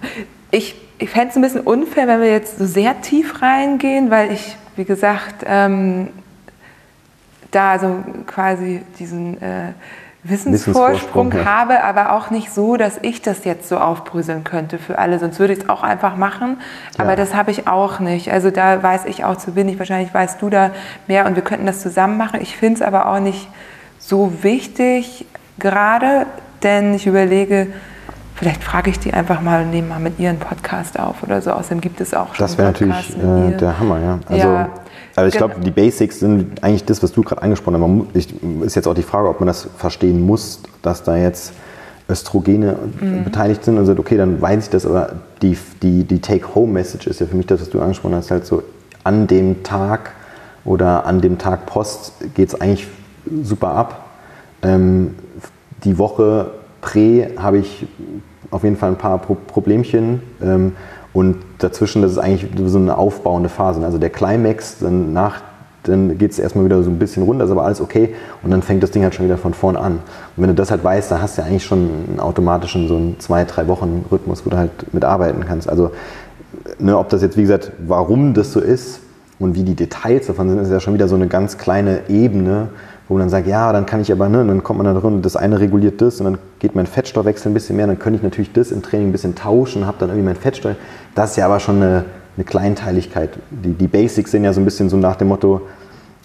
[0.51, 4.33] Ich, ich fände es ein bisschen unfair, wenn wir jetzt so sehr tief reingehen, weil
[4.33, 6.09] ich, wie gesagt, ähm,
[7.51, 9.73] da so quasi diesen äh,
[10.25, 11.45] Wissensvorsprung Wissensvorsprung, ja.
[11.45, 15.19] habe, aber auch nicht so, dass ich das jetzt so aufbröseln könnte für alle.
[15.19, 16.59] Sonst würde ich es auch einfach machen.
[16.99, 17.17] Aber Ja.
[17.17, 18.33] das habe ich auch nicht.
[18.33, 19.79] Also da weiß ich auch zu wenig.
[19.79, 20.71] Wahrscheinlich weißt du da
[21.07, 22.41] mehr und wir könnten das zusammen machen.
[22.41, 23.49] Ich finde es aber auch nicht
[23.99, 25.27] so wichtig
[25.59, 26.27] gerade,
[26.63, 27.69] denn ich überlege,
[28.37, 31.51] vielleicht frage ich die einfach mal und nehme mal mit ihren Podcast auf oder so.
[31.53, 34.19] Außerdem gibt es auch schon Das wäre natürlich äh, der Hammer, ja.
[34.29, 34.69] Also, Ja,
[35.17, 35.49] aber ich genau.
[35.49, 37.81] glaube, die Basics sind eigentlich das, was du gerade angesprochen hast.
[37.81, 38.29] Man, ich,
[38.63, 41.53] ist jetzt auch die Frage, ob man das verstehen muss, dass da jetzt
[42.09, 43.25] Östrogene Mhm.
[43.25, 45.11] beteiligt sind und sagt, okay, dann weiß ich das, aber
[45.43, 48.63] die, die, die Take-Home-Message ist ja für mich das, was du angesprochen hast, halt so
[49.03, 50.13] an dem Tag
[50.65, 52.87] oder an dem Tag Post geht es eigentlich
[53.43, 54.07] super ab.
[54.63, 55.15] Ähm,
[55.85, 56.51] die Woche
[56.87, 57.87] Prä habe ich
[58.53, 60.23] auf jeden Fall ein paar Pro Problemchen.
[60.41, 60.73] Ähm,
[61.13, 63.85] und dazwischen, das ist eigentlich so eine aufbauende Phase.
[63.85, 65.41] Also der Climax dann nach
[65.83, 68.61] dann geht es erstmal wieder so ein bisschen runter, ist aber alles okay und dann
[68.61, 69.93] fängt das Ding halt schon wieder von vorn an.
[69.93, 71.79] Und wenn du das halt weißt, dann hast du ja eigentlich schon
[72.09, 75.69] einen automatischen so einen zwei, drei Wochen Rhythmus, wo du halt mitarbeiten kannst.
[75.69, 75.93] Also
[76.81, 78.99] ne, ob das jetzt, wie gesagt, warum das so ist
[79.39, 82.69] und wie die Details davon sind, ist ja schon wieder so eine ganz kleine Ebene,
[83.09, 85.23] wo man dann sagt, ja, dann kann ich aber, ne, dann kommt man da drin,
[85.23, 88.23] das eine reguliert das und dann geht mein Fettstoffwechsel ein bisschen mehr, dann könnte ich
[88.23, 90.77] natürlich das im Training ein bisschen tauschen, habe dann irgendwie mein Fettstoff.
[91.15, 92.05] Das ist ja aber schon eine,
[92.37, 93.31] eine Kleinteiligkeit.
[93.51, 95.63] Die, die Basics sind ja so ein bisschen so nach dem Motto,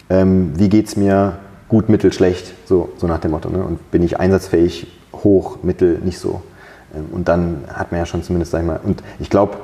[0.10, 1.34] ähm, wie geht es mir
[1.68, 3.50] gut, mittel, schlecht, so, so nach dem Motto.
[3.50, 3.64] Ne?
[3.64, 6.42] Und bin ich einsatzfähig, hoch, mittel, nicht so.
[6.96, 9.58] Ähm, und dann hat man ja schon zumindest, sag ich mal, und ich glaube,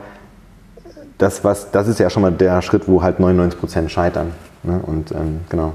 [1.17, 1.41] das,
[1.71, 4.33] das ist ja schon mal der Schritt, wo halt 99 Prozent scheitern.
[4.63, 4.79] Ne?
[4.85, 5.73] Und ähm, genau.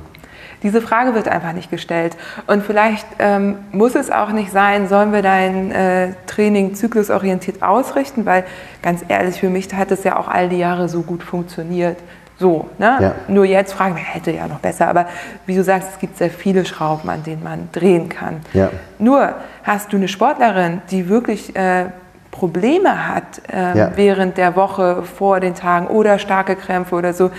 [0.62, 2.16] Diese Frage wird einfach nicht gestellt.
[2.46, 8.26] Und vielleicht ähm, muss es auch nicht sein, sollen wir dein äh, Training zyklusorientiert ausrichten,
[8.26, 8.44] weil
[8.82, 11.98] ganz ehrlich, für mich hat es ja auch all die Jahre so gut funktioniert.
[12.38, 12.98] So, ne?
[13.00, 13.14] Ja.
[13.28, 14.88] Nur jetzt fragen wir, hätte ja noch besser.
[14.88, 15.06] Aber
[15.46, 18.40] wie du sagst, es gibt sehr viele Schrauben, an denen man drehen kann.
[18.52, 18.70] Ja.
[18.98, 21.86] Nur hast du eine Sportlerin, die wirklich äh,
[22.32, 23.90] Probleme hat äh, ja.
[23.94, 27.30] während der Woche vor den Tagen oder starke Krämpfe oder so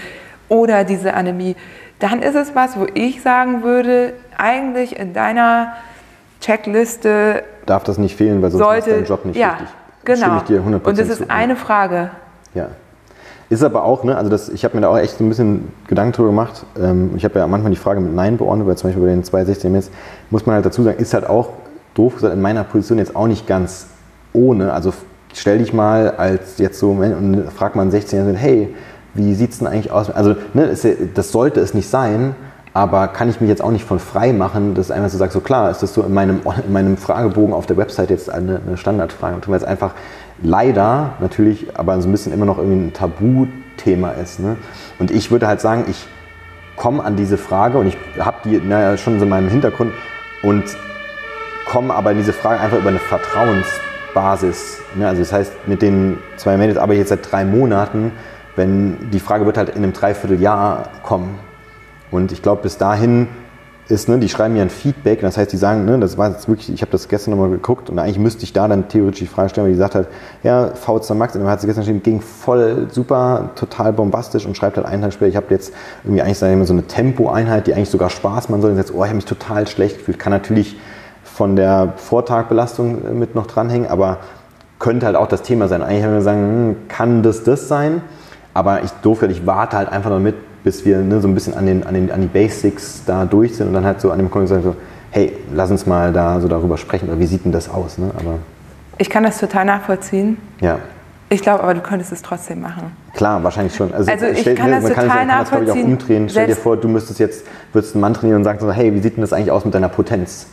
[0.54, 1.56] oder diese Anämie,
[2.00, 5.74] dann ist es was, wo ich sagen würde, eigentlich in deiner
[6.42, 9.70] Checkliste darf das nicht fehlen, weil sonst sollte, dein Job nicht ja, richtig.
[10.06, 10.38] Genau.
[10.38, 11.30] Ich dir 100% Und das ist zu.
[11.30, 12.12] eine Frage.
[12.54, 12.68] Ja.
[13.50, 15.72] Ist aber auch, ne, also das, ich habe mir da auch echt so ein bisschen
[15.88, 16.66] Gedanken drüber gemacht.
[16.80, 19.24] Ähm, ich habe ja manchmal die Frage mit Nein beordnet, weil zum Beispiel bei den
[19.24, 19.92] 216 jetzt,
[20.30, 21.50] muss man halt dazu sagen, ist halt auch
[21.94, 23.88] doof gesagt in meiner Position jetzt auch nicht ganz
[24.34, 24.74] ohne.
[24.74, 24.94] Also
[25.34, 28.74] stell dich mal als jetzt so und frag mal einen 16-Jährigen, hey,
[29.14, 30.10] wie sieht es denn eigentlich aus?
[30.10, 30.76] Also ne,
[31.14, 32.36] das sollte es nicht sein,
[32.74, 35.42] aber kann ich mich jetzt auch nicht von frei machen, dass einfach so sagt, so
[35.42, 38.78] klar, ist das so in meinem, in meinem Fragebogen auf der Website jetzt eine, eine
[38.78, 39.92] Standardfrage, weil es einfach
[40.42, 44.40] leider natürlich, aber so ein bisschen immer noch irgendwie ein Tabuthema ist.
[44.40, 44.58] Ne?
[44.98, 46.08] Und ich würde halt sagen, ich
[46.76, 49.94] komme an diese Frage und ich habe die naja, schon in meinem Hintergrund
[50.42, 50.64] und
[51.68, 54.80] komme aber in diese Frage einfach über eine Vertrauensbasis.
[54.96, 55.08] Ne?
[55.08, 58.12] Also das heißt, mit den zwei Mädels arbeite ich jetzt seit drei Monaten
[58.56, 61.40] wenn die Frage wird halt in einem Dreivierteljahr kommen.
[62.12, 63.28] Und ich glaube, bis dahin
[63.90, 66.48] ist, ne, die schreiben mir ein Feedback, das heißt, die sagen, ne, das war jetzt
[66.48, 69.28] wirklich, ich habe das gestern nochmal geguckt und eigentlich müsste ich da dann theoretisch die
[69.28, 70.08] Frage stellen, weil die sagt halt,
[70.42, 74.56] ja, VZ Max, und dann hat sie gestern geschrieben, ging voll super, total bombastisch und
[74.56, 75.74] schreibt halt einen Tag später, ich habe jetzt
[76.04, 79.10] irgendwie eigentlich so eine Tempo-Einheit, die eigentlich sogar Spaß machen soll, und jetzt, oh, ich
[79.10, 80.78] habe mich total schlecht gefühlt, kann natürlich
[81.24, 84.20] von der Vortagbelastung mit noch dranhängen, aber
[84.80, 85.82] könnte halt auch das Thema sein.
[85.82, 88.02] Eigentlich haben wir sagen, hm, kann das das sein?
[88.54, 91.56] Aber ich durfte, ich warte halt einfach noch mit, bis wir ne, so ein bisschen
[91.56, 94.20] an, den, an, den, an die Basics da durch sind und dann halt so an
[94.20, 94.76] dem Kunden sagen so,
[95.12, 97.98] hey, lass uns mal da so darüber sprechen oder wie sieht denn das aus?
[97.98, 98.12] Ne?
[98.18, 98.40] Aber
[98.98, 100.38] ich kann das total nachvollziehen.
[100.62, 100.80] Ja.
[101.30, 102.92] Ich glaube, aber du könntest es trotzdem machen.
[103.14, 103.92] Klar, wahrscheinlich schon.
[103.92, 105.58] Also, also ich stell, kann das man total kann, nachvollziehen.
[105.58, 106.30] Kann das, ich, auch umdrehen.
[106.30, 109.00] Stell dir vor, du müsstest jetzt, würdest einen Mann trainieren und sagst so, hey, wie
[109.00, 110.46] sieht denn das eigentlich aus mit deiner Potenz?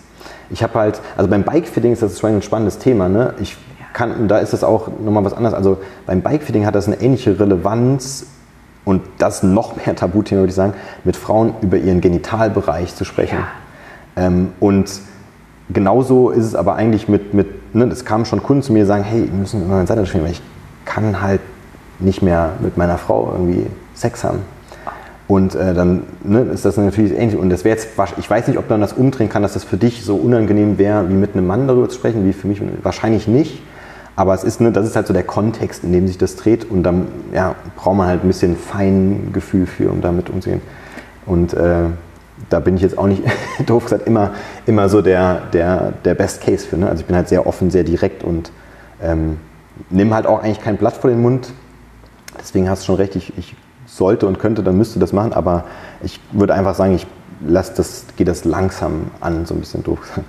[0.49, 3.09] Ich habe halt, also beim Bikefitting ist das schon ein spannendes Thema.
[3.09, 3.35] Ne?
[3.41, 3.59] Ich
[3.93, 5.55] kann, da ist es auch nochmal was anderes.
[5.55, 8.26] Also beim Bikefitting hat das eine ähnliche Relevanz
[8.84, 10.74] und das noch mehr Tabuthema, würde ich sagen,
[11.05, 13.38] mit Frauen über ihren Genitalbereich zu sprechen.
[14.16, 14.26] Ja.
[14.26, 14.91] Ähm, und
[15.72, 18.86] genauso ist es aber eigentlich mit, mit ne, das kamen schon Kunden zu mir, die
[18.86, 20.43] sagen, hey, wir müssen immer eine Seite spielen, weil ich
[20.84, 21.41] kann halt
[21.99, 24.41] nicht mehr mit meiner Frau irgendwie Sex haben.
[25.28, 27.38] Und äh, dann ne, ist das natürlich ähnlich.
[27.38, 29.76] Und das wäre jetzt, ich weiß nicht, ob man das umdrehen kann, dass das für
[29.76, 33.28] dich so unangenehm wäre, wie mit einem Mann darüber zu sprechen, wie für mich wahrscheinlich
[33.28, 33.62] nicht.
[34.21, 36.71] Aber es ist, ne, das ist halt so der Kontext, in dem sich das dreht
[36.71, 40.61] und dann ja, braucht man halt ein bisschen Feingefühl für, um damit umzugehen.
[41.25, 41.85] Und äh,
[42.51, 43.23] da bin ich jetzt auch nicht,
[43.66, 44.33] doof gesagt, immer,
[44.66, 46.77] immer so der, der, der Best Case für.
[46.77, 46.87] Ne?
[46.91, 48.53] Also ich bin halt sehr offen, sehr direkt und
[49.03, 49.39] ähm,
[49.89, 51.55] nehme halt auch eigentlich kein Blatt vor den Mund.
[52.39, 53.57] Deswegen hast du schon recht, ich, ich
[53.87, 55.64] sollte und könnte, dann müsste das machen, aber
[56.03, 57.07] ich würde einfach sagen, ich
[57.41, 60.26] lasse das, gehe das langsam an, so ein bisschen doof gesagt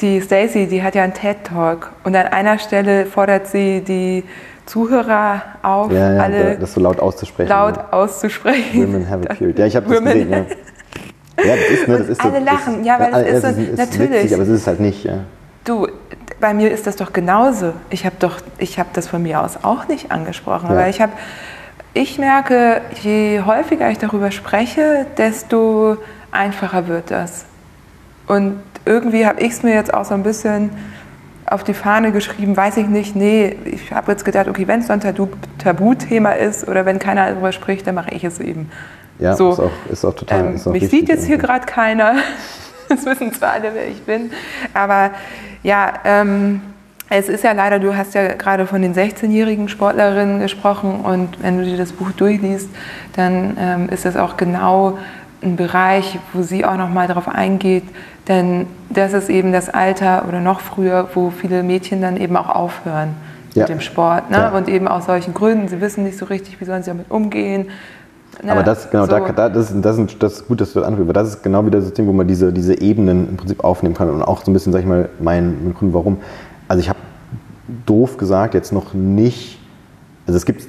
[0.00, 4.24] die Stacy, die hat ja einen TED-Talk und an einer Stelle fordert sie die
[4.66, 7.48] Zuhörer auf, ja, ja, alle das so laut auszusprechen.
[7.48, 7.88] Laut ja.
[7.92, 8.82] auszusprechen.
[8.82, 9.58] Women have a period.
[9.58, 10.30] Ja, ich habe das gesehen.
[10.30, 10.44] Ja.
[11.44, 13.62] Ja, das ist, ne, das ist alle so, lachen, ist, ja, weil es ist, so,
[13.62, 14.10] ist natürlich.
[14.10, 15.04] Witzig, aber es ist halt nicht.
[15.04, 15.18] Ja.
[15.64, 15.86] Du,
[16.40, 17.72] bei mir ist das doch genauso.
[17.90, 21.12] Ich habe doch, ich habe das von mir aus auch nicht angesprochen, aber ich habe,
[21.92, 25.98] ich merke, je häufiger ich darüber spreche, desto
[26.32, 27.44] einfacher wird das.
[28.26, 30.70] Und irgendwie habe ich es mir jetzt auch so ein bisschen
[31.44, 34.88] auf die Fahne geschrieben, weiß ich nicht, nee, ich habe jetzt gedacht, okay, wenn es
[34.88, 35.00] so ein
[35.58, 38.70] Tabuthema ist oder wenn keiner darüber spricht, dann mache ich es eben.
[39.18, 40.40] Ja, so, ist, auch, ist auch total.
[40.40, 42.14] Ähm, ist auch mich sieht jetzt hier gerade keiner.
[42.88, 44.30] Das wissen zwar alle, wer ich bin.
[44.72, 45.10] Aber
[45.64, 46.60] ja, ähm,
[47.08, 51.58] es ist ja leider, du hast ja gerade von den 16-jährigen Sportlerinnen gesprochen und wenn
[51.58, 52.68] du dir das Buch durchliest,
[53.16, 54.98] dann ähm, ist das auch genau
[55.42, 57.82] ein Bereich, wo sie auch nochmal darauf eingeht,
[58.28, 62.48] denn das ist eben das Alter oder noch früher, wo viele Mädchen dann eben auch
[62.48, 63.14] aufhören
[63.54, 63.62] ja.
[63.62, 64.36] mit dem Sport ne?
[64.36, 64.48] Ja.
[64.50, 67.66] und eben aus solchen Gründen, sie wissen nicht so richtig, wie sollen sie damit umgehen.
[68.42, 68.52] Ne?
[68.52, 69.10] Aber das, genau, so.
[69.10, 71.42] da, da, das, das, ist, das ist gut, dass du das anführst, weil das ist
[71.42, 74.44] genau wieder das Ding, wo man diese, diese Ebenen im Prinzip aufnehmen kann und auch
[74.44, 76.18] so ein bisschen, sag ich mal, mein, mein Grund, warum
[76.68, 76.98] also ich habe
[77.86, 79.58] doof gesagt jetzt noch nicht,
[80.26, 80.66] also es gibt,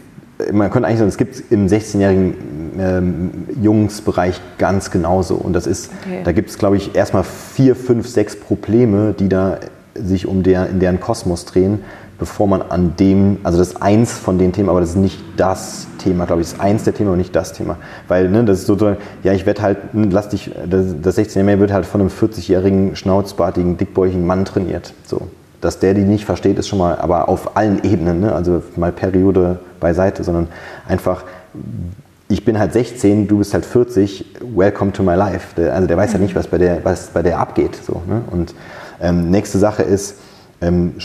[0.52, 2.36] man könnte eigentlich sagen, es gibt im 16-jährigen
[2.80, 3.32] ähm,
[3.62, 5.36] Jungsbereich ganz genauso.
[5.36, 6.22] Und das ist, okay.
[6.24, 9.60] da gibt es, glaube ich, erstmal vier, fünf, sechs Probleme, die da
[9.96, 11.80] sich um der, in deren Kosmos drehen,
[12.20, 15.20] bevor man an dem, also das ist eins von den Themen, aber das ist nicht
[15.38, 17.78] das Thema, glaube ich, das ist eins der Themen, aber nicht das Thema.
[18.08, 18.78] Weil, ne, das ist so,
[19.24, 23.78] ja, ich werde halt, lass dich, das, das 16-Jährige wird halt von einem 40-jährigen, schnauzbartigen,
[23.78, 24.94] dickbäuchigen Mann trainiert.
[25.06, 25.28] So
[25.62, 28.34] dass der die nicht versteht, ist schon mal, aber auf allen Ebenen, ne?
[28.34, 30.48] also mal Periode beiseite, sondern
[30.88, 31.24] einfach,
[32.30, 34.26] ich bin halt 16, du bist halt 40,
[34.56, 35.56] welcome to my life.
[35.56, 36.26] Der, also der weiß ja mhm.
[36.26, 37.76] nicht, was bei der, was bei der abgeht.
[37.76, 38.22] So, ne?
[38.30, 38.54] Und
[39.02, 40.18] ähm, nächste Sache ist,
[40.62, 40.96] ähm,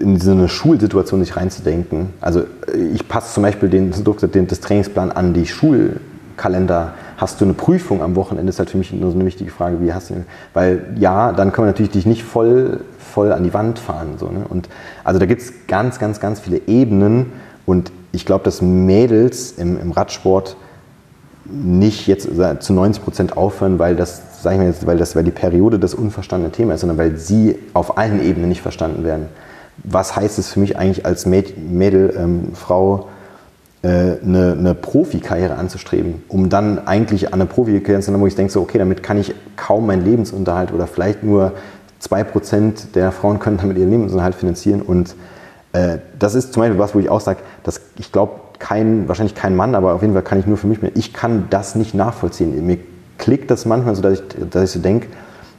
[0.00, 2.10] in so eine Schulsituation sich reinzudenken.
[2.20, 2.44] Also
[2.92, 6.94] ich passe zum Beispiel den, den, das Trainingsplan an die Schulkalender.
[7.18, 9.82] Hast du eine Prüfung am Wochenende, ist halt für mich nur so eine wichtige Frage,
[9.82, 10.24] wie hast du,
[10.54, 14.14] weil ja, dann kann man natürlich dich nicht voll voll an die Wand fahren.
[14.18, 14.44] So, ne?
[14.48, 14.68] Und
[15.02, 17.32] also da gibt es ganz, ganz, ganz viele Ebenen
[17.66, 20.56] und ich glaube, dass Mädels im, im, Radsport
[21.44, 22.28] nicht jetzt
[22.60, 25.78] zu 90 Prozent aufhören, weil das, sag ich mal jetzt, weil das, weil die Periode
[25.78, 29.26] das unverstandene Thema ist, sondern weil sie auf allen Ebenen nicht verstanden werden.
[29.84, 33.08] Was heißt es für mich eigentlich als Mädel, ähm, Frau,
[33.82, 38.52] eine, eine Profikarriere anzustreben, um dann eigentlich an eine Profikarriere zu sein, wo ich denke,
[38.52, 41.52] so, okay, damit kann ich kaum meinen Lebensunterhalt oder vielleicht nur
[42.02, 44.82] 2% der Frauen können damit ihren Lebensunterhalt finanzieren.
[44.82, 45.14] Und
[45.72, 49.34] äh, das ist zum Beispiel was, wo ich auch sage, dass ich glaube, kein, wahrscheinlich
[49.34, 51.74] kein Mann, aber auf jeden Fall kann ich nur für mich mehr, ich kann das
[51.74, 52.66] nicht nachvollziehen.
[52.66, 52.78] Mir
[53.18, 55.06] klickt das manchmal so, dass ich, dass ich so denke,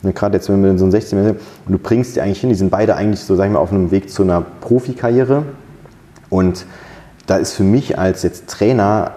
[0.02, 1.38] ne, gerade jetzt, wenn wir so ein 16 und
[1.68, 3.92] du bringst die eigentlich hin, die sind beide eigentlich so, sag ich mal, auf einem
[3.92, 5.44] Weg zu einer Profikarriere.
[6.30, 6.66] Und
[7.30, 9.12] da ist für mich als jetzt Trainer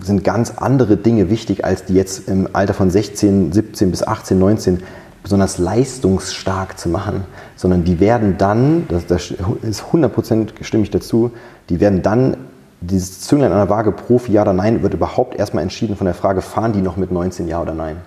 [0.00, 4.38] sind ganz andere Dinge wichtig, als die jetzt im Alter von 16, 17 bis 18,
[4.38, 4.82] 19
[5.22, 7.24] besonders leistungsstark zu machen,
[7.56, 11.30] sondern die werden dann, das, ist 100% stimme ich dazu,
[11.68, 12.36] die werden dann,
[12.80, 16.14] dieses Zünglein an der Waage Profi, ja oder nein, wird überhaupt erstmal entschieden von der
[16.14, 17.98] Frage, fahren die noch mit 19 ja oder nein.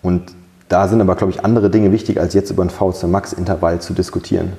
[0.00, 0.32] Und
[0.70, 3.80] da sind aber, glaube ich, andere Dinge wichtig, als jetzt über ein VC Max Intervall
[3.80, 4.54] zu diskutieren.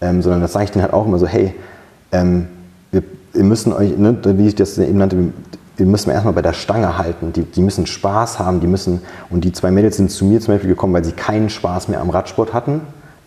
[0.00, 1.54] Ähm, sondern das sage ich denen halt auch immer so, hey,
[2.12, 2.46] ähm,
[2.92, 3.02] wir,
[3.34, 5.32] wir, müssen euch, ne, wie ich das eben nannte,
[5.76, 7.32] wir müssen erstmal bei der Stange halten.
[7.32, 9.00] Die, die, müssen Spaß haben, die müssen,
[9.30, 12.00] und die zwei Mädels sind zu mir zum Beispiel gekommen, weil sie keinen Spaß mehr
[12.00, 12.82] am Radsport hatten,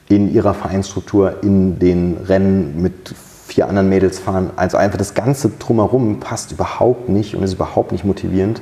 [0.09, 3.13] in ihrer Vereinsstruktur, in den Rennen mit
[3.47, 4.51] vier anderen Mädels fahren.
[4.55, 8.61] Also einfach das Ganze drumherum passt überhaupt nicht und ist überhaupt nicht motivierend.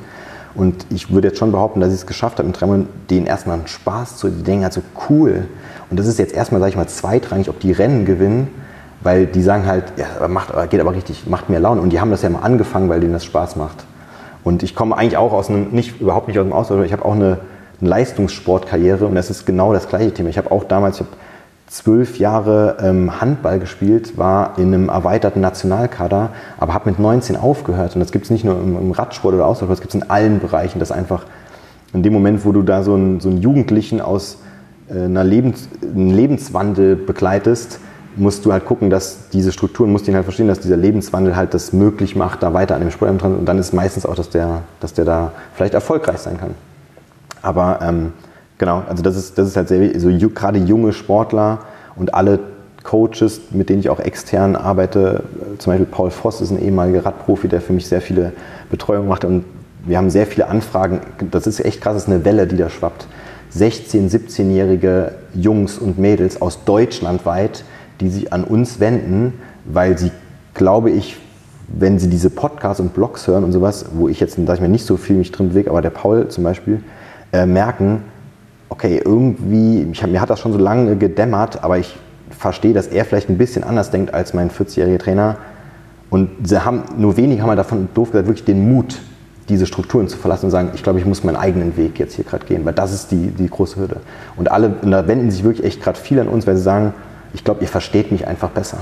[0.55, 3.57] Und ich würde jetzt schon behaupten, dass ich es geschafft habe, mit Monaten denen erstmal
[3.57, 5.47] einen Spaß zu, denken halt so cool.
[5.89, 8.47] Und das ist jetzt erstmal, sage ich mal, zweitrangig, ob die Rennen gewinnen,
[9.05, 11.79] weil die sagen halt, ja, macht, geht aber richtig, macht mehr Laune.
[11.79, 13.85] Und die haben das ja mal angefangen, weil denen das Spaß macht.
[14.43, 17.05] Und ich komme eigentlich auch aus einem, nicht, überhaupt nicht aus dem Ausland, ich habe
[17.05, 17.37] auch eine,
[17.81, 20.29] eine, Leistungssportkarriere und das ist genau das gleiche Thema.
[20.29, 21.15] Ich habe auch damals, ich habe
[21.67, 27.93] zwölf Jahre ähm, Handball gespielt, war in einem erweiterten Nationalkader, aber habe mit 19 aufgehört.
[27.93, 30.09] Und das gibt es nicht nur im, im Radsport oder Ausdauer, das gibt es in
[30.09, 30.79] allen Bereichen.
[30.79, 31.25] Das einfach
[31.93, 34.39] in dem Moment, wo du da so einen, so einen Jugendlichen aus
[34.89, 37.79] äh, einer Lebens, einem Lebenswandel begleitest,
[38.15, 41.53] musst du halt gucken, dass diese Strukturen, musst du halt verstehen, dass dieser Lebenswandel halt
[41.53, 43.35] das möglich macht, da weiter an dem Sport dran.
[43.35, 46.51] Und dann ist meistens auch, dass der, dass der da vielleicht erfolgreich sein kann.
[47.41, 48.13] Aber ähm,
[48.57, 51.59] genau, also das ist, das ist halt sehr, so gerade junge Sportler
[51.95, 52.39] und alle
[52.83, 55.23] Coaches, mit denen ich auch extern arbeite,
[55.57, 58.31] zum Beispiel Paul Voss ist ein ehemaliger Radprofi, der für mich sehr viele
[58.69, 59.43] Betreuungen macht und
[59.85, 61.01] wir haben sehr viele Anfragen.
[61.31, 63.07] Das ist echt krass, das ist eine Welle, die da schwappt.
[63.55, 67.63] 16-, 17-jährige Jungs und Mädels aus Deutschland weit,
[67.99, 69.33] die sich an uns wenden,
[69.65, 70.11] weil sie,
[70.53, 71.17] glaube ich,
[71.67, 74.67] wenn sie diese Podcasts und Blogs hören und sowas, wo ich jetzt, sag ich mal,
[74.67, 76.83] nicht so viel mich drin bewege, aber der Paul zum Beispiel,
[77.33, 78.03] äh, merken,
[78.69, 81.95] okay, irgendwie, ich mir hat das schon so lange gedämmert, aber ich
[82.29, 85.37] verstehe, dass er vielleicht ein bisschen anders denkt als mein 40-jähriger Trainer.
[86.09, 88.99] Und sie haben, nur wenige haben halt davon, doof gesagt, wirklich den Mut,
[89.49, 92.25] diese Strukturen zu verlassen und sagen, ich glaube, ich muss meinen eigenen Weg jetzt hier
[92.25, 93.97] gerade gehen, weil das ist die, die große Hürde.
[94.37, 96.93] Und alle, und da wenden sich wirklich echt gerade viele an uns, weil sie sagen,
[97.35, 98.77] ich glaube, ihr versteht mich einfach besser.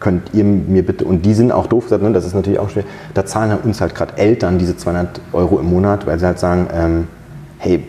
[0.00, 2.84] Könnt ihr mir bitte, und die sind auch doof, ne, das ist natürlich auch schwer,
[3.14, 6.68] da zahlen uns halt gerade Eltern diese 200 Euro im Monat, weil sie halt sagen,
[6.74, 7.08] ähm,
[7.58, 7.84] hey,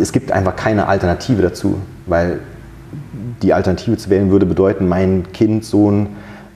[0.00, 1.76] es gibt einfach keine Alternative dazu,
[2.06, 2.40] weil
[3.42, 6.08] die Alternative zu wählen würde bedeuten, mein Kind, Sohn,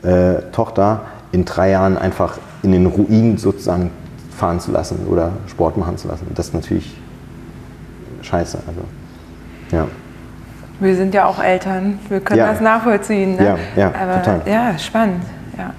[0.02, 3.90] äh, Tochter in drei Jahren einfach in den Ruin sozusagen
[4.36, 6.26] fahren zu lassen oder Sport machen zu lassen.
[6.34, 6.96] Das ist natürlich
[8.22, 8.58] scheiße.
[8.66, 8.80] Also,
[9.70, 9.86] ja.
[10.80, 12.48] Wir sind ja auch Eltern, wir können Ja.
[12.48, 13.36] das nachvollziehen.
[13.36, 13.44] Ne?
[13.44, 14.40] Ja, ja, Aber, total.
[14.46, 15.22] Ja, spannend.
[15.56, 15.72] Ja.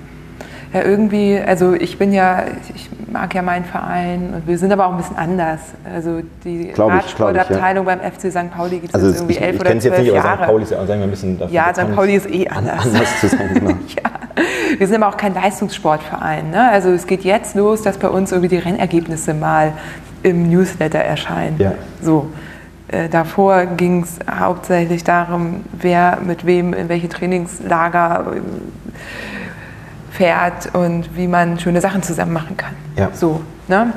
[0.74, 2.44] ja, irgendwie, also ich bin ja,
[2.74, 5.60] ich mag ja meinen Verein und wir sind aber auch ein bisschen anders.
[5.94, 8.52] Also die Radsportabteilung beim FC St.
[8.56, 10.28] Pauli gibt es Also irgendwie ich, elf ich oder kenne es jetzt zwölf nicht, aber
[10.30, 10.44] Jahre.
[10.44, 10.50] St.
[10.50, 11.96] Pauli ist ja sagen wir, ein bisschen dafür ja, St.
[11.96, 12.86] Pauli ist eh anders.
[12.86, 13.50] anders zu sein.
[13.54, 13.72] Genau.
[13.96, 16.50] Ja, wir sind aber auch kein Leistungssportverein.
[16.50, 16.70] Ne?
[16.70, 19.72] Also es geht jetzt los, dass bei uns irgendwie die Rennergebnisse mal
[20.24, 21.56] im Newsletter erscheinen.
[21.58, 21.74] Ja.
[22.02, 22.28] So.
[22.88, 28.42] Äh, davor ging es hauptsächlich darum, wer mit wem in welche Trainingslager äh,
[30.12, 32.74] fährt und wie man schöne Sachen zusammen machen kann.
[32.96, 33.10] Ja.
[33.14, 33.94] So, ne?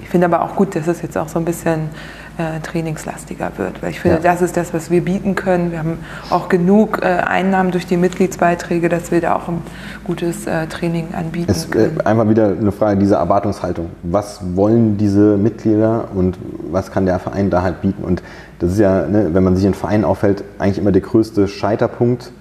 [0.00, 1.88] Ich finde aber auch gut, dass es jetzt auch so ein bisschen
[2.36, 4.22] äh, trainingslastiger wird, weil ich finde, Ja.
[4.32, 5.70] das ist das, was wir bieten können.
[5.70, 5.98] Wir haben
[6.30, 9.62] auch genug äh, Einnahmen durch die Mitgliedsbeiträge, dass wir da auch ein
[10.04, 12.00] gutes äh, Training anbieten Es ist können.
[12.00, 13.86] äh, einfach wieder eine Frage dieser Erwartungshaltung.
[14.02, 16.36] Was wollen diese Mitglieder und
[16.70, 18.02] was kann der Verein da halt bieten?
[18.02, 18.22] Und
[18.58, 22.32] das ist ja, ne, wenn man sich in Vereinen aufhält, eigentlich immer der größte Scheiterpunkt,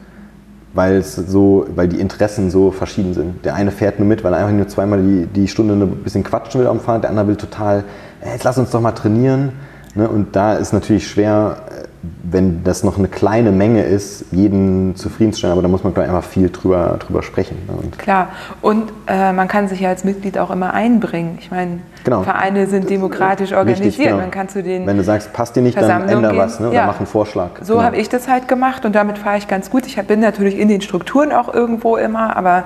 [0.73, 3.45] weil es so, weil die Interessen so verschieden sind.
[3.45, 6.23] Der eine fährt nur mit, weil er einfach nur zweimal die, die Stunde ein bisschen
[6.23, 7.83] quatschen will am Fahrrad, der andere will total,
[8.21, 9.51] "Ey, jetzt lass uns doch mal trainieren.
[9.95, 10.09] Ne?
[10.09, 11.57] Und da ist natürlich schwer,
[12.23, 16.11] wenn das noch eine kleine Menge ist, jeden zufriedenzustellen, aber da muss man glaub ich,
[16.11, 17.57] einfach viel drüber, drüber sprechen.
[17.67, 17.73] Ne?
[17.81, 18.29] Und Klar,
[18.61, 21.37] und äh, man kann sich ja als Mitglied auch immer einbringen.
[21.39, 22.23] Ich meine, Genau.
[22.23, 23.87] Vereine sind demokratisch organisiert.
[23.87, 24.17] Richtig, genau.
[24.17, 26.37] Man kann zu den Wenn du sagst, passt dir nicht, dann änder gehen.
[26.37, 26.67] was ne?
[26.67, 26.85] oder Ja.
[26.87, 27.51] mach einen Vorschlag.
[27.61, 27.85] So Genau.
[27.85, 29.85] habe ich das halt gemacht und damit fahre ich ganz gut.
[29.87, 32.65] Ich bin natürlich in den Strukturen auch irgendwo immer, aber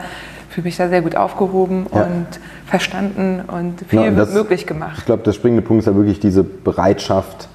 [0.57, 2.01] fühle mich da sehr gut aufgehoben Ja.
[2.05, 2.25] und
[2.65, 5.05] verstanden und viel wird das- möglich Ich gemacht.
[5.05, 7.47] glaube, der springende Punkt ist ja wirklich diese Bereitschaft,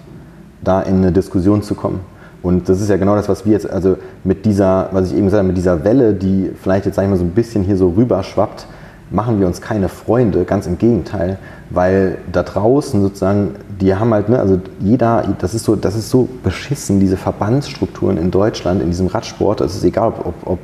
[0.62, 1.99] da in eine Diskussion zu kommen.
[2.45, 5.24] Und das ist ja genau das, was wir jetzt, also mit dieser, was ich eben
[5.24, 7.77] gesagt habe, mit dieser Welle, die vielleicht jetzt, sag ich mal, so ein bisschen hier
[7.77, 8.66] so rüberschwappt,
[9.11, 11.39] machen wir uns keine Freunde, ganz im Gegenteil,
[11.70, 16.09] weil da draußen sozusagen, die haben halt, ne, also jeder, das ist so, das ist
[16.09, 20.59] so beschissen, diese Verbandsstrukturen in Deutschland, in diesem Radsport, es ist egal, ob, ob, ob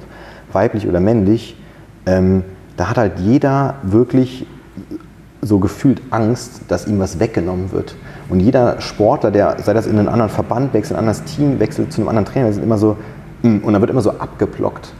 [0.52, 1.56] weiblich oder männlich,
[2.08, 2.42] ähm,
[2.76, 4.46] da hat halt jeder wirklich
[5.42, 7.94] so gefühlt Angst, dass ihm was weggenommen wird.
[8.28, 11.92] Und jeder Sportler, der, sei das in einen anderen Verband wechselt, ein anderes Team wechselt,
[11.92, 12.96] zu einem anderen Trainer, sind immer so,
[13.42, 14.92] mm, und da wird immer so abgeblockt.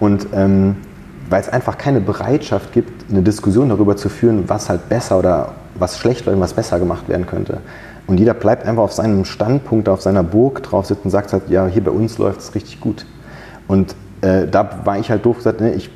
[0.00, 0.76] Und ähm,
[1.28, 5.52] weil es einfach keine Bereitschaft gibt, eine Diskussion darüber zu führen, was halt besser oder
[5.76, 7.58] was schlecht oder was besser gemacht werden könnte.
[8.06, 11.48] Und jeder bleibt einfach auf seinem Standpunkt, auf seiner Burg drauf sitzen und sagt halt,
[11.48, 13.06] ja, hier bei uns läuft es richtig gut.
[13.68, 15.90] Und äh, da war ich halt doof gesagt, ne, ich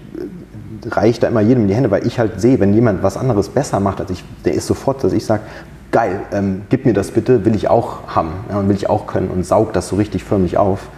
[0.90, 3.80] reiche da immer jedem die Hände, weil ich halt sehe, wenn jemand was anderes besser
[3.80, 5.42] macht als ich, der ist sofort, dass ich sage,
[5.90, 9.06] geil, ähm, gib mir das bitte, will ich auch haben ja, und will ich auch
[9.06, 10.88] können und saug das so richtig förmlich auf.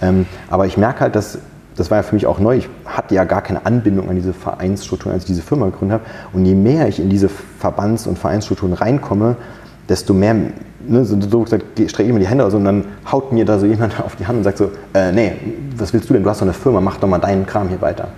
[0.00, 1.38] Ähm, aber ich merke halt, dass
[1.76, 2.56] das war ja für mich auch neu.
[2.56, 6.10] Ich hatte ja gar keine Anbindung an diese Vereinsstrukturen, als ich diese Firma gegründet habe.
[6.32, 9.36] Und je mehr ich in diese Verbands- und Vereinsstrukturen reinkomme,
[9.88, 13.30] desto mehr, ne, so, so gesagt, strecke ich mir die Hände aus und dann haut
[13.32, 15.32] mir da so jemand auf die Hand und sagt so, äh, nee,
[15.76, 16.22] was willst du denn?
[16.22, 18.08] Du hast doch eine Firma, mach doch mal deinen Kram hier weiter.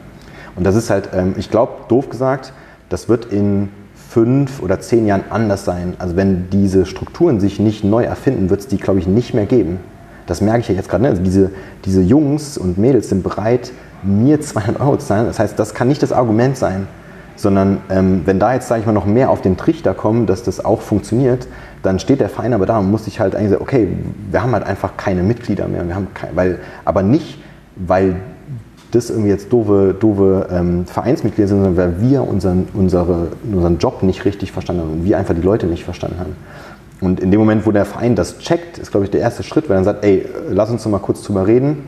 [0.58, 2.52] Und das ist halt, ähm, ich glaube, doof gesagt,
[2.88, 5.94] das wird in fünf oder zehn Jahren anders sein.
[5.98, 9.46] Also wenn diese Strukturen sich nicht neu erfinden, wird es die, glaube ich, nicht mehr
[9.46, 9.78] geben.
[10.26, 11.04] Das merke ich ja jetzt gerade.
[11.04, 11.10] Ne?
[11.10, 11.50] Also diese,
[11.84, 13.70] diese Jungs und Mädels sind bereit,
[14.02, 15.26] mir 200 Euro zu zahlen.
[15.26, 16.88] Das heißt, das kann nicht das Argument sein,
[17.36, 20.42] sondern ähm, wenn da jetzt, sage ich mal, noch mehr auf den Trichter kommen, dass
[20.42, 21.46] das auch funktioniert,
[21.82, 23.88] dann steht der Verein aber da und muss sich halt eigentlich sagen, okay,
[24.30, 25.86] wir haben halt einfach keine Mitglieder mehr.
[25.86, 27.38] Wir haben kein, weil, aber nicht,
[27.76, 28.16] weil
[28.90, 34.02] das irgendwie jetzt doofe, doofe ähm, Vereinsmitglieder sind, sondern weil wir unseren, unsere, unseren Job
[34.02, 36.36] nicht richtig verstanden haben und wir einfach die Leute nicht verstanden haben.
[37.00, 39.68] Und in dem Moment, wo der Verein das checkt, ist, glaube ich, der erste Schritt,
[39.68, 41.86] weil er dann sagt, ey, lass uns doch mal kurz drüber reden,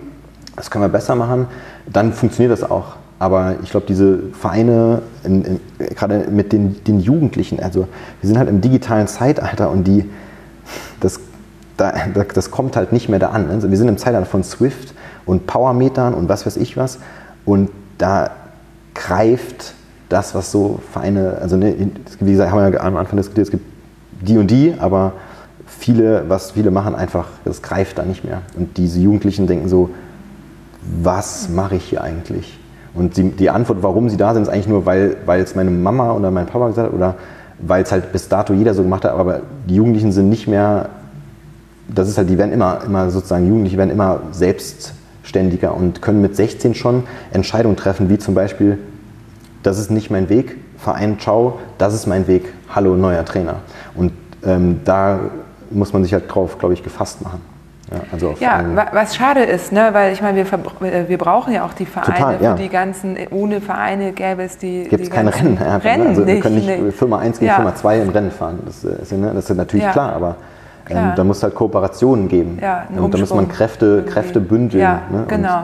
[0.56, 1.46] das können wir besser machen,
[1.90, 2.96] dann funktioniert das auch.
[3.18, 5.60] Aber ich glaube, diese Vereine, in, in,
[5.94, 7.86] gerade mit den, den Jugendlichen, also
[8.20, 10.08] wir sind halt im digitalen Zeitalter und die,
[11.00, 11.20] das,
[11.76, 11.92] da,
[12.34, 13.50] das kommt halt nicht mehr da an.
[13.50, 14.94] Also wir sind im Zeitalter von Swift
[15.30, 16.98] und Powermetern und was weiß ich was.
[17.44, 18.32] Und da
[18.94, 19.74] greift
[20.08, 23.50] das, was so Vereine, also ne, wie gesagt, haben wir ja am Anfang diskutiert, es
[23.52, 23.64] gibt
[24.22, 25.12] die und die, aber
[25.66, 28.42] viele, was viele machen, einfach, das greift da nicht mehr.
[28.56, 29.90] Und diese Jugendlichen denken so,
[31.00, 32.58] was mache ich hier eigentlich?
[32.92, 35.70] Und die, die Antwort, warum sie da sind, ist eigentlich nur, weil, weil es meine
[35.70, 37.14] Mama oder mein Papa gesagt hat oder
[37.60, 40.88] weil es halt bis dato jeder so gemacht hat, aber die Jugendlichen sind nicht mehr,
[41.86, 44.22] das ist halt, die werden immer, immer sozusagen, Jugendliche werden immer
[45.20, 48.78] selbstständiger und können mit 16 schon Entscheidungen treffen, wie zum Beispiel,
[49.62, 53.56] das ist nicht mein Weg, Verein, ciao, das ist mein Weg, hallo, neuer Trainer.
[53.94, 54.12] Und
[54.44, 55.20] ähm, da
[55.70, 57.40] muss man sich halt drauf, glaube ich, gefasst machen.
[57.92, 59.88] Ja, also ja was schade ist, ne?
[59.90, 62.56] weil ich meine, wir, wir brauchen ja auch die Vereine Total, ja.
[62.56, 64.84] für die ganzen, ohne Vereine gäbe es die.
[64.84, 65.58] Gibt es keine Rennen.
[65.58, 65.80] Rennen.
[65.80, 66.90] Rennen also wir nicht, können nicht nee.
[66.92, 67.56] Firma 1 gegen Ja.
[67.56, 68.60] Firma 2 im Rennen fahren.
[68.64, 70.36] Das ist, ne, das ist natürlich klar, aber
[70.90, 71.14] ähm, Klar.
[71.14, 72.58] da muss es halt Kooperationen geben.
[72.60, 74.04] Ja, und da muss man Umschwung Kräfte.
[74.04, 74.82] Kräfte bündeln.
[74.82, 75.24] Ja, ne?
[75.28, 75.60] genau.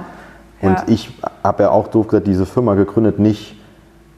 [0.62, 0.80] Und, Ja.
[0.82, 1.10] und ich
[1.44, 3.56] habe ja auch doof gesagt, diese Firma gegründet nicht.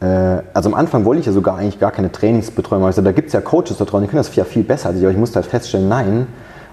[0.01, 0.07] Äh,
[0.55, 2.83] also am Anfang wollte ich ja sogar eigentlich gar keine Trainingsbetreuung.
[2.85, 4.99] sagte, da gibt es ja Coaches da draußen, die können das ja viel besser als
[4.99, 6.27] ich, aber ich musste halt feststellen, nein.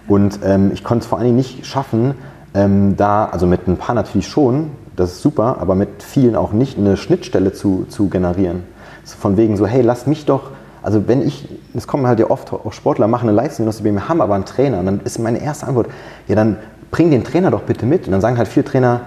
[0.08, 2.14] Und ähm, ich konnte es vor allen Dingen nicht schaffen,
[2.54, 6.54] ähm, da, also mit ein paar natürlich schon, das ist super, aber mit vielen auch
[6.54, 8.64] nicht, eine Schnittstelle zu, zu generieren.
[9.04, 10.52] So von wegen so, hey, lass mich doch,
[10.86, 14.08] also wenn ich, es kommen halt ja oft auch Sportler, machen eine Leistungsgenosse bei mir,
[14.08, 14.80] haben aber einen Trainer.
[14.80, 15.88] Und dann ist meine erste Antwort,
[16.28, 16.58] ja dann
[16.92, 18.06] bring den Trainer doch bitte mit.
[18.06, 19.02] Und dann sagen halt viele Trainer,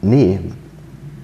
[0.00, 0.40] nee.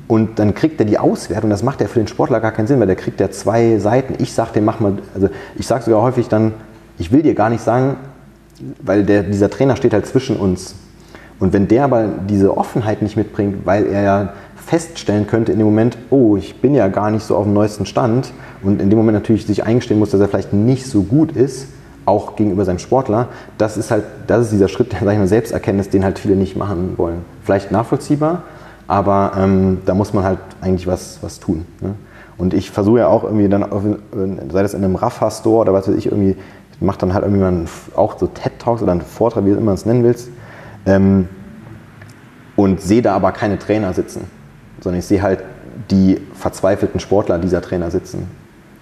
[0.06, 2.80] Und dann kriegt er die Auswertung, das macht ja für den Sportler gar keinen Sinn,
[2.80, 4.22] weil der kriegt ja zwei Seiten.
[4.22, 6.52] Ich sag dem, mach mal, also ich sage sogar häufig dann,
[6.98, 7.96] ich will dir gar nicht sagen,
[8.82, 10.74] weil der, dieser Trainer steht halt zwischen uns.
[11.40, 14.32] Und wenn der aber diese Offenheit nicht mitbringt, weil er ja
[14.68, 17.86] feststellen könnte in dem Moment, oh, ich bin ja gar nicht so auf dem neuesten
[17.86, 18.32] Stand
[18.62, 21.68] und in dem Moment natürlich sich eingestehen muss, dass er vielleicht nicht so gut ist,
[22.04, 25.26] auch gegenüber seinem Sportler, das ist halt, das ist dieser Schritt der sag ich mal,
[25.26, 27.24] Selbsterkenntnis, den halt viele nicht machen wollen.
[27.42, 28.42] Vielleicht nachvollziehbar,
[28.86, 31.64] aber ähm, da muss man halt eigentlich was, was tun.
[31.80, 31.94] Ne?
[32.36, 33.82] Und ich versuche ja auch irgendwie dann, auf,
[34.52, 36.36] sei das in einem Rafa-Store oder was weiß ich, irgendwie,
[36.72, 39.56] ich mache dann halt irgendwie mal einen, auch so TED-Talks oder einen Vortrag, wie du
[39.56, 40.28] immer es nennen willst,
[40.84, 41.28] ähm,
[42.54, 44.22] und sehe da aber keine Trainer sitzen,
[44.80, 45.40] sondern ich sehe halt
[45.90, 48.28] die verzweifelten Sportler dieser Trainer sitzen.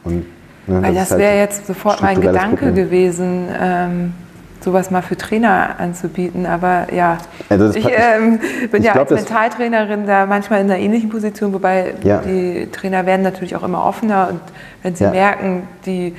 [0.04, 0.24] Und,
[0.66, 2.74] ne, Weil das halt wäre jetzt sofort mein Gedanke Problem.
[2.74, 4.12] gewesen, ähm,
[4.60, 6.46] sowas mal für Trainer anzubieten.
[6.46, 7.18] Aber ja,
[7.48, 8.40] Also das ich ähm,
[8.70, 12.18] bin ich ja glaub, als das- Mentaltrainerin da manchmal in einer ähnlichen Position, wobei Ja.
[12.18, 14.40] die Trainer werden natürlich auch immer offener und
[14.82, 15.10] wenn sie Ja.
[15.10, 16.14] merken, die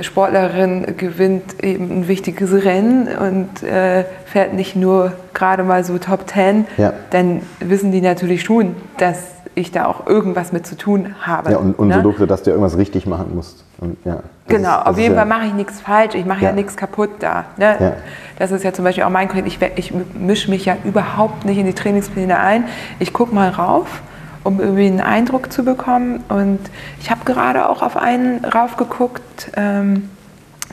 [0.00, 6.26] Sportlerin gewinnt eben ein wichtiges Rennen und äh, fährt nicht nur gerade mal so Top
[6.26, 6.92] Ten, Ja.
[7.10, 9.18] dann wissen die natürlich schon, dass
[9.54, 11.50] ich da auch irgendwas mit zu tun habe.
[11.52, 11.96] Ja, und, und ne?
[11.96, 13.64] so doof, dass du ja irgendwas richtig machen musst.
[13.78, 16.76] Und, ja, Genau, ist- auf jeden Fall mache ich nichts falsch, ich mache ja, nichts
[16.76, 17.44] kaputt da.
[17.58, 17.94] Ne?
[18.38, 21.58] Das ist ja zum Beispiel auch mein Projekt, ich, ich mische mich ja überhaupt nicht
[21.58, 22.64] in die Trainingspläne ein.
[22.98, 24.00] Ich gucke mal rauf,
[24.42, 26.24] um irgendwie einen Eindruck zu bekommen.
[26.28, 26.58] Und
[27.00, 30.08] ich habe gerade auch auf einen raufgeguckt, ähm,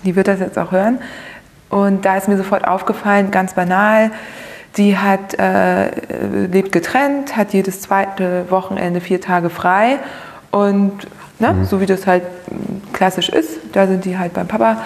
[0.06, 1.00] die wird das jetzt auch hören.
[1.70, 4.12] Und da ist mir sofort aufgefallen, ganz banal,
[4.80, 5.92] die hat, äh,
[6.48, 10.00] lebt getrennt, hat jedes zweite Wochenende vier Tage frei
[10.52, 10.94] und
[11.38, 12.24] ne, so wie das halt
[12.94, 14.82] klassisch ist, da sind die halt beim Papa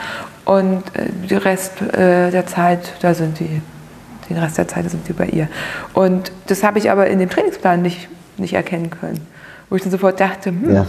[0.45, 3.61] und äh, den Rest äh, der Zeit, da sind die,
[4.29, 5.47] den Rest der Zeit sind die bei ihr.
[5.93, 9.25] Und das habe ich aber in dem Trainingsplan nicht, nicht erkennen können.
[9.69, 10.85] Wo ich dann sofort dachte, hm, Ja.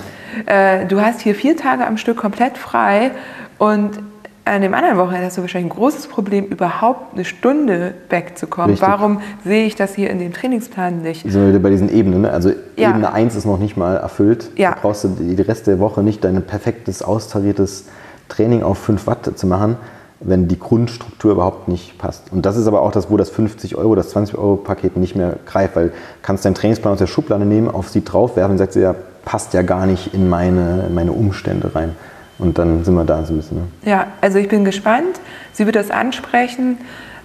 [0.47, 3.13] äh, du hast hier vier Tage am Stück komplett frei
[3.59, 4.01] und
[4.45, 8.73] an dem anderen Wochenende hast du wahrscheinlich ein großes Problem, überhaupt eine Stunde wegzukommen.
[8.73, 8.89] Richtig.
[8.89, 11.23] Warum sehe ich das hier in dem Trainingsplan nicht?
[11.23, 12.23] sind wir bei diesen Ebenen.
[12.23, 12.31] Ne?
[12.31, 12.91] Also Ja.
[12.91, 14.51] Ebene 1 ist noch nicht mal erfüllt.
[14.57, 14.73] Ja.
[14.73, 17.87] Da brauchst du die die Rest der Woche nicht dein perfektes, austariertes
[18.29, 19.77] Training auf 5 Watt zu machen,
[20.21, 22.31] wenn die Grundstruktur überhaupt nicht passt.
[22.31, 25.17] Und das ist aber auch das, wo das 50 Euro, das 20 Euro Paket nicht
[25.17, 28.59] mehr greift, weil du kannst deinen Trainingsplan aus der Schublade nehmen, auf sie draufwerfen und
[28.59, 28.95] sagst, ja,
[29.25, 31.97] passt ja gar nicht in meine, in meine Umstände rein.
[32.39, 33.59] Und dann sind wir da so ein bisschen.
[33.59, 33.65] Ne?
[33.91, 35.21] Ja, also ich bin gespannt.
[35.53, 36.79] Sie wird das ansprechen.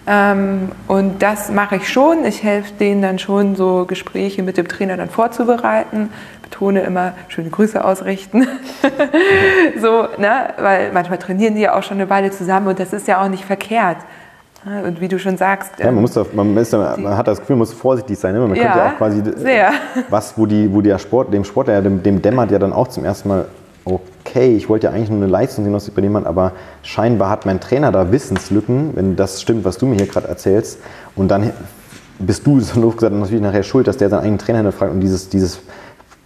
[0.08, 2.26] Ähm, und das mache ich schon.
[2.26, 6.10] Ich helfe denen dann schon, so Gespräche mit dem Trainer dann vorzubereiten.
[6.44, 8.48] Betone immer schöne Grüße ausrichten.
[9.82, 10.54] so, ne?
[10.58, 13.30] Weil manchmal trainieren die ja auch schon eine Weile zusammen und das ist ja auch
[13.30, 13.98] nicht verkehrt.
[14.66, 14.84] Ne?
[14.84, 17.28] Und wie du schon sagst, Ja, man, ähm, muss da, man, ist da, man hat
[17.28, 18.34] das Gefühl, man muss vorsichtig sein.
[18.34, 18.40] Ne?
[18.40, 19.72] Man Ja, könnte ja auch quasi, sehr.
[20.10, 22.88] was, wo, die, wo der Sport, dem Sportler, ja, dem, dem dämmert ja dann auch
[22.88, 23.46] zum ersten Mal,
[24.30, 26.54] okay, ich wollte ja eigentlich nur eine Leistungsdiagnostik bei jemandem, aber
[26.84, 30.80] scheinbar hat mein Trainer da Wissenslücken, wenn das stimmt, was du mir hier gerade erzählst.
[31.16, 31.52] Und dann
[32.20, 35.02] bist du, so doof gesagt, natürlich nachher schuld, dass der seinen eigenen Trainer hinterfragt und
[35.02, 35.60] dieses, dieses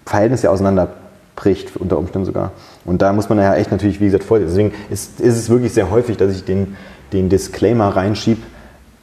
[0.06, 2.52] Verhältnis ja auseinanderbricht, unter Umständen sogar.
[2.86, 4.42] Und da muss man ja echt natürlich, wie gesagt, voll.
[4.42, 6.76] Deswegen ist, ist es wirklich sehr häufig, dass ich den,
[7.14, 8.42] den Disclaimer reinschiebe,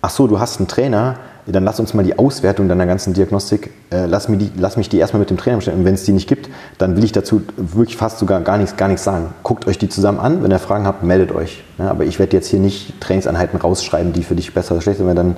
[0.02, 1.16] ach so, du hast einen Trainer,
[1.52, 4.88] dann lass uns mal die Auswertung deiner ganzen Diagnostik, äh, lass, mir die, lass mich
[4.88, 5.78] die erstmal mit dem Trainer bestellen.
[5.78, 6.48] Und wenn es die nicht gibt,
[6.78, 9.32] dann will ich dazu wirklich fast sogar gar nichts, gar nichts sagen.
[9.42, 11.62] Guckt euch die zusammen an, wenn ihr Fragen habt, meldet euch.
[11.78, 14.98] Ja, aber ich werde jetzt hier nicht Trainingseinheiten rausschreiben, die für dich besser oder schlechter
[14.98, 15.36] sind, weil dann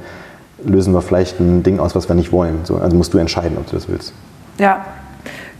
[0.64, 2.60] lösen wir vielleicht ein Ding aus, was wir nicht wollen.
[2.64, 4.12] So, also musst du entscheiden, ob du das willst.
[4.58, 4.84] Ja,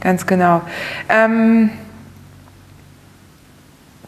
[0.01, 0.63] ganz genau.
[1.09, 1.71] Ähm,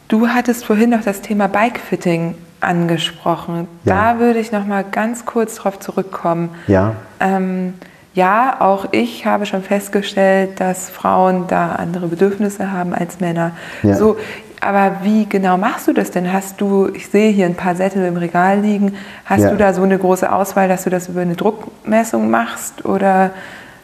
[0.07, 2.35] du hattest vorhin noch das Thema Bikefitting
[2.65, 3.67] angesprochen.
[3.83, 4.13] Ja.
[4.13, 6.49] Da würde ich noch mal ganz kurz drauf zurückkommen.
[6.67, 7.73] Ja, Ähm,
[8.13, 13.51] ja, auch ich habe schon festgestellt, dass Frauen da andere Bedürfnisse haben als Männer.
[13.83, 13.95] Ja.
[13.95, 14.17] So,
[14.61, 16.31] aber wie genau machst du das denn?
[16.31, 19.49] Hast du, ich sehe hier ein paar Sättel im Regal liegen, hast Ja.
[19.51, 23.31] du da so eine große Auswahl, dass du das über eine Druckmessung machst oder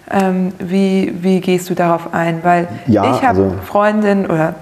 [0.09, 2.39] ähm, wie, wie gehst du darauf ein?
[2.43, 4.55] Weil Ja, ich habe also- Freundinnen oder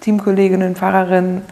[0.00, 1.42] Teamkolleginnen, Fahrerinnen,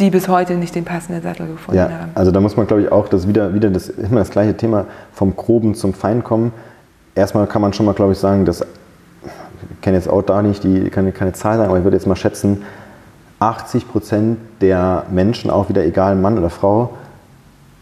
[0.00, 2.10] die bis heute nicht den passenden Sattel gefunden Ja, haben.
[2.14, 4.86] also da muss man, glaube ich, auch das wieder, wieder das, immer das gleiche Thema
[5.12, 6.52] vom Groben zum Fein kommen.
[7.14, 10.64] Erstmal kann man schon mal, glaube ich, sagen, dass, ich kenne jetzt auch da nicht,
[10.64, 12.62] die kann keine Zahl sagen, aber ich würde jetzt mal schätzen,
[13.40, 16.94] 80 Prozent der Menschen, auch wieder egal Mann oder Frau,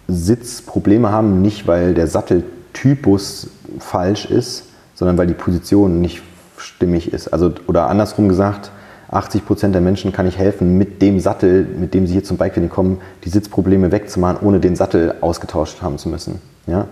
[0.09, 3.49] Sitzprobleme haben, nicht weil der Satteltypus
[3.79, 4.65] falsch ist,
[4.95, 6.23] sondern weil die Position nicht
[6.59, 7.29] stimmig ist.
[7.29, 8.71] Also, oder andersrum gesagt,
[9.11, 12.37] 80 Prozent der Menschen kann ich helfen, mit dem Sattel, mit dem sie hier zum
[12.37, 16.41] Bikefitting kommen, die Sitzprobleme wegzumachen, ohne den Sattel ausgetauscht haben zu müssen.
[16.67, 16.87] Ja?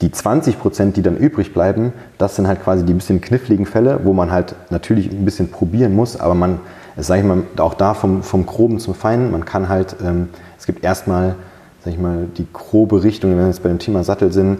[0.00, 4.00] Die 20 Prozent, die dann übrig bleiben, das sind halt quasi die bisschen kniffligen Fälle,
[4.04, 6.60] wo man halt natürlich ein bisschen probieren muss, aber man,
[6.96, 10.28] sage ich mal, auch da vom, vom Groben zum Feinen, man kann halt, ähm,
[10.58, 11.36] es gibt erstmal,
[11.84, 14.58] sag ich mal, die grobe Richtung, wenn wir jetzt bei dem Thema Sattel sind,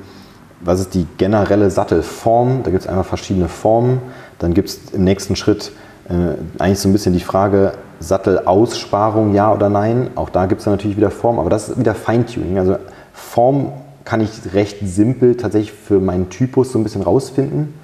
[0.60, 2.62] was ist die generelle Sattelform?
[2.62, 4.00] Da gibt es einmal verschiedene Formen.
[4.38, 5.72] Dann gibt es im nächsten Schritt
[6.08, 10.10] äh, eigentlich so ein bisschen die Frage Sattelaussparung, ja oder nein.
[10.14, 12.58] Auch da gibt es natürlich wieder Form, aber das ist wieder Feintuning.
[12.58, 12.76] Also
[13.12, 13.72] Form
[14.04, 17.74] kann ich recht simpel tatsächlich für meinen Typus so ein bisschen rausfinden.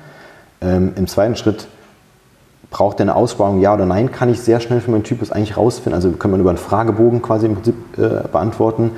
[0.60, 1.66] Ähm, Im zweiten Schritt
[2.70, 5.56] braucht der eine Aussparung, ja oder nein, kann ich sehr schnell für meinen Typus eigentlich
[5.56, 5.94] rausfinden.
[5.94, 8.92] Also kann man über einen Fragebogen quasi im Prinzip äh, beantworten.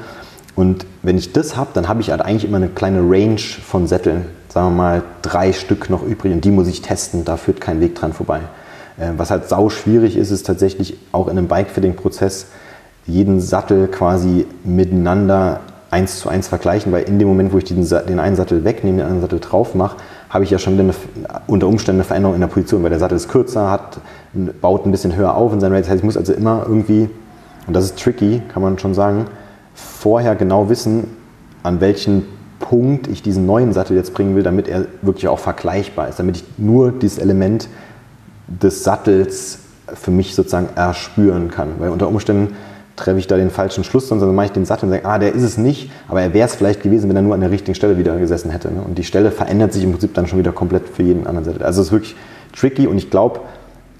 [0.54, 3.86] Und wenn ich das habe, dann habe ich halt eigentlich immer eine kleine Range von
[3.86, 4.26] Sätteln.
[4.48, 7.80] Sagen wir mal drei Stück noch übrig und die muss ich testen, da führt kein
[7.80, 8.40] Weg dran vorbei.
[8.98, 12.46] Äh, was halt sau schwierig ist, ist tatsächlich auch in einem Bikefitting-Prozess
[13.06, 15.60] jeden Sattel quasi miteinander
[15.90, 18.98] eins zu eins vergleichen, weil in dem Moment, wo ich den, den einen Sattel wegnehme,
[18.98, 19.96] den anderen Sattel drauf mache,
[20.30, 20.94] habe ich ja schon eine,
[21.46, 24.00] unter Umständen eine Veränderung in der Position, weil der Sattel ist kürzer, hat,
[24.62, 25.82] baut ein bisschen höher auf in seinem Rate.
[25.82, 27.10] Das heißt, ich muss also immer irgendwie,
[27.66, 29.26] und das ist tricky, kann man schon sagen,
[29.74, 31.16] vorher genau wissen,
[31.62, 32.24] an welchen
[32.58, 36.36] Punkt ich diesen neuen Sattel jetzt bringen will, damit er wirklich auch vergleichbar ist, damit
[36.38, 37.68] ich nur dieses Element
[38.46, 39.58] des Sattels
[39.94, 41.68] für mich sozusagen erspüren kann.
[41.78, 42.54] Weil unter Umständen
[42.96, 45.34] treffe ich da den falschen Schluss, sondern mache ich den Sattel und sage, ah, der
[45.34, 47.74] ist es nicht, aber er wäre es vielleicht gewesen, wenn er nur an der richtigen
[47.74, 48.72] Stelle wieder gesessen hätte.
[48.72, 48.82] ne?
[48.82, 51.62] Und die Stelle verändert sich im Prinzip dann schon wieder komplett für jeden anderen Sattel.
[51.62, 52.16] Also es ist wirklich
[52.54, 53.40] tricky und ich glaube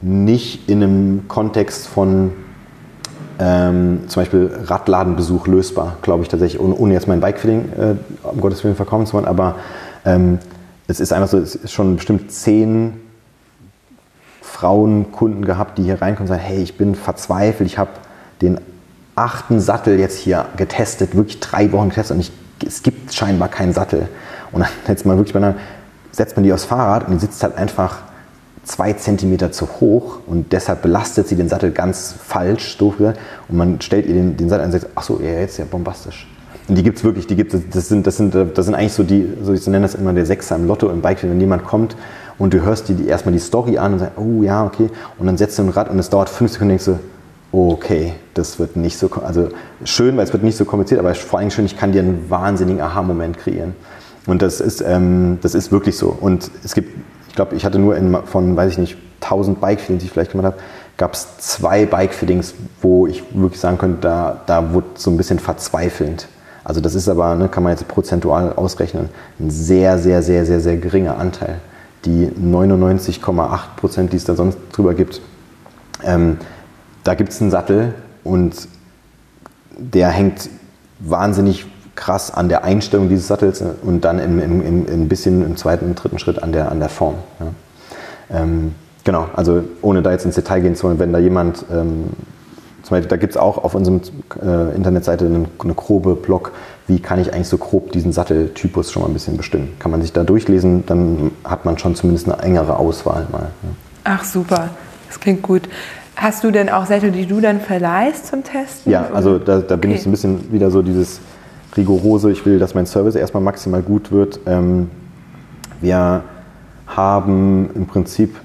[0.02, 2.32] nicht in einem Kontext von
[3.39, 7.94] ähm, zum Beispiel Radladenbesuch lösbar, glaube ich tatsächlich, ohne, ohne jetzt mein Bikefitting äh,
[8.27, 9.56] um Gottes Willen verkaufen zu wollen, aber
[10.05, 10.39] ähm,
[10.86, 12.94] es ist einfach so, es ist schon bestimmt zehn
[14.62, 17.90] Frauen, Kunden gehabt, die hier reinkommen und sagen, hey, ich bin verzweifelt, ich habe
[18.40, 18.60] den
[19.16, 22.30] achten Sattel jetzt hier getestet, wirklich drei Wochen getestet und ich,
[22.64, 24.09] es gibt scheinbar keinen Sattel.
[24.52, 25.56] Und dann jetzt mal wirklich bei einer,
[26.12, 28.02] setzt man die aufs Fahrrad und die sitzt halt einfach
[28.62, 33.18] zwei Zentimeter zu hoch und deshalb belastet sie den Sattel ganz falsch, doof gesagt.
[33.48, 35.59] Und man stellt ihr den, den Sattel an und sagt, ach so, ja, jetzt ist
[35.59, 36.32] ja bombastisch.
[36.68, 39.02] Und die gibt es wirklich, die gibt das sind, das sind, das sind eigentlich so
[39.02, 41.97] die, so ich nenne das immer der Sechser im Lotto im Bike, wenn jemand kommt
[42.39, 45.26] und du hörst dir die, erstmal die Story an und sagst, oh ja, okay, und
[45.26, 47.01] dann setzt du ein Rad und es dauert fünf Sekunden und denkst
[47.52, 49.48] du, okay, das wird nicht so, also
[49.84, 52.30] schön, weil es wird nicht so kompliziert, aber vor allem schön, ich kann dir einen
[52.30, 53.74] wahnsinnigen Aha-Moment kreieren.
[54.26, 56.16] Und das ist, ähm, das ist wirklich so.
[56.18, 56.97] Und es gibt,
[57.28, 60.32] ich glaube, ich hatte nur in, von, weiß ich nicht, 1000 Bike-Fittings, die ich vielleicht
[60.32, 60.56] gemacht habe,
[60.97, 65.39] gab es zwei Bike-Fittings, wo ich wirklich sagen könnte, da, da wurde so ein bisschen
[65.39, 66.28] verzweifelnd.
[66.64, 69.09] Also das ist aber, ne, kann man jetzt prozentual ausrechnen,
[69.40, 71.60] ein sehr, sehr, sehr, sehr, sehr geringer Anteil.
[72.05, 75.20] Die 99,8 Prozent, die es da sonst drüber gibt,
[76.05, 76.39] ähm,
[77.05, 77.94] da gibt es einen Sattel
[78.24, 78.68] und
[79.76, 80.48] der hängt
[81.01, 85.56] wahnsinnig krass an der Einstellung dieses Sattels und dann im, im, im, ein bisschen im
[85.56, 87.16] zweiten und dritten Schritt an der, an der Form.
[87.40, 88.40] Ja.
[88.43, 88.74] Ähm,
[89.05, 92.05] genau, also ohne da jetzt ins Detail gehen zu wollen, wenn da jemand, ähm,
[92.83, 94.01] zum Beispiel, da gibt es auch auf unserem
[94.43, 96.53] äh, Internetseite eine, eine grobe Blog,
[96.89, 99.75] wie kann ich eigentlich so grob diesen Satteltypus schon mal ein bisschen bestimmen.
[99.79, 103.51] Kann man sich da durchlesen, dann hat man schon zumindest eine engere Auswahl mal.
[103.63, 103.69] Ja.
[104.05, 104.71] Ach super,
[105.09, 105.63] das klingt gut.
[106.17, 108.91] Hast du denn auch Sättel, die du dann verleihst zum Testen?
[108.93, 109.97] Ja, also da, da bin Okay.
[109.99, 111.21] ich so ein bisschen wieder so dieses
[111.77, 114.41] rigorose, ich will, dass mein Service erstmal maximal gut wird.
[114.47, 114.91] Ähm,
[115.81, 116.23] wir
[116.87, 118.37] haben im Prinzip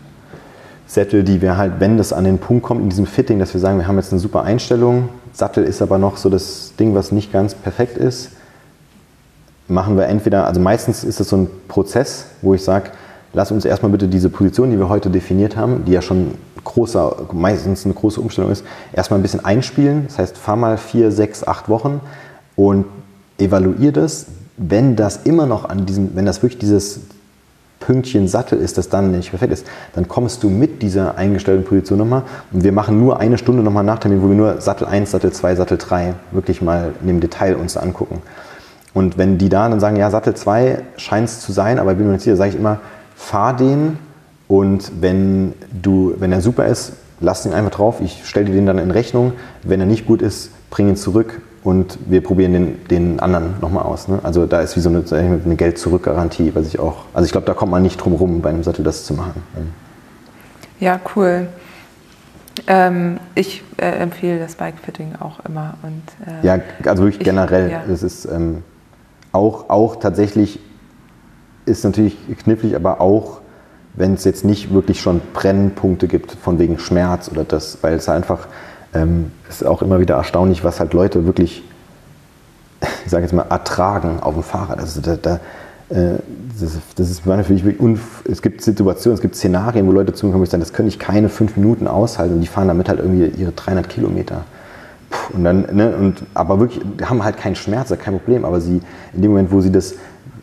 [0.87, 3.59] Sättel, die wir halt, wenn das an den Punkt kommt in diesem Fitting, dass wir
[3.61, 7.11] sagen, wir haben jetzt eine super Einstellung, Sattel ist aber noch so das Ding, was
[7.11, 8.31] nicht ganz perfekt ist,
[9.67, 12.91] machen wir entweder, also meistens ist es so ein Prozess, wo ich sage,
[13.33, 17.27] lass uns erstmal bitte diese Position, die wir heute definiert haben, die ja schon großer,
[17.33, 20.05] meistens eine große Umstellung ist, erstmal ein bisschen einspielen.
[20.07, 22.01] Das heißt, fahr mal vier, sechs, acht Wochen
[22.55, 22.85] und
[23.37, 24.27] evaluier das.
[24.57, 27.01] Wenn das immer noch an diesem, wenn das wirklich dieses
[27.79, 31.99] Pünktchen Sattel ist, das dann nicht perfekt ist, dann kommst du mit dieser eingestellten Position
[31.99, 35.31] nochmal und wir machen nur eine Stunde nochmal Nachtermin, wo wir nur Sattel 1, Sattel
[35.31, 38.21] 2, Sattel 3 wirklich mal in dem Detail uns angucken.
[38.93, 41.97] Und wenn die da dann sagen, ja, Sattel 2 scheint es zu sein, aber ich
[41.97, 42.79] bin mir nicht sicher, sage ich immer,
[43.15, 43.99] fahr den
[44.47, 48.65] und wenn, du, wenn er super ist, lass ihn einfach drauf, ich stelle dir den
[48.65, 49.33] dann in Rechnung.
[49.63, 53.83] Wenn er nicht gut ist, bring ihn zurück und wir probieren den, den anderen nochmal
[53.83, 54.07] aus.
[54.07, 54.19] Ne?
[54.23, 57.53] Also da ist wie so eine, eine Geld-Zurück-Garantie, was ich auch, also ich glaube, da
[57.53, 59.43] kommt man nicht drum rum, bei einem Sattel das zu machen.
[60.79, 61.49] Ja, cool.
[62.67, 65.73] Ähm, ich äh, empfehle das Bike-Fitting auch immer.
[65.83, 67.69] Und, äh, ja, also wirklich ich, generell.
[67.69, 67.83] Ja.
[67.85, 68.63] Das ist ähm,
[69.33, 70.61] auch, auch tatsächlich,
[71.65, 72.15] ist natürlich
[72.45, 73.41] knifflig, aber auch,
[73.93, 78.07] wenn es jetzt nicht wirklich schon Brennpunkte gibt, von wegen Schmerz oder das, weil es
[78.07, 78.47] einfach
[78.97, 81.63] ähm, ist auch immer wieder erstaunlich, was halt Leute wirklich,
[83.05, 84.79] ich sage jetzt mal, ertragen auf dem Fahrrad.
[84.79, 85.39] Also da, da
[85.89, 86.17] äh,
[86.59, 87.99] das, das, ist natürlich wirklich,
[88.29, 90.87] es gibt Situationen, es gibt Szenarien, wo Leute zu mir kommen und sagen, das können
[90.87, 94.43] ich keine fünf Minuten aushalten und die fahren damit halt irgendwie ihre 300 Kilometer.
[95.33, 98.81] Und dann, ne, und, aber wirklich, haben halt keinen Schmerz, kein Problem, aber sie,
[99.13, 99.93] in dem Moment, wo sie das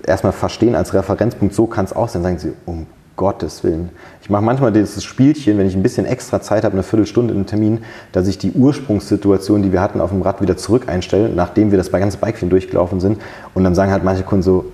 [0.06, 2.86] erstmal verstehen als Referenzpunkt, so kann es auch sein, sagen sie, um
[3.16, 3.91] Gottes Willen.
[4.23, 7.47] Ich mache manchmal dieses Spielchen, wenn ich ein bisschen extra Zeit habe, eine Viertelstunde einem
[7.47, 7.81] Termin,
[8.12, 11.78] dass ich die Ursprungssituation, die wir hatten, auf dem Rad wieder zurück einstelle, nachdem wir
[11.78, 13.20] das bei ganzen Bikefilm durchgelaufen sind.
[13.55, 14.65] Und dann sagen halt manche Kunden so,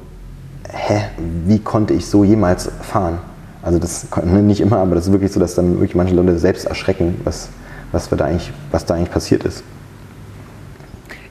[0.71, 1.03] hä,
[1.47, 3.19] wie konnte ich so jemals fahren?
[3.63, 6.39] Also das ne, nicht immer, aber das ist wirklich so, dass dann wirklich manche Leute
[6.39, 7.51] selbst erschrecken, was,
[7.93, 9.63] was, da, eigentlich, was da eigentlich passiert ist.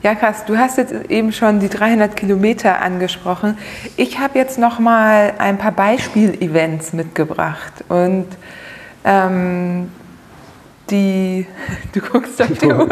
[0.02, 0.44] Ja, krass.
[0.46, 3.58] Du hast jetzt eben schon die 300 Kilometer angesprochen.
[3.96, 8.26] Ich habe jetzt noch mal ein paar Beispiel-Events mitgebracht und
[9.04, 9.90] ähm,
[10.90, 11.46] die.
[11.92, 12.88] Du guckst auf die Uhr.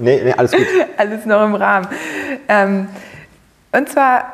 [0.00, 0.66] Nee, nee, alles gut.
[0.96, 1.86] alles noch im Rahmen.
[2.48, 2.88] Ähm,
[3.72, 4.32] und zwar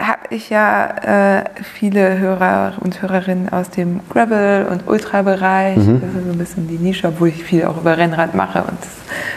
[0.00, 5.76] habe ich ja äh, viele Hörer und Hörerinnen aus dem Gravel- und Ultra-Bereich.
[5.76, 6.00] Mhm.
[6.00, 8.78] Das ist so ein bisschen die Nische, obwohl ich viel auch über Rennrad mache und
[8.80, 8.90] das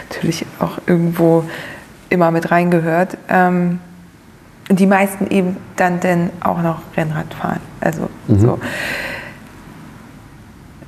[0.08, 1.44] natürlich auch irgendwo
[2.10, 3.16] immer mit reingehört.
[3.28, 3.80] Ähm,
[4.70, 7.60] die meisten eben dann denn auch noch Rennrad fahren.
[7.80, 8.38] Also mhm.
[8.38, 8.58] so.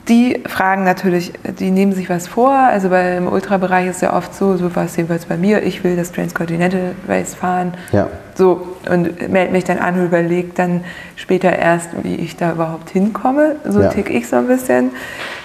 [0.09, 2.51] Die fragen natürlich, die nehmen sich was vor.
[2.51, 5.95] Also beim Ultrabereich ist ja oft so, so war es jedenfalls bei mir, ich will
[5.95, 7.75] das Transcontinental Race fahren.
[7.93, 8.09] Ja.
[8.35, 10.83] So, und melde mich dann an und überlege dann
[11.15, 13.57] später erst, wie ich da überhaupt hinkomme.
[13.65, 13.89] So ja.
[13.91, 14.91] tick ich so ein bisschen.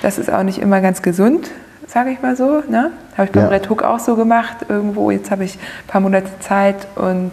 [0.02, 1.52] Das ist auch nicht immer ganz gesund,
[1.88, 2.64] sage ich mal so.
[2.68, 2.91] Ne?
[3.14, 3.49] Habe ich beim ja.
[3.49, 4.57] Red Hook auch so gemacht.
[4.68, 7.32] Irgendwo, jetzt habe ich ein paar Monate Zeit und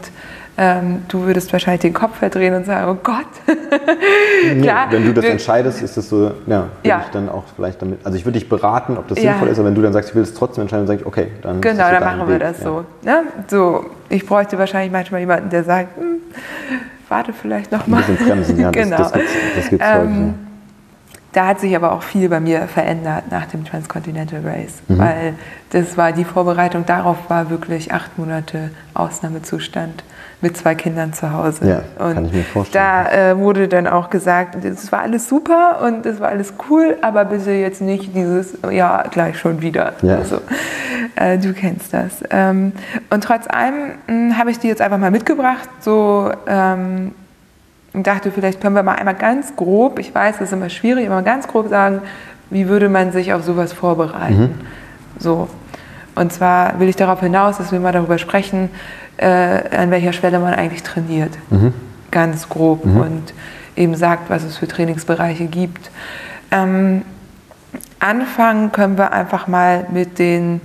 [0.59, 3.27] ähm, du würdest wahrscheinlich den Kopf verdrehen und sagen, oh Gott.
[4.61, 7.03] Klar, wenn du das entscheidest, ist das so, ja, ja.
[7.07, 9.33] ich dann auch vielleicht damit, also ich würde dich beraten, ob das ja.
[9.33, 11.07] sinnvoll ist, aber wenn du dann sagst, ich will es trotzdem entscheiden, dann sage ich,
[11.07, 12.41] okay, dann Genau, dann machen wir Weg.
[12.41, 12.65] das ja.
[12.65, 12.85] so.
[13.03, 13.23] Ne?
[13.49, 16.20] So, ich bräuchte wahrscheinlich manchmal jemanden, der sagt, hm,
[17.09, 18.03] warte vielleicht noch mal.
[18.03, 18.99] Ein bisschen bremsen, ja, genau.
[18.99, 20.52] das, das gibt's, das gibt's ähm, häufig.
[21.33, 24.99] Da hat sich aber auch viel bei mir verändert nach dem Transcontinental Race, mhm.
[24.99, 25.35] weil
[25.71, 30.05] das war die Vorbereitung darauf war wirklich acht Monate Ausnahmezustand
[30.43, 31.67] mit zwei Kindern zu Hause.
[31.67, 32.85] Ja, und kann ich mir vorstellen.
[32.85, 36.99] Da äh, wurde dann auch gesagt, es war alles super und es war alles cool,
[37.01, 39.95] aber bitte jetzt nicht dieses, ja, gleich schon wieder.
[40.03, 40.17] Ja.
[40.17, 40.43] Also,
[41.17, 42.23] äh, du kennst das.
[42.31, 42.73] Ähm,
[43.09, 47.13] und trotz allem hm, habe ich die jetzt einfach mal mitgebracht, so ähm,
[47.93, 51.09] und dachte, vielleicht können wir mal einmal ganz grob, ich weiß, das ist immer schwierig,
[51.09, 52.01] aber ganz grob sagen,
[52.51, 54.40] wie würde man sich auf sowas vorbereiten?
[54.40, 54.55] Mhm.
[55.19, 55.48] So.
[56.14, 58.70] Und zwar will ich darauf hinaus, dass wir mal darüber sprechen,
[59.16, 61.31] äh, an welcher Stelle man eigentlich trainiert.
[61.51, 61.73] Mhm.
[62.10, 63.01] Ganz grob mhm.
[63.01, 63.35] und
[63.77, 65.90] eben sagt, was es für Trainingsbereiche gibt.
[66.51, 67.02] Ähm,
[67.98, 70.60] anfangen können wir einfach mal mit den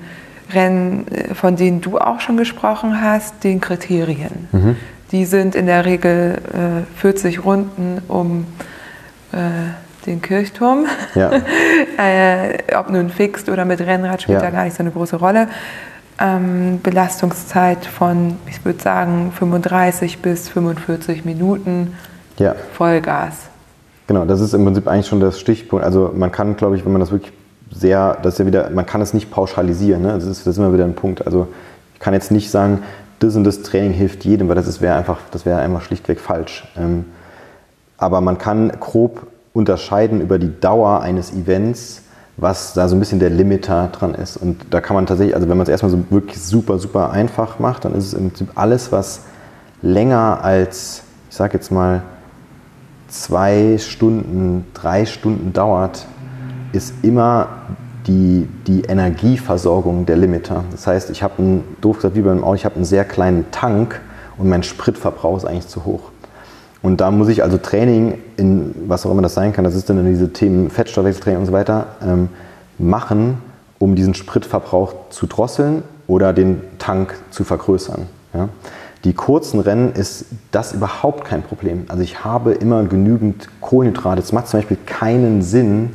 [0.51, 4.49] Rennen, äh, von denen du auch schon gesprochen hast, den Kriterien.
[5.11, 8.45] Die sind in der Regel äh, 40 Runden um
[9.31, 9.37] äh,
[10.05, 10.85] den Kirchturm.
[11.15, 11.31] Ja.
[11.97, 14.45] äh, ob nun fixt oder mit Rennrad spielt ja.
[14.45, 15.47] da gar nicht so eine große Rolle.
[16.19, 21.95] Ähm, Belastungszeit von, ich würde sagen, 35 bis 45 Minuten
[22.39, 22.55] ja.
[22.73, 23.35] Vollgas.
[24.07, 25.85] Genau, das ist im Prinzip eigentlich schon das Stichpunkt.
[25.85, 27.33] Also man kann, glaube ich, wenn man das wirklich
[27.71, 30.01] sehr, das ist ja wieder, man kann es nicht pauschalisieren.
[30.01, 30.13] Ne?
[30.13, 31.25] Das, ist, das ist immer wieder ein Punkt.
[31.25, 31.47] Also
[31.93, 32.83] ich kann jetzt nicht sagen,
[33.19, 36.67] das und das Training hilft jedem, weil das wäre einfach, das wäre einfach schlichtweg falsch.
[36.77, 37.05] Ähm,
[37.97, 42.03] aber man kann grob unterscheiden über die Dauer eines Events,
[42.37, 44.37] was da so ein bisschen der Limiter dran ist.
[44.37, 47.57] Und da kann man tatsächlich, also wenn man es erstmal so wirklich super, super einfach
[47.57, 49.21] macht, dann ist es im Prinzip alles, was
[49.81, 52.03] länger als, ich sag jetzt mal,
[53.07, 56.05] zwei Stunden, drei Stunden dauert,
[56.73, 57.47] ist immer
[58.07, 60.63] die, die Energieversorgung der Limiter.
[60.71, 63.51] Das heißt, ich habe einen, doof gesagt, wie beim Auto, ich habe einen sehr kleinen
[63.51, 63.99] Tank
[64.37, 66.11] und mein Spritverbrauch ist eigentlich zu hoch.
[66.81, 69.89] Und da muss ich also Training in was auch immer das sein kann, das ist
[69.89, 72.29] dann diese Themen Fettstoffwechseltraining und so weiter, ähm,
[72.77, 73.39] machen,
[73.79, 78.03] um diesen Spritverbrauch zu drosseln oder den Tank zu vergrößern.
[78.33, 78.49] Ja?
[79.03, 81.85] Die kurzen Rennen ist das überhaupt kein Problem.
[81.87, 84.21] Also ich habe immer genügend Kohlenhydrate.
[84.21, 85.91] Es macht zum Beispiel keinen Sinn,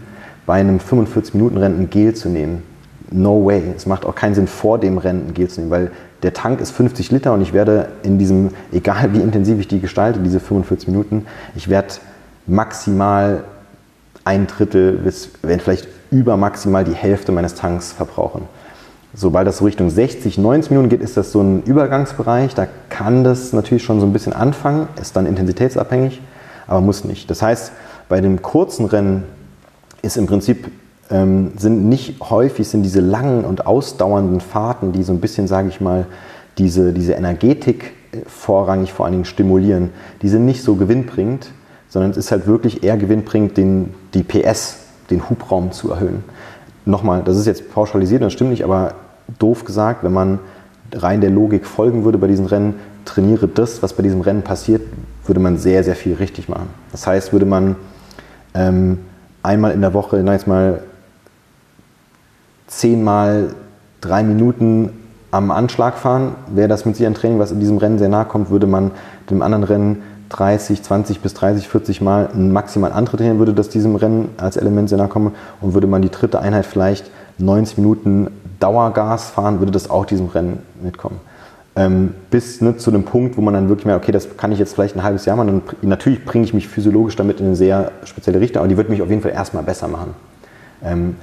[0.46, 2.62] bei einem 45-Minuten-Rennen ein Gel zu nehmen.
[3.10, 3.62] No way.
[3.76, 5.90] Es macht auch keinen Sinn, vor dem Rennen ein Gel zu nehmen, weil
[6.22, 9.80] der Tank ist 50 Liter und ich werde in diesem, egal wie intensiv ich die
[9.80, 11.94] gestalte, diese 45 Minuten, ich werde
[12.46, 13.44] maximal
[14.24, 18.42] ein Drittel bis, wenn vielleicht über maximal die Hälfte meines Tanks verbrauchen.
[19.14, 22.54] Sobald das so Richtung 60, 90 Minuten geht, ist das so ein Übergangsbereich.
[22.54, 26.22] Da kann das natürlich schon so ein bisschen anfangen, ist dann intensitätsabhängig,
[26.66, 27.28] aber muss nicht.
[27.30, 27.72] Das heißt,
[28.08, 29.24] bei dem kurzen Rennen
[30.02, 30.70] ist im Prinzip
[31.10, 35.68] ähm, sind nicht häufig sind diese langen und ausdauernden Fahrten, die so ein bisschen, sage
[35.68, 36.06] ich mal,
[36.58, 39.90] diese, diese Energetik äh, vorrangig vor allen Dingen stimulieren,
[40.22, 41.50] die sind nicht so gewinnbringend,
[41.88, 44.78] sondern es ist halt wirklich eher gewinnbringend, den, die PS,
[45.10, 46.24] den Hubraum zu erhöhen.
[46.84, 48.94] Nochmal, das ist jetzt pauschalisiert, das stimmt nicht, aber
[49.38, 50.38] doof gesagt, wenn man
[50.94, 52.74] rein der Logik folgen würde bei diesen Rennen,
[53.04, 54.82] trainiere das, was bei diesem Rennen passiert,
[55.26, 56.68] würde man sehr, sehr viel richtig machen.
[56.90, 57.76] Das heißt, würde man
[58.54, 58.98] ähm,
[59.42, 60.82] einmal in der Woche, na jetzt mal
[62.66, 63.54] zehnmal
[64.00, 64.90] drei Minuten
[65.30, 68.24] am Anschlag fahren, wäre das mit sich ein Training, was in diesem Rennen sehr nahe
[68.24, 68.90] kommt, würde man
[69.30, 73.96] dem anderen Rennen 30, 20 bis 30, 40 Mal maximal andere trainieren, würde das diesem
[73.96, 78.28] Rennen als Element sehr nahe kommen und würde man die dritte Einheit vielleicht 90 Minuten
[78.60, 81.20] Dauergas fahren, würde das auch diesem Rennen mitkommen.
[81.74, 84.58] Ähm, bis ne, zu dem Punkt, wo man dann wirklich merkt, okay, das kann ich
[84.58, 85.62] jetzt vielleicht ein halbes Jahr machen.
[85.80, 88.90] Dann, natürlich bringe ich mich physiologisch damit in eine sehr spezielle Richtung, aber die wird
[88.90, 90.14] mich auf jeden Fall erstmal besser machen.
[90.84, 91.16] Ähm,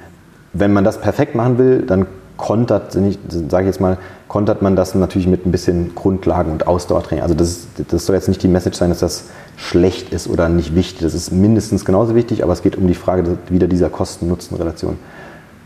[0.54, 2.08] wenn man das perfekt machen will, dann
[2.40, 3.98] kontert, sage ich jetzt mal,
[4.30, 7.22] kontert man das natürlich mit ein bisschen Grundlagen und Ausdauertraining.
[7.22, 9.26] Also das, das soll jetzt nicht die Message sein, dass das
[9.58, 11.02] schlecht ist oder nicht wichtig.
[11.02, 14.98] Das ist mindestens genauso wichtig, aber es geht um die Frage wieder dieser Kosten-Nutzen-Relation.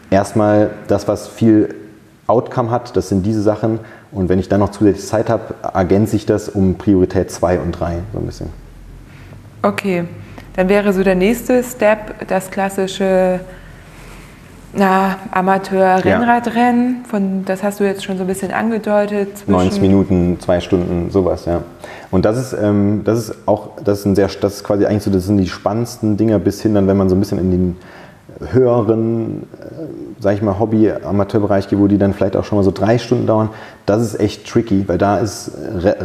[0.10, 1.76] Erstmal das, was viel
[2.26, 3.80] Outcome hat, das sind diese Sachen.
[4.14, 7.72] Und wenn ich dann noch zusätzlich Zeit habe, ergänze ich das um Priorität 2 und
[7.72, 8.50] 3 so ein bisschen.
[9.62, 10.06] Okay,
[10.56, 13.40] dann wäre so der nächste Step das klassische
[14.76, 19.48] Amateur-Rennradrennen, von das hast du jetzt schon so ein bisschen angedeutet.
[19.48, 21.62] 90 Minuten, zwei Stunden, sowas, ja.
[22.10, 25.04] Und das ist, ähm, das ist auch, das ist ein sehr, das ist quasi eigentlich
[25.04, 27.52] so, das sind die spannendsten Dinger bis hin dann, wenn man so ein bisschen in
[27.52, 27.78] den
[28.52, 29.86] höheren, äh,
[30.20, 33.28] sag ich mal, Hobby-Amateurbereich geht, wo die dann vielleicht auch schon mal so drei Stunden
[33.28, 33.50] dauern,
[33.86, 35.52] das ist echt tricky, weil da ist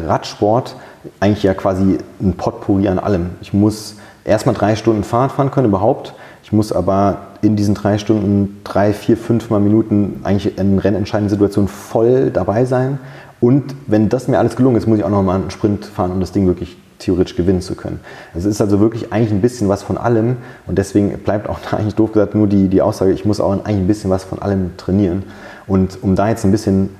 [0.06, 0.76] Radsport
[1.20, 3.30] eigentlich ja quasi ein Potpourri an allem.
[3.40, 6.14] Ich muss erstmal drei Stunden Fahrrad fahren können überhaupt.
[6.42, 11.30] Ich muss aber in diesen drei Stunden drei, vier, fünf Mal Minuten eigentlich in rennentscheidenden
[11.30, 12.98] Situationen voll dabei sein.
[13.40, 16.10] Und wenn das mir alles gelungen ist, muss ich auch noch mal einen Sprint fahren,
[16.10, 18.00] um das Ding wirklich theoretisch gewinnen zu können.
[18.34, 21.76] Es ist also wirklich eigentlich ein bisschen was von allem und deswegen bleibt auch da
[21.76, 24.40] eigentlich doof gesagt nur die, die Aussage, ich muss auch eigentlich ein bisschen was von
[24.40, 25.22] allem trainieren.
[25.66, 26.90] Und um da jetzt ein bisschen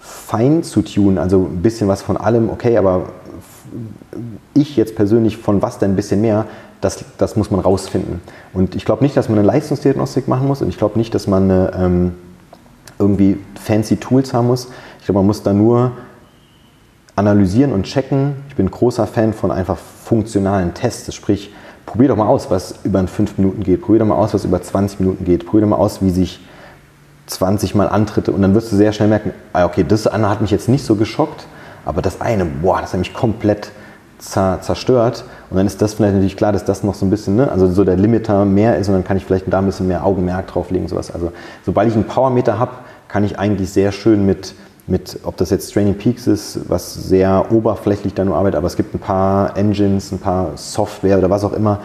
[0.00, 3.06] fein zu tun, also ein bisschen was von allem, okay, aber
[4.54, 6.46] ich jetzt persönlich von was denn ein bisschen mehr,
[6.80, 8.20] das, das muss man rausfinden.
[8.52, 11.26] Und ich glaube nicht, dass man eine Leistungsdiagnostik machen muss und ich glaube nicht, dass
[11.26, 12.12] man eine, ähm,
[12.98, 14.68] irgendwie fancy Tools haben muss.
[14.98, 15.92] Ich glaube, man muss da nur
[17.16, 18.36] analysieren und checken.
[18.48, 21.14] Ich bin großer Fan von einfach funktionalen Tests.
[21.14, 21.52] Sprich,
[21.86, 23.82] probier doch mal aus, was über 5 Minuten geht.
[23.82, 25.46] Probier doch mal aus, was über 20 Minuten geht.
[25.46, 26.40] Probier doch mal aus, wie sich
[27.26, 30.40] 20 Mal Antritte und dann wirst du sehr schnell merken, ah, okay, das eine hat
[30.40, 31.46] mich jetzt nicht so geschockt,
[31.84, 33.70] aber das eine, boah, das hat mich komplett
[34.18, 35.24] zerstört.
[35.50, 37.68] Und dann ist das vielleicht natürlich klar, dass das noch so ein bisschen, ne, also
[37.68, 40.46] so der Limiter mehr ist und dann kann ich vielleicht da ein bisschen mehr Augenmerk
[40.46, 41.10] drauflegen, sowas.
[41.10, 41.32] Also
[41.66, 42.72] sobald ich einen Powermeter habe,
[43.08, 44.54] kann ich eigentlich sehr schön mit,
[44.92, 48.76] mit, ob das jetzt Training Peaks ist, was sehr oberflächlich da nur arbeitet, aber es
[48.76, 51.80] gibt ein paar Engines, ein paar Software oder was auch immer,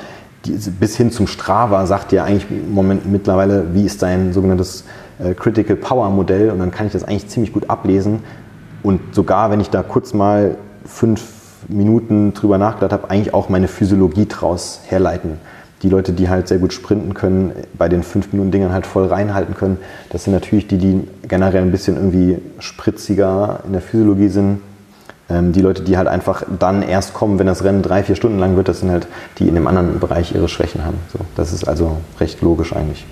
[0.46, 4.84] die, bis hin zum Strava sagt ja eigentlich im Moment mittlerweile, wie ist dein sogenanntes
[5.20, 8.20] äh, Critical Power Modell und dann kann ich das eigentlich ziemlich gut ablesen
[8.84, 11.24] und sogar wenn ich da kurz mal fünf
[11.70, 15.40] Minuten drüber nachgedacht habe, eigentlich auch meine Physiologie draus herleiten.
[15.84, 19.78] Die Leute, die halt sehr gut sprinten können, bei den 5-Minuten-Dingern halt voll reinhalten können,
[20.10, 24.62] das sind natürlich die, die generell ein bisschen irgendwie spritziger in der Physiologie sind.
[25.30, 28.40] Ähm, die Leute, die halt einfach dann erst kommen, wenn das Rennen drei, vier Stunden
[28.40, 30.98] lang wird, das sind halt die, die in dem anderen Bereich ihre Schwächen haben.
[31.12, 33.06] So, das ist also recht logisch eigentlich.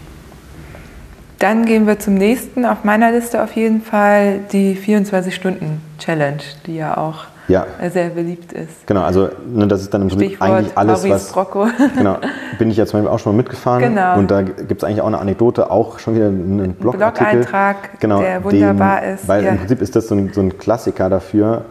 [1.40, 2.66] Dann gehen wir zum nächsten.
[2.66, 7.66] Auf meiner Liste auf jeden Fall die 24-Stunden-Challenge, die ja auch ja.
[7.92, 8.88] sehr beliebt ist.
[8.88, 11.36] Genau, also ne, das ist dann im Prinzip eigentlich alles, Maurice was...
[11.36, 11.68] Rocco.
[11.96, 12.18] Genau,
[12.58, 13.82] bin ich ja zum Beispiel auch schon mal mitgefahren.
[13.82, 14.18] Genau.
[14.18, 17.42] Und da gibt es eigentlich auch eine Anekdote, auch schon wieder einen Blogartikel.
[17.42, 19.28] Blog-Eintrag, genau, der wunderbar den, ist.
[19.28, 19.52] Weil ja.
[19.52, 21.66] im Prinzip ist das so ein, so ein Klassiker dafür,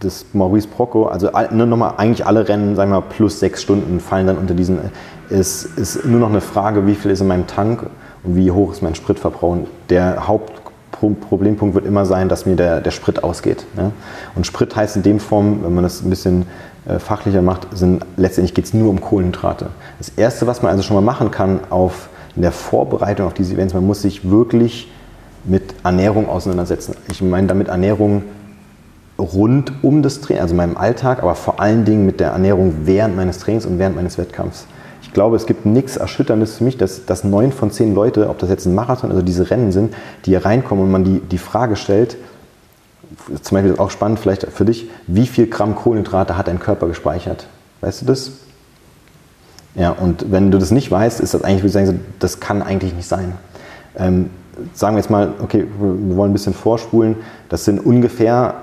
[0.00, 4.00] das Maurice Procco, also ne, nochmal, eigentlich alle Rennen, sagen wir mal, plus sechs Stunden
[4.00, 4.78] fallen dann unter diesen,
[5.30, 7.86] es ist nur noch eine Frage, wie viel ist in meinem Tank
[8.24, 9.52] und wie hoch ist mein Spritverbrauch.
[9.52, 10.26] Und der
[11.04, 13.64] Hauptproblempunkt wird immer sein, dass mir der, der Sprit ausgeht.
[13.76, 13.92] Ne?
[14.34, 16.46] Und Sprit heißt in dem Form, wenn man das ein bisschen
[16.86, 19.66] äh, fachlicher macht, sind, letztendlich geht es nur um Kohlenhydrate.
[19.98, 23.54] Das Erste, was man also schon mal machen kann auf, in der Vorbereitung auf diese
[23.54, 24.90] Events, man muss sich wirklich
[25.44, 26.96] mit Ernährung auseinandersetzen.
[27.10, 28.22] Ich meine damit Ernährung
[29.18, 33.14] rund um das Training, also meinem Alltag, aber vor allen Dingen mit der Ernährung während
[33.16, 34.66] meines Trainings und während meines Wettkampfs.
[35.14, 38.40] Ich glaube, es gibt nichts Erschütterndes für mich, dass, dass neun von zehn Leute, ob
[38.40, 41.38] das jetzt ein Marathon, also diese Rennen sind, die hier reinkommen und man die, die
[41.38, 42.16] Frage stellt,
[43.40, 47.46] zum Beispiel auch spannend vielleicht für dich, wie viel Gramm Kohlenhydrate hat dein Körper gespeichert?
[47.80, 48.32] Weißt du das?
[49.76, 52.60] Ja, und wenn du das nicht weißt, ist das eigentlich, würde ich sagen, das kann
[52.60, 53.34] eigentlich nicht sein.
[53.96, 54.30] Ähm,
[54.72, 57.14] sagen wir jetzt mal, okay, wir wollen ein bisschen vorspulen,
[57.50, 58.54] das sind ungefähr,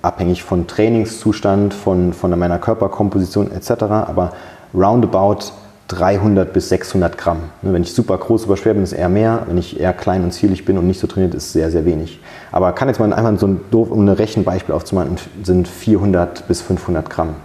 [0.00, 4.32] abhängig von Trainingszustand, von, von meiner Körperkomposition etc., aber
[4.72, 5.52] roundabout
[5.88, 7.44] 300 bis 600 Gramm.
[7.62, 9.44] Ne, Wenn ich super groß, super schwer bin, ist eher mehr.
[9.46, 12.20] Wenn ich eher klein und zierlich bin und nicht so trainiert, ist sehr, sehr wenig.
[12.52, 16.60] Aber kann jetzt mal einfach so ein doof, um ein Rechenbeispiel aufzumachen, sind 400 bis
[16.60, 17.36] 500 Gramm.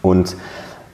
[0.00, 0.36] Und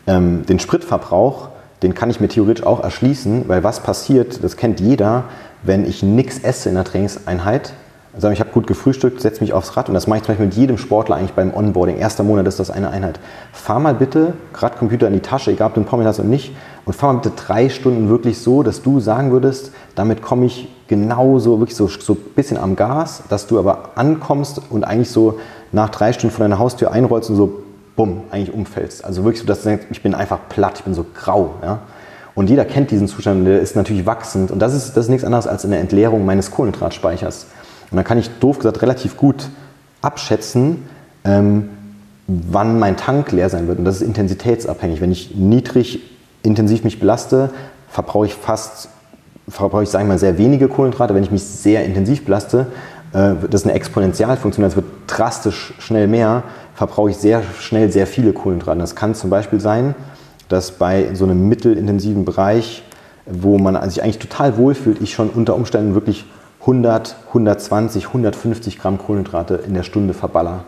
[0.07, 1.49] ähm, den Spritverbrauch,
[1.82, 5.24] den kann ich mir theoretisch auch erschließen, weil was passiert, das kennt jeder,
[5.62, 7.74] wenn ich nichts esse in der Trainingseinheit.
[8.14, 10.47] Also ich habe gut gefrühstückt, setze mich aufs Rad und das mache ich zum Beispiel
[10.47, 11.97] mit jedem Sportler eigentlich beim Onboarding.
[11.97, 13.18] Erster Monat ist das eine Einheit.
[13.52, 16.28] Fahr mal bitte, gerade Computer in die Tasche, egal ob du einen Pommes hast oder
[16.28, 20.44] nicht, und fahr mal bitte drei Stunden wirklich so, dass du sagen würdest, damit komme
[20.44, 25.10] ich genauso, wirklich so, so ein bisschen am Gas, dass du aber ankommst und eigentlich
[25.10, 25.39] so
[25.72, 27.62] nach drei Stunden vor deiner Haustür einrollst und so,
[27.97, 29.06] bumm, eigentlich umfällst.
[29.06, 31.55] Also wirklich so, dass du denkst, ich bin einfach platt, ich bin so grau.
[31.62, 31.78] Ja?
[32.34, 34.51] Und jeder kennt diesen Zustand, der ist natürlich wachsend.
[34.51, 37.47] Und das ist, das ist nichts anderes als eine Entleerung meines Kohlenhydratspeichers.
[37.93, 39.48] Und dann kann ich doof gesagt relativ gut
[40.01, 40.85] abschätzen,
[41.24, 41.69] ähm,
[42.27, 43.78] wann mein Tank leer sein wird.
[43.78, 45.02] Und das ist intensitätsabhängig.
[45.02, 46.01] Wenn ich niedrig
[46.43, 47.51] intensiv mich belaste,
[47.90, 48.89] verbrauche ich fast,
[49.47, 51.14] verbrauche ich, sagen wir mal, sehr wenige Kohlenhydrate.
[51.14, 52.69] Wenn ich mich sehr intensiv belaste,
[53.12, 56.44] äh, das ist eine Exponentialfunktion, das wird drastisch schnell mehr,
[56.74, 58.78] verbrauche ich sehr schnell sehr viele Kohlenhydrate.
[58.78, 59.94] Das kann zum Beispiel sein,
[60.48, 62.82] dass bei so einem mittelintensiven Bereich,
[63.27, 66.24] wo man sich eigentlich total wohlfühlt, ich schon unter Umständen wirklich
[66.62, 70.64] 100, 120, 150 Gramm Kohlenhydrate in der Stunde verballer.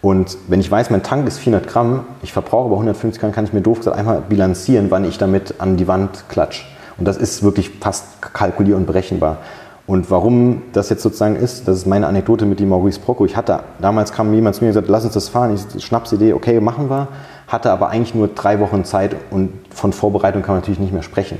[0.00, 3.44] Und wenn ich weiß, mein Tank ist 400 Gramm, ich verbrauche aber 150 Gramm, kann
[3.44, 6.64] ich mir doof gesagt einmal bilanzieren, wann ich damit an die Wand klatsche.
[6.98, 9.38] Und das ist wirklich fast kalkulier- und berechenbar.
[9.86, 13.26] Und warum das jetzt sozusagen ist, das ist meine Anekdote mit dem Maurice Procco.
[13.26, 15.54] Ich hatte, damals kam jemand zu mir und gesagt, lass uns das fahren.
[15.54, 17.08] Ich Schnapsidee, okay, machen wir.
[17.48, 21.02] Hatte aber eigentlich nur drei Wochen Zeit und von Vorbereitung kann man natürlich nicht mehr
[21.02, 21.38] sprechen.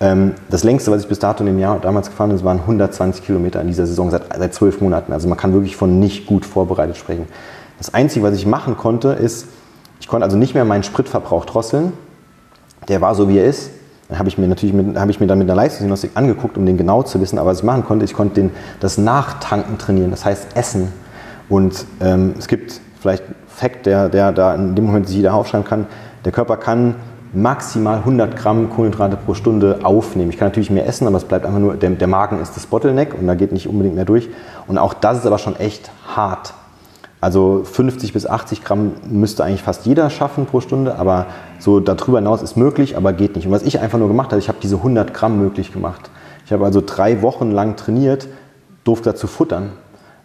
[0.00, 3.24] Ähm, Das längste, was ich bis dato in dem Jahr damals gefahren bin, waren 120
[3.24, 5.12] Kilometer in dieser Saison seit, seit zwölf Monaten.
[5.12, 7.26] Also man kann wirklich von nicht gut vorbereitet sprechen.
[7.78, 9.46] Das Einzige, was ich machen konnte, ist,
[10.00, 11.92] ich konnte also nicht mehr meinen Spritverbrauch drosseln.
[12.88, 13.70] Der war so, wie er ist.
[14.08, 16.76] Dann habe ich mir natürlich mit, ich mir dann mit einer Leistungsdiagnostik angeguckt, um den
[16.76, 17.38] genau zu wissen.
[17.38, 18.50] Aber was ich machen konnte, ich konnte den,
[18.80, 20.92] das Nachtanken trainieren, das heißt Essen.
[21.48, 25.34] Und ähm, es gibt vielleicht einen Fakt, der, der da in dem Moment sich jeder
[25.34, 25.86] aufschreiben kann.
[26.24, 26.96] Der Körper kann
[27.34, 30.30] maximal 100 Gramm Kohlenhydrate pro Stunde aufnehmen.
[30.30, 32.66] Ich kann natürlich mehr essen, aber es bleibt einfach nur, der, der Magen ist das
[32.66, 34.28] Bottleneck und da geht nicht unbedingt mehr durch.
[34.66, 36.54] Und auch das ist aber schon echt hart.
[37.20, 41.26] Also 50 bis 80 Gramm müsste eigentlich fast jeder schaffen pro Stunde, aber
[41.58, 43.46] so darüber hinaus ist möglich, aber geht nicht.
[43.46, 46.10] Und was ich einfach nur gemacht habe, ich habe diese 100 Gramm möglich gemacht.
[46.44, 48.28] Ich habe also drei Wochen lang trainiert,
[48.84, 49.72] doof dazu futtern.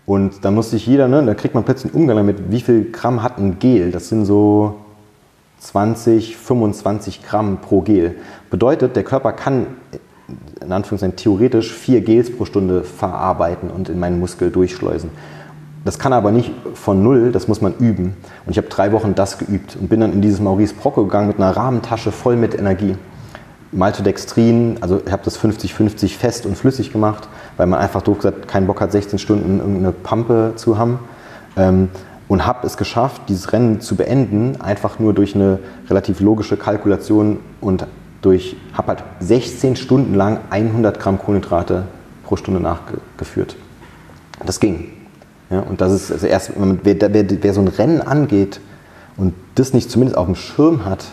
[0.06, 2.92] Und dann musste ich jeder, ne, da kriegt man plötzlich einen Umgang damit, wie viel
[2.92, 3.92] Gramm hat ein Gel?
[3.92, 4.76] Das sind so
[5.60, 8.16] 20, 25 Gramm pro Gel.
[8.50, 9.68] Bedeutet, der Körper kann
[10.62, 15.10] in Anführungszeichen theoretisch vier Gels pro Stunde verarbeiten und in meinen Muskel durchschleusen.
[15.86, 18.18] Das kann er aber nicht von null, das muss man üben.
[18.46, 21.28] Und ich habe drei Wochen das geübt und bin dann in dieses Maurice Procco gegangen
[21.28, 22.96] mit einer Rahmentasche voll mit Energie.
[23.72, 28.48] Maltodextrin, also ich habe das 50-50 fest und flüssig gemacht, weil man einfach doof gesagt
[28.48, 31.00] keinen Bock hat, 16 Stunden irgendeine Pampe zu haben.
[31.56, 31.90] Ähm,
[32.30, 37.40] und habe es geschafft, dieses Rennen zu beenden, einfach nur durch eine relativ logische Kalkulation
[37.60, 37.86] und
[38.22, 41.84] durch, habe halt 16 Stunden lang 100 Gramm Kohlenhydrate
[42.24, 43.58] pro Stunde nachgeführt.
[44.46, 44.92] Das ging.
[45.50, 48.62] Ja, und das ist also erst, wer, wer, wer so ein Rennen angeht
[49.18, 51.06] und das nicht zumindest auf dem Schirm hat,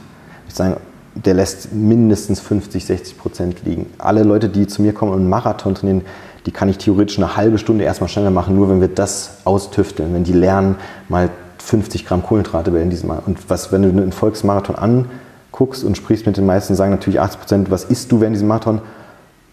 [0.47, 0.77] ich sagen,
[1.15, 3.87] der lässt mindestens 50, 60 Prozent liegen.
[3.97, 6.03] Alle Leute, die zu mir kommen und einen Marathon trainieren,
[6.47, 10.15] die kann ich theoretisch eine halbe Stunde erstmal schneller machen, nur wenn wir das austüfteln,
[10.15, 10.77] wenn die lernen,
[11.09, 13.21] mal 50 Gramm Kohlenhydrate in diesem Mal.
[13.27, 17.41] Und was, wenn du einen Volksmarathon anguckst und sprichst mit den meisten, sagen natürlich 80
[17.41, 18.81] Prozent, was isst du während diesem Marathon?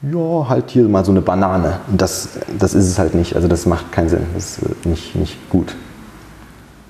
[0.03, 1.79] Ja, halt hier mal so eine Banane.
[1.89, 2.29] Und das,
[2.59, 3.35] das ist es halt nicht.
[3.35, 4.25] Also das macht keinen Sinn.
[4.35, 5.75] Das ist nicht, nicht gut.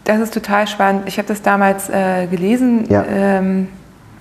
[0.03, 1.03] Das ist total spannend.
[1.05, 2.85] Ich habe das damals äh, gelesen.
[2.89, 3.05] Ja.
[3.07, 3.67] Ähm,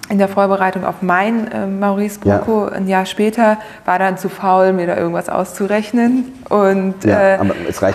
[0.09, 2.73] in der Vorbereitung auf mein äh, Maurice Brucko ja.
[2.73, 7.39] ein Jahr später war dann zu faul, mir da irgendwas auszurechnen und ja, äh,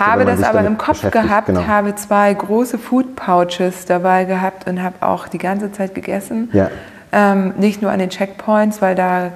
[0.00, 1.66] habe das aber im Kopf gehabt, genau.
[1.66, 6.48] habe zwei große Food Pouches dabei gehabt und habe auch die ganze Zeit gegessen.
[6.52, 6.70] Ja.
[7.12, 9.30] Ähm, nicht nur an den Checkpoints, weil da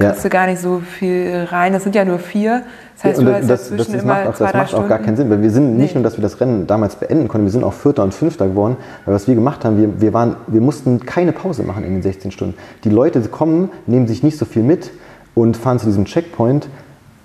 [0.00, 1.72] kriegst du gar nicht so viel rein.
[1.72, 2.62] Das sind ja nur vier.
[2.96, 5.30] Das heißt, ja, du das, das, das macht, auch, das macht auch gar keinen Sinn,
[5.30, 6.00] weil wir sind nicht nee.
[6.00, 8.76] nur, dass wir das Rennen damals beenden konnten, wir sind auch Vierter und Fünfter geworden,
[9.04, 12.02] weil was wir gemacht haben, wir, wir, waren, wir mussten keine Pause machen in den
[12.02, 12.54] 16 Stunden.
[12.84, 14.90] Die Leute kommen, nehmen sich nicht so viel mit
[15.34, 16.68] und fahren zu diesem Checkpoint,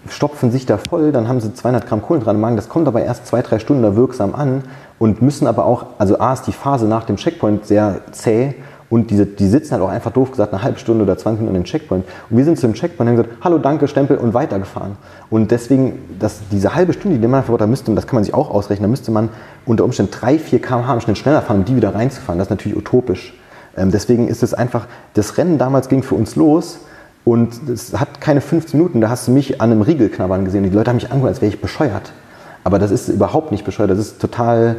[0.07, 3.03] stopfen sich da voll, dann haben sie 200 Gramm Kohlenhydrate im Magen, das kommt aber
[3.03, 4.63] erst zwei, drei Stunden da wirksam an
[4.99, 8.55] und müssen aber auch, also A ist die Phase nach dem Checkpoint sehr zäh
[8.89, 11.55] und diese, die sitzen halt auch einfach doof gesagt eine halbe Stunde oder 20 Minuten
[11.55, 12.05] an den Checkpoint.
[12.29, 14.97] Und wir sind zu dem Checkpoint und haben gesagt, hallo, danke, Stempel und weitergefahren.
[15.31, 18.33] Und deswegen, dass diese halbe Stunde, die man verbraucht, da müsste, das kann man sich
[18.33, 19.29] auch ausrechnen, da müsste man
[19.65, 22.37] unter Umständen 3, 4 km/h Schnitt schneller fahren, um die wieder reinzufahren.
[22.37, 23.33] Das ist natürlich utopisch.
[23.75, 26.79] Ähm, deswegen ist es einfach, das Rennen damals ging für uns los
[27.23, 30.63] und es hat keine 15 Minuten, da hast du mich an einem Riegel knabbern gesehen.
[30.63, 32.13] Und die Leute haben mich angeguckt, als wäre ich bescheuert.
[32.63, 34.77] Aber das ist überhaupt nicht bescheuert, das ist total,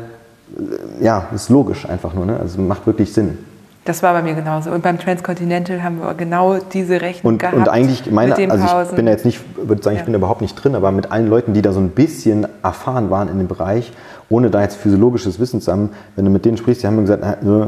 [0.56, 2.24] äh, ja, ist logisch einfach nur.
[2.24, 2.38] Ne?
[2.38, 3.38] Also macht wirklich Sinn.
[3.86, 4.70] Das war bei mir genauso.
[4.70, 7.56] Und beim Transcontinental haben wir genau diese Rechnung und, gehabt.
[7.56, 10.40] Und eigentlich, meine, also ich bin da jetzt nicht, würde sagen, ich bin da überhaupt
[10.40, 13.46] nicht drin, aber mit allen Leuten, die da so ein bisschen erfahren waren in dem
[13.46, 13.92] Bereich,
[14.28, 17.02] ohne da jetzt physiologisches Wissen zu haben, wenn du mit denen sprichst, die haben mir
[17.02, 17.66] gesagt, äh,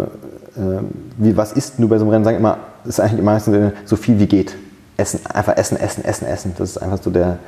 [1.16, 2.24] wie, was isst du bei so einem Rennen?
[2.24, 4.56] Sagen immer, ist eigentlich meistens so viel wie geht.
[4.96, 6.54] Essen, einfach essen, essen, essen, essen.
[6.58, 7.38] Das ist einfach so der,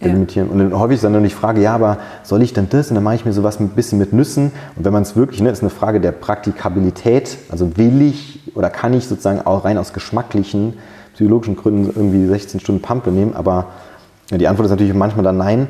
[0.00, 0.08] ja.
[0.08, 0.48] limitieren.
[0.48, 2.88] Und dann häufig ist dann nur die Frage, ja, aber soll ich denn das?
[2.88, 4.52] Und dann mache ich mir sowas ein bisschen mit Nüssen.
[4.76, 7.38] Und wenn man es wirklich, ne, ist eine Frage der Praktikabilität.
[7.50, 10.74] Also will ich oder kann ich sozusagen auch rein aus geschmacklichen,
[11.14, 13.34] psychologischen Gründen irgendwie 16 Stunden Pampe nehmen?
[13.34, 13.66] Aber
[14.30, 15.68] die Antwort ist natürlich manchmal dann nein.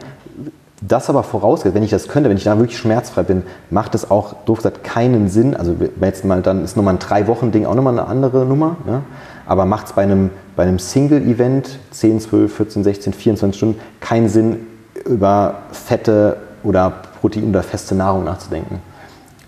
[0.80, 4.12] Das aber vorausgeht, wenn ich das könnte, wenn ich da wirklich schmerzfrei bin, macht es
[4.12, 5.56] auch, doof gesagt, keinen Sinn.
[5.56, 8.76] Also jetzt mal, dann ist nochmal ein Drei-Wochen-Ding auch nochmal eine andere Nummer.
[8.86, 9.02] Ja?
[9.48, 14.28] Aber macht es bei einem, bei einem Single-Event, 10, 12, 14, 16, 24 Stunden, keinen
[14.28, 14.66] Sinn,
[15.06, 18.80] über Fette oder Protein oder feste Nahrung nachzudenken.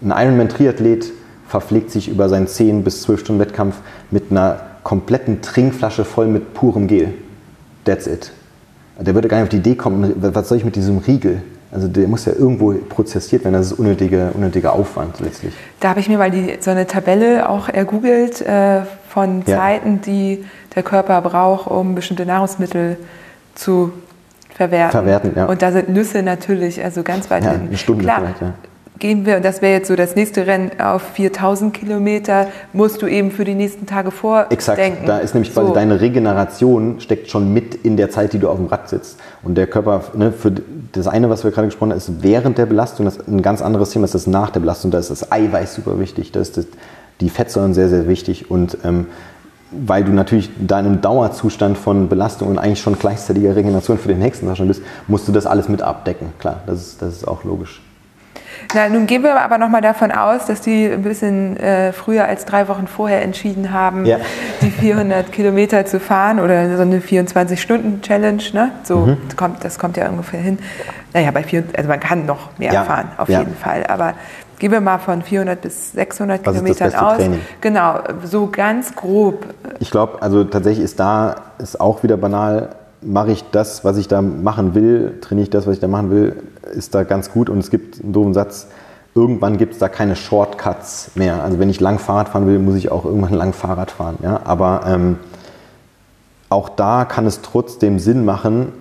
[0.02, 1.12] Ein Ironman-Triathlet
[1.46, 3.76] verpflegt sich über seinen 10 bis 12 Stunden Wettkampf
[4.10, 7.12] mit einer kompletten Trinkflasche voll mit purem Gel.
[7.84, 8.32] That's it.
[8.98, 11.42] Der würde gar nicht auf die Idee kommen, was soll ich mit diesem Riegel?
[11.72, 15.52] Also der muss ja irgendwo prozessiert werden, das ist unnötiger, unnötiger Aufwand letztlich.
[15.78, 18.80] Da habe ich mir mal die, so eine Tabelle auch ergoogelt äh,
[19.10, 19.56] von ja.
[19.56, 22.96] Zeiten, die der Körper braucht, um bestimmte Nahrungsmittel
[23.54, 23.92] zu
[24.54, 24.92] verwerten.
[24.92, 25.46] Verwerten, ja.
[25.46, 27.68] Und da sind Nüsse natürlich also ganz weit ja, hinten.
[27.68, 28.54] Eine Stunde Klar, vielleicht, ja
[29.00, 33.06] gehen wir, und das wäre jetzt so das nächste Rennen auf 4000 Kilometer, musst du
[33.06, 34.54] eben für die nächsten Tage vordenken.
[34.54, 35.74] Exakt, da ist nämlich quasi so.
[35.74, 39.18] deine Regeneration steckt schon mit in der Zeit, die du auf dem Rad sitzt.
[39.42, 40.52] Und der Körper, ne, für
[40.92, 43.90] das eine, was wir gerade gesprochen haben, ist während der Belastung, das ein ganz anderes
[43.90, 46.66] Thema ist das nach der Belastung, da ist das Eiweiß super wichtig, da ist das,
[47.20, 49.06] die Fettsäuren sehr, sehr wichtig und ähm,
[49.70, 54.18] weil du natürlich in einem Dauerzustand von Belastung und eigentlich schon gleichzeitiger Regeneration für den
[54.18, 56.32] nächsten Tag schon bist, musst du das alles mit abdecken.
[56.40, 57.80] Klar, das ist, das ist auch logisch.
[58.74, 62.44] Na, nun gehen wir aber nochmal davon aus, dass die ein bisschen äh, früher als
[62.44, 64.18] drei Wochen vorher entschieden haben, ja.
[64.60, 68.42] die 400 Kilometer zu fahren oder so eine 24-Stunden-Challenge.
[68.52, 68.70] Ne?
[68.84, 69.16] So mhm.
[69.36, 70.58] kommt, das kommt ja ungefähr hin.
[71.12, 72.84] Naja, bei vier, also man kann noch mehr ja.
[72.84, 73.40] fahren, auf ja.
[73.40, 73.84] jeden Fall.
[73.88, 74.14] Aber
[74.60, 77.16] gehen wir mal von 400 bis 600 Was Kilometern aus.
[77.16, 77.40] Training?
[77.60, 79.46] Genau, so ganz grob.
[79.80, 84.08] Ich glaube, also tatsächlich ist da ist auch wieder banal mache ich das, was ich
[84.08, 86.36] da machen will, trainiere ich das, was ich da machen will,
[86.74, 87.48] ist da ganz gut.
[87.48, 88.66] Und es gibt einen doofen Satz,
[89.14, 91.42] irgendwann gibt es da keine Shortcuts mehr.
[91.42, 94.18] Also wenn ich lang Fahrrad fahren will, muss ich auch irgendwann lang Fahrrad fahren.
[94.22, 94.40] Ja?
[94.44, 95.18] Aber ähm,
[96.48, 98.72] auch da kann es trotzdem Sinn machen,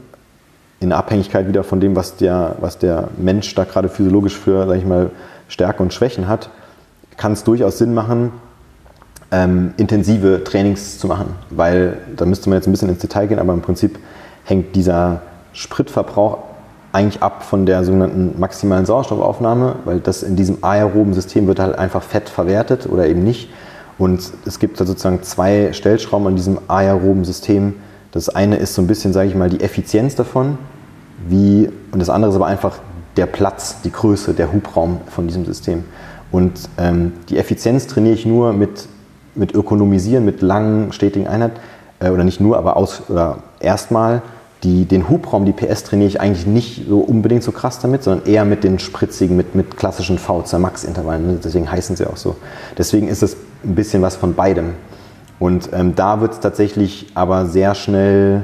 [0.81, 4.77] in Abhängigkeit wieder von dem, was der, was der Mensch da gerade physiologisch für, sag
[4.77, 5.11] ich mal,
[5.49, 6.49] Stärke und Schwächen hat,
[7.17, 8.31] kann es durchaus Sinn machen,
[9.31, 13.39] ähm, intensive Trainings zu machen, weil da müsste man jetzt ein bisschen ins Detail gehen,
[13.39, 13.99] aber im Prinzip
[14.45, 15.21] hängt dieser
[15.53, 16.37] Spritverbrauch
[16.91, 21.77] eigentlich ab von der sogenannten maximalen Sauerstoffaufnahme, weil das in diesem aeroben System wird halt
[21.77, 23.49] einfach Fett verwertet oder eben nicht.
[23.99, 27.75] Und es gibt da sozusagen zwei Stellschrauben an diesem aeroben System.
[28.11, 30.57] Das eine ist so ein bisschen, sage ich mal, die Effizienz davon,
[31.27, 32.79] wie, und das andere ist aber einfach
[33.17, 35.83] der Platz, die Größe, der Hubraum von diesem System.
[36.31, 38.87] Und ähm, die Effizienz trainiere ich nur mit
[39.35, 41.59] mit Ökonomisieren, mit langen, stetigen Einheiten,
[41.99, 44.21] äh, oder nicht nur, aber aus, oder erstmal
[44.63, 48.27] die, den Hubraum, die PS trainiere ich eigentlich nicht so unbedingt so krass damit, sondern
[48.27, 51.25] eher mit den spritzigen, mit, mit klassischen VZ Max-Intervallen.
[51.25, 51.39] Ne?
[51.41, 52.35] Deswegen heißen sie auch so.
[52.77, 54.73] Deswegen ist es ein bisschen was von beidem.
[55.39, 58.43] Und ähm, da wird es tatsächlich aber sehr schnell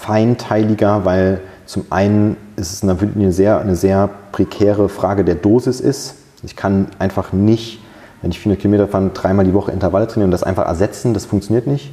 [0.00, 6.14] feinteiliger, weil zum einen ist es eine sehr, eine sehr prekäre Frage der Dosis ist.
[6.42, 7.80] Ich kann einfach nicht,
[8.22, 11.12] wenn ich 400 Kilometer fahre, dreimal die Woche Intervalle trainieren und das einfach ersetzen.
[11.12, 11.92] Das funktioniert nicht.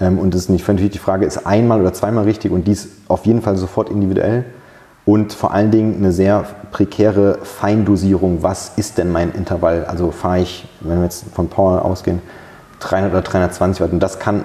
[0.00, 2.88] Ähm, und das ist nicht völlig die Frage, ist einmal oder zweimal richtig und dies
[3.06, 4.44] auf jeden Fall sofort individuell.
[5.04, 8.42] Und vor allen Dingen eine sehr prekäre Feindosierung.
[8.42, 9.84] Was ist denn mein Intervall?
[9.84, 12.20] Also fahre ich, wenn wir jetzt von Power ausgehen,
[12.80, 13.92] 300 oder 320 Watt.
[13.92, 14.44] Und das kann,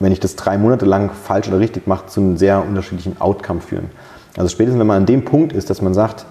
[0.00, 3.62] wenn ich das drei Monate lang falsch oder richtig mache, zu einem sehr unterschiedlichen Outcome
[3.62, 3.88] führen.
[4.38, 6.24] Also spätestens, wenn man an dem Punkt ist, dass man sagt,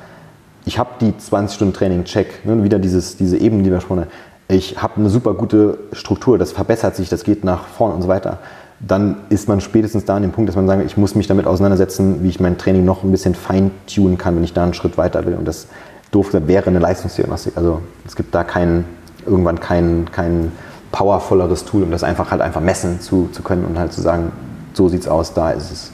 [0.65, 3.99] ich habe die 20 Stunden Training, check, ne, wieder dieses, diese Ebene, die wir schon
[3.99, 4.07] haben,
[4.49, 8.07] ich habe eine super gute Struktur, das verbessert sich, das geht nach vorn und so
[8.07, 8.39] weiter,
[8.79, 11.47] dann ist man spätestens da an dem Punkt, dass man sagt, ich muss mich damit
[11.47, 14.97] auseinandersetzen, wie ich mein Training noch ein bisschen feintunen kann, wenn ich da einen Schritt
[14.97, 15.33] weiter will.
[15.33, 15.67] Und das
[16.11, 17.57] doof wäre eine Leistungsdiagnostik.
[17.57, 18.85] Also es gibt da kein,
[19.25, 20.51] irgendwann kein, kein
[20.91, 24.31] powervolleres Tool, um das einfach halt einfach messen zu, zu können und halt zu sagen,
[24.73, 25.91] so sieht's aus, da ist es.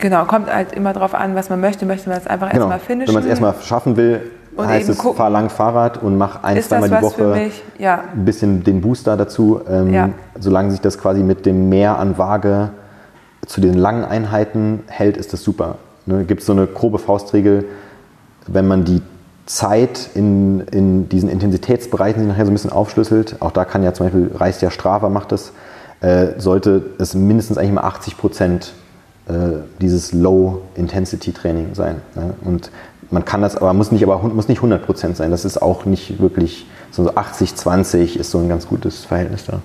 [0.00, 1.86] Genau, kommt halt immer darauf an, was man möchte.
[1.86, 2.64] Möchte man es einfach genau.
[2.64, 3.08] erstmal finishen?
[3.08, 6.60] Wenn man es erstmal schaffen will, und heißt es, fahr lang Fahrrad und mach ein,
[6.60, 8.02] zweimal die Woche ja.
[8.12, 9.60] ein bisschen den Booster dazu.
[9.70, 10.10] Ähm, ja.
[10.38, 12.70] Solange sich das quasi mit dem Mehr an Waage
[13.46, 15.76] zu den langen Einheiten hält, ist das super.
[16.06, 17.66] Ne, Gibt es so eine grobe Faustregel,
[18.48, 19.00] wenn man die
[19.46, 23.94] Zeit in, in diesen Intensitätsbereichen sich nachher so ein bisschen aufschlüsselt, auch da kann ja
[23.94, 25.52] zum Beispiel Reis der Strava macht das,
[26.00, 28.72] äh, sollte es mindestens eigentlich mal 80 Prozent
[29.80, 31.96] dieses Low-Intensity-Training sein.
[32.14, 32.34] Ne?
[32.44, 32.70] Und
[33.10, 35.30] man kann das, aber muss nicht, aber muss nicht 100 Prozent sein.
[35.30, 39.60] Das ist auch nicht wirklich, so 80, 20 ist so ein ganz gutes Verhältnis da.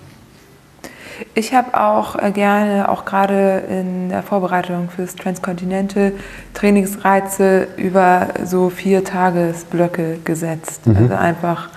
[1.35, 6.14] Ich habe auch äh, gerne, auch gerade in der Vorbereitung fürs Transkontinente,
[6.53, 10.88] Trainingsreize über so vier Tagesblöcke gesetzt.
[10.88, 10.98] Mhm.
[10.98, 11.69] Also einfach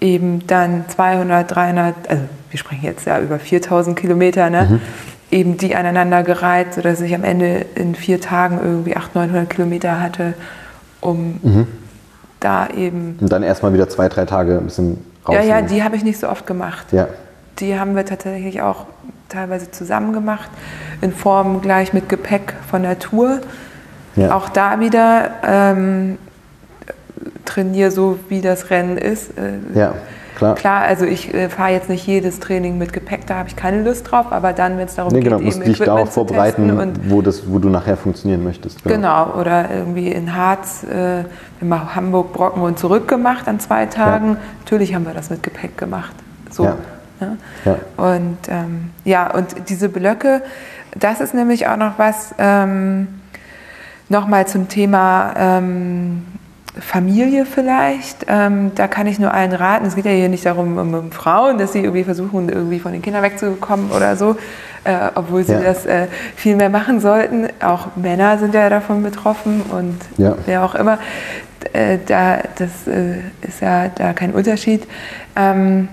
[0.00, 4.68] eben dann 200, 300, also wir sprechen jetzt ja über 4000 Kilometer, ne?
[4.70, 4.80] Mhm.
[5.30, 10.00] Eben die aneinander gereiht, sodass ich am Ende in vier Tagen irgendwie 800, 900 Kilometer
[10.00, 10.34] hatte
[11.04, 11.66] um mhm.
[12.40, 13.18] da eben.
[13.20, 15.36] Und dann erstmal wieder zwei, drei Tage ein bisschen raus.
[15.36, 16.86] Ja, ja, die habe ich nicht so oft gemacht.
[16.92, 17.08] Ja.
[17.58, 18.86] Die haben wir tatsächlich auch
[19.28, 20.50] teilweise zusammen gemacht,
[21.00, 23.40] in Form gleich mit Gepäck von der Tour.
[24.16, 24.34] Ja.
[24.34, 26.18] Auch da wieder ähm,
[27.44, 29.30] trainiere so, wie das Rennen ist.
[29.38, 29.94] Äh, ja.
[30.36, 30.54] Klar.
[30.56, 33.82] Klar, also ich äh, fahre jetzt nicht jedes Training mit Gepäck, da habe ich keine
[33.82, 36.92] Lust drauf, aber dann, wenn es darum nee, genau, geht, musst eben dich darauf vorbereiten,
[37.04, 38.82] wo, das, wo du nachher funktionieren möchtest.
[38.82, 41.24] Genau, genau oder irgendwie in Harz, äh,
[41.60, 44.30] wir haben Hamburg, Brocken und zurück gemacht an zwei Tagen.
[44.30, 44.36] Ja.
[44.64, 46.14] Natürlich haben wir das mit Gepäck gemacht.
[46.50, 46.64] So.
[46.64, 46.76] Ja.
[47.20, 47.38] Ne?
[47.64, 47.76] Ja.
[47.96, 50.42] Und ähm, ja, und diese Blöcke,
[50.98, 53.08] das ist nämlich auch noch was, ähm,
[54.08, 56.22] nochmal zum Thema ähm,
[56.80, 58.26] Familie vielleicht.
[58.28, 59.86] Ähm, da kann ich nur allen raten.
[59.86, 62.92] Es geht ja hier nicht darum, um, um, Frauen, dass sie irgendwie versuchen, irgendwie von
[62.92, 64.36] den Kindern wegzukommen oder so,
[64.82, 65.60] äh, obwohl sie ja.
[65.60, 67.48] das äh, viel mehr machen sollten.
[67.62, 70.34] Auch Männer sind ja davon betroffen und ja.
[70.46, 70.98] wer auch immer.
[71.72, 74.86] Äh, da, das äh, ist ja da kein Unterschied.
[75.36, 75.88] Ähm,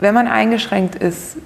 [0.00, 1.36] wenn man eingeschränkt ist,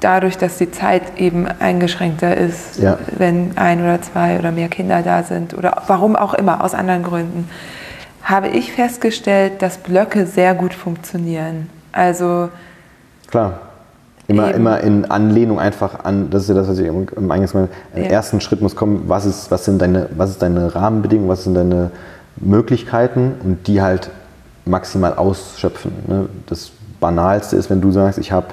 [0.00, 2.98] dadurch, dass die Zeit eben eingeschränkter ist, ja.
[3.16, 7.02] wenn ein oder zwei oder mehr Kinder da sind oder warum auch immer, aus anderen
[7.02, 7.48] Gründen,
[8.22, 11.70] habe ich festgestellt, dass Blöcke sehr gut funktionieren.
[11.92, 12.48] Also
[13.28, 13.60] klar.
[14.28, 17.68] Immer, immer in Anlehnung einfach an, das ist ja das, was ich im Eingangs meine,
[17.94, 18.08] im ja.
[18.10, 21.54] ersten Schritt muss kommen, was ist, was sind deine, was ist deine Rahmenbedingungen, was sind
[21.54, 21.92] deine
[22.34, 24.10] Möglichkeiten und die halt
[24.64, 25.92] maximal ausschöpfen.
[26.08, 26.28] Ne?
[26.48, 28.48] Das Banalste ist, wenn du sagst, ich habe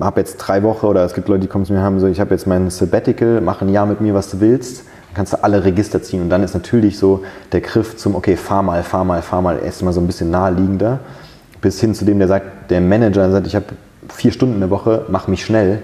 [0.00, 2.06] habe jetzt drei Wochen oder es gibt Leute, die kommen zu mir und haben so,
[2.06, 4.80] ich habe jetzt mein Sabbatical, mach ein Jahr mit mir, was du willst.
[4.80, 7.22] Dann kannst du alle Register ziehen und dann ist natürlich so
[7.52, 11.00] der Griff zum, okay, fahr mal, fahr mal, fahr mal, erstmal so ein bisschen naheliegender.
[11.60, 13.66] Bis hin zu dem, der sagt, der Manager sagt, ich habe
[14.08, 15.80] vier Stunden in der Woche, mach mich schnell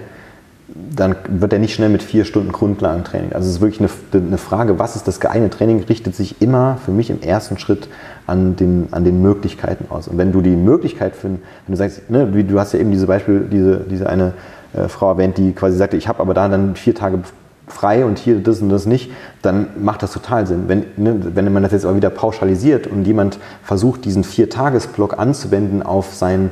[0.67, 3.33] dann wird er nicht schnell mit vier Stunden Grundlagentraining.
[3.33, 3.89] Also es ist wirklich eine,
[4.25, 7.89] eine, Frage, was ist das geeignete Training, richtet sich immer für mich im ersten Schritt
[8.27, 10.07] an den, an den Möglichkeiten aus.
[10.07, 13.07] Und wenn du die Möglichkeit findest, wenn du sagst, ne, du hast ja eben diese
[13.07, 14.33] Beispiel, diese, diese eine
[14.73, 17.19] äh, Frau erwähnt, die quasi sagte, ich habe aber da dann vier Tage
[17.67, 19.11] frei und hier das und das nicht,
[19.41, 20.63] dann macht das total Sinn.
[20.67, 25.83] Wenn, ne, wenn man das jetzt aber wieder pauschalisiert und jemand versucht, diesen Vier-Tages-Block anzuwenden
[25.83, 26.51] auf sein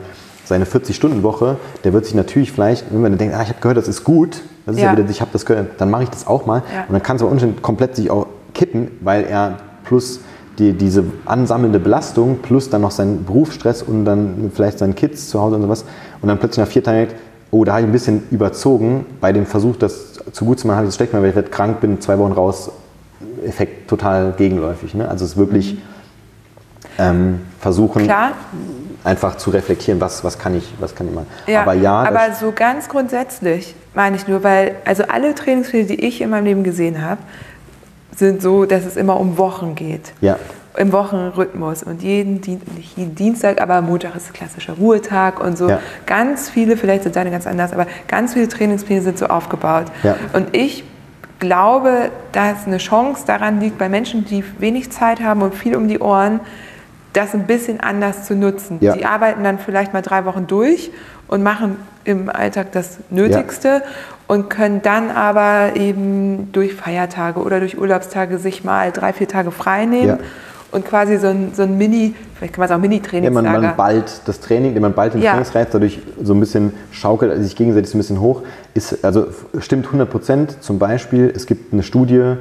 [0.51, 3.87] seine 40-Stunden-Woche, der wird sich natürlich vielleicht, wenn man denkt, ah, ich habe gehört, das
[3.87, 6.27] ist gut, das ist ja, ja wieder, ich habe das gehört, dann mache ich das
[6.27, 6.63] auch mal.
[6.73, 6.85] Ja.
[6.87, 10.19] Und dann kann es aber unschön komplett sich auch kippen, weil er plus
[10.59, 15.39] die, diese ansammelnde Belastung plus dann noch seinen Berufsstress und dann vielleicht seinen Kids zu
[15.39, 15.85] Hause und sowas
[16.21, 17.15] und dann plötzlich nach vier Tagen denkt,
[17.51, 19.05] oh, da habe ich ein bisschen überzogen.
[19.19, 21.35] Bei dem Versuch, das zu gut zu machen, habe ich es schlecht gemacht, weil ich
[21.35, 22.71] werde krank, bin zwei Wochen raus,
[23.45, 24.93] Effekt total gegenläufig.
[24.93, 25.07] Ne?
[25.07, 25.77] Also es ist wirklich
[26.97, 28.33] ähm, versuchen, Klar.
[29.03, 31.27] Einfach zu reflektieren, was, was, kann ich, was kann ich machen.
[31.47, 36.05] Ja, aber ja, aber so ganz grundsätzlich meine ich nur, weil also alle Trainingspläne, die
[36.05, 37.21] ich in meinem Leben gesehen habe,
[38.15, 40.13] sind so, dass es immer um Wochen geht.
[40.21, 40.37] ja,
[40.77, 42.35] Im Wochenrhythmus und jeden,
[42.77, 45.69] nicht jeden Dienstag, aber Montag ist klassischer Ruhetag und so.
[45.69, 45.79] Ja.
[46.05, 49.85] Ganz viele, vielleicht sind deine ganz anders, aber ganz viele Trainingspläne sind so aufgebaut.
[50.03, 50.15] Ja.
[50.33, 50.83] Und ich
[51.39, 55.87] glaube, dass eine Chance daran liegt, bei Menschen, die wenig Zeit haben und viel um
[55.87, 56.39] die Ohren,
[57.13, 58.77] das ein bisschen anders zu nutzen.
[58.81, 58.93] Ja.
[58.95, 60.91] Die arbeiten dann vielleicht mal drei Wochen durch
[61.27, 63.83] und machen im Alltag das Nötigste
[64.27, 69.51] und können dann aber eben durch Feiertage oder durch Urlaubstage sich mal drei, vier Tage
[69.51, 70.17] frei nehmen Ja.
[70.71, 73.59] und quasi so ein, so ein Mini, vielleicht kann man es auch ja, man, Mini-Trainingslager.
[73.61, 75.31] man ballt das Training, man ballt den Ja.
[75.31, 78.41] Trainingsreiz dadurch so ein bisschen schaukelt sich gegenseitig so ein bisschen hoch.
[78.73, 79.27] Ist, also
[79.59, 80.63] stimmt 100 Prozent.
[80.63, 82.35] Zum Beispiel, es gibt eine Studie,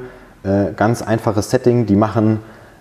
[0.45, 2.39] äh, ganz einfaches Setting, die machen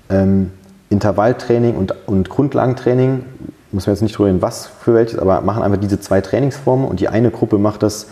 [0.10, 0.52] ähm,
[0.90, 3.24] Intervalltraining und, und Grundlagentraining.
[3.72, 6.88] Muss man jetzt nicht drüber reden, was für welches, aber machen einfach diese zwei Trainingsformen
[6.88, 8.08] und die eine Gruppe macht das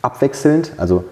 [0.00, 1.04] abwechselnd, also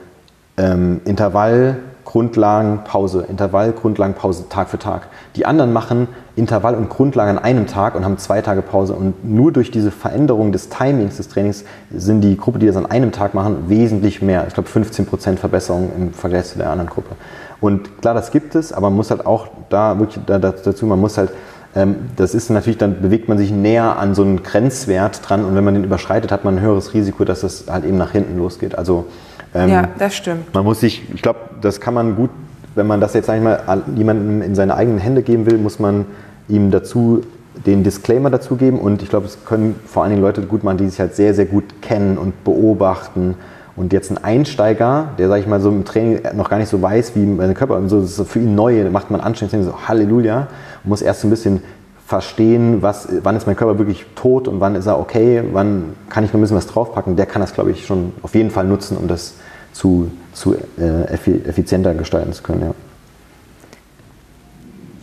[0.57, 5.07] ähm, Intervall, Grundlagen, Pause, Intervall, Grundlagen, Pause, Tag für Tag.
[5.37, 8.95] Die anderen machen Intervall und Grundlagen an einem Tag und haben zwei Tage Pause.
[8.95, 11.65] Und nur durch diese Veränderung des Timings des Trainings
[11.95, 14.45] sind die Gruppe, die das an einem Tag machen, wesentlich mehr.
[14.49, 17.11] Ich glaube 15% Verbesserung im Vergleich zu der anderen Gruppe.
[17.61, 20.87] Und klar, das gibt es, aber man muss halt auch da wirklich da, da, dazu,
[20.87, 21.31] man muss halt
[21.74, 25.55] ähm, das ist natürlich, dann bewegt man sich näher an so einen Grenzwert dran und
[25.55, 28.39] wenn man den überschreitet, hat man ein höheres Risiko, dass es halt eben nach hinten
[28.39, 28.77] losgeht.
[28.77, 29.07] Also
[29.55, 30.53] ähm, ja, das stimmt.
[30.53, 32.31] man muss sich, ich glaube, das kann man gut,
[32.74, 35.59] wenn man das jetzt sag ich mal an jemandem in seine eigenen Hände geben will,
[35.59, 36.07] muss man
[36.49, 37.23] ihm dazu
[37.66, 40.78] den Disclaimer dazu geben und ich glaube, es können vor allen Dingen Leute gut machen,
[40.78, 43.35] die sich halt sehr, sehr gut kennen und beobachten.
[43.81, 46.82] Und jetzt ein Einsteiger, der, sag ich mal, so im Training noch gar nicht so
[46.82, 50.48] weiß, wie mein Körper, so, das ist für ihn neu, macht man anstrengend, so Halleluja,
[50.85, 51.62] muss erst so ein bisschen
[52.07, 56.24] verstehen, was, wann ist mein Körper wirklich tot und wann ist er okay, wann kann
[56.24, 58.66] ich noch ein bisschen was draufpacken, der kann das, glaube ich, schon auf jeden Fall
[58.66, 59.36] nutzen, um das
[59.73, 62.61] zu, zu äh, effi- effizienter gestalten zu können.
[62.61, 62.74] Ja.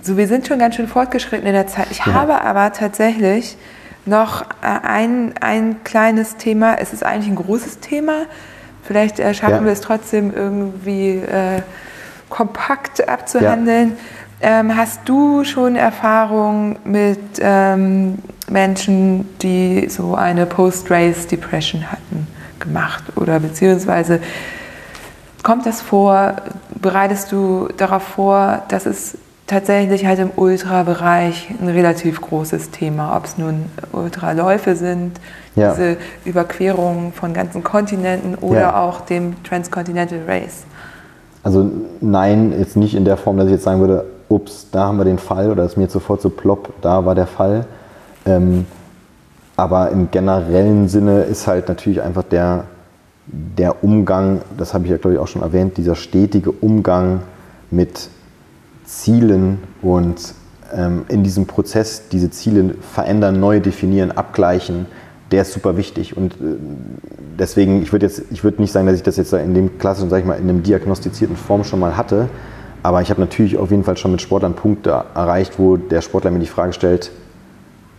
[0.03, 1.87] So, wir sind schon ganz schön fortgeschritten in der Zeit.
[1.89, 3.57] Ich habe aber tatsächlich
[4.05, 4.45] noch äh,
[4.83, 6.75] ein, ein kleines Thema.
[6.75, 8.27] Es ist eigentlich ein großes Thema.
[8.87, 9.65] Vielleicht äh, schaffen Ja.
[9.65, 11.61] wir es trotzdem irgendwie äh,
[12.29, 13.97] kompakt abzuhandeln.
[14.39, 18.19] Ähm, hast du schon Erfahrung mit ähm,
[18.49, 22.27] Menschen, die so eine Post-Race-Depression hatten,
[22.59, 23.03] gemacht?
[23.15, 24.19] Oder beziehungsweise
[25.43, 26.35] Kommt das vor?
[26.75, 29.17] Bereitest du darauf vor, dass es
[29.47, 35.13] tatsächlich halt im Ultrabereich ein relativ großes Thema, ob es nun Ultraläufe sind,
[35.55, 35.71] Ja.
[35.73, 38.81] diese Überquerungen von ganzen Kontinenten oder Ja.
[38.81, 40.65] auch dem Transcontinental Race?
[41.43, 41.71] Also
[42.01, 45.05] nein, jetzt nicht in der Form, dass ich jetzt sagen würde, ups, da haben wir
[45.05, 47.65] den Fall oder es ist mir sofort so plopp, da war der Fall.
[48.25, 48.65] Ähm,
[49.55, 52.65] aber im generellen Sinne ist halt natürlich einfach der,
[53.25, 57.21] der Umgang, das habe ich ja glaube ich auch schon erwähnt, dieser stetige Umgang
[57.71, 58.09] mit
[58.87, 60.33] Zielen und
[60.73, 64.85] ähm, in diesem Prozess diese Ziele verändern, neu definieren, abgleichen,
[65.31, 66.15] der ist super wichtig.
[66.15, 66.55] Und äh,
[67.37, 70.09] deswegen, ich würde jetzt, ich würde nicht sagen, dass ich das jetzt in dem klassischen,
[70.09, 72.29] sag ich mal, in einem diagnostizierten Form schon mal hatte,
[72.81, 76.31] aber ich habe natürlich auf jeden Fall schon mit Sportlern Punkte erreicht, wo der Sportler
[76.31, 77.11] mir die Frage stellt,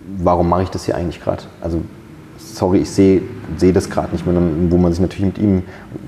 [0.01, 1.43] warum mache ich das hier eigentlich gerade?
[1.61, 1.83] Also
[2.39, 3.21] sorry, ich sehe
[3.57, 4.41] sehe das gerade nicht mehr,
[4.71, 5.63] wo man sich natürlich mit ihm,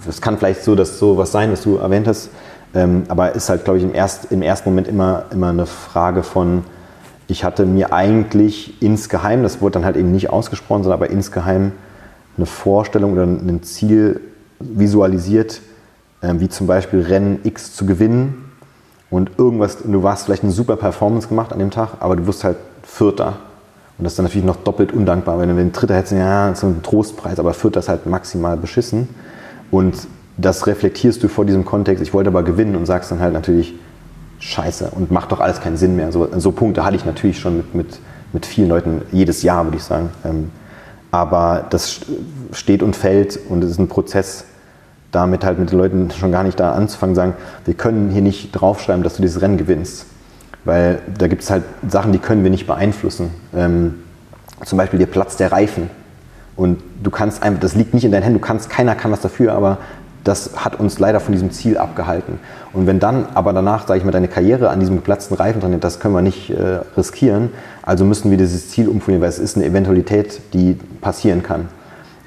[0.08, 2.30] es kann vielleicht so, dass so was sein, was du erwähnt hast,
[2.74, 6.22] ähm, aber ist halt, glaube ich, im, erst, im ersten Moment immer, immer eine Frage
[6.22, 6.64] von,
[7.26, 11.72] ich hatte mir eigentlich insgeheim, das wurde dann halt eben nicht ausgesprochen, sondern aber insgeheim
[12.36, 14.20] eine Vorstellung oder ein Ziel
[14.58, 15.60] visualisiert,
[16.22, 18.50] ähm, wie zum Beispiel Rennen X zu gewinnen
[19.10, 22.44] und irgendwas, du warst vielleicht eine super Performance gemacht an dem Tag, aber du wirst
[22.44, 23.38] halt Vierter.
[23.98, 26.62] Und das ist dann natürlich noch doppelt undankbar, wenn du den Dritter hättest, ja, ist
[26.62, 29.08] ein Trostpreis, aber Vierter ist halt maximal beschissen.
[29.70, 29.94] Und
[30.40, 33.74] das reflektierst du vor diesem Kontext, ich wollte aber gewinnen und sagst dann halt natürlich,
[34.40, 36.12] scheiße und macht doch alles keinen Sinn mehr.
[36.12, 37.98] So, so Punkte hatte ich natürlich schon mit, mit,
[38.32, 40.10] mit vielen Leuten, jedes Jahr würde ich sagen.
[40.24, 40.50] Ähm,
[41.10, 42.00] aber das
[42.52, 44.44] steht und fällt und es ist ein Prozess,
[45.12, 47.34] damit halt mit den Leuten schon gar nicht da anzufangen, sagen,
[47.64, 50.06] wir können hier nicht draufschreiben, dass du dieses Rennen gewinnst.
[50.64, 53.30] Weil da gibt es halt Sachen, die können wir nicht beeinflussen.
[53.54, 53.94] Ähm,
[54.64, 55.90] zum Beispiel der Platz der Reifen.
[56.54, 59.20] Und du kannst einfach, das liegt nicht in deinen Händen, du kannst, keiner kann was
[59.20, 59.78] dafür, aber
[60.24, 62.38] das hat uns leider von diesem Ziel abgehalten.
[62.72, 65.78] Und wenn dann aber danach, sage ich mal, deine Karriere an diesem geplatzten Reifen dran
[65.80, 67.50] das können wir nicht äh, riskieren,
[67.82, 71.68] also müssen wir dieses Ziel umformulieren, weil es ist eine Eventualität, die passieren kann.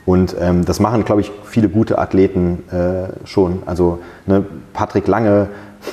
[0.05, 3.63] Und ähm, das machen, glaube ich, viele gute Athleten äh, schon.
[3.65, 4.43] Also ne,
[4.73, 5.47] Patrick Lange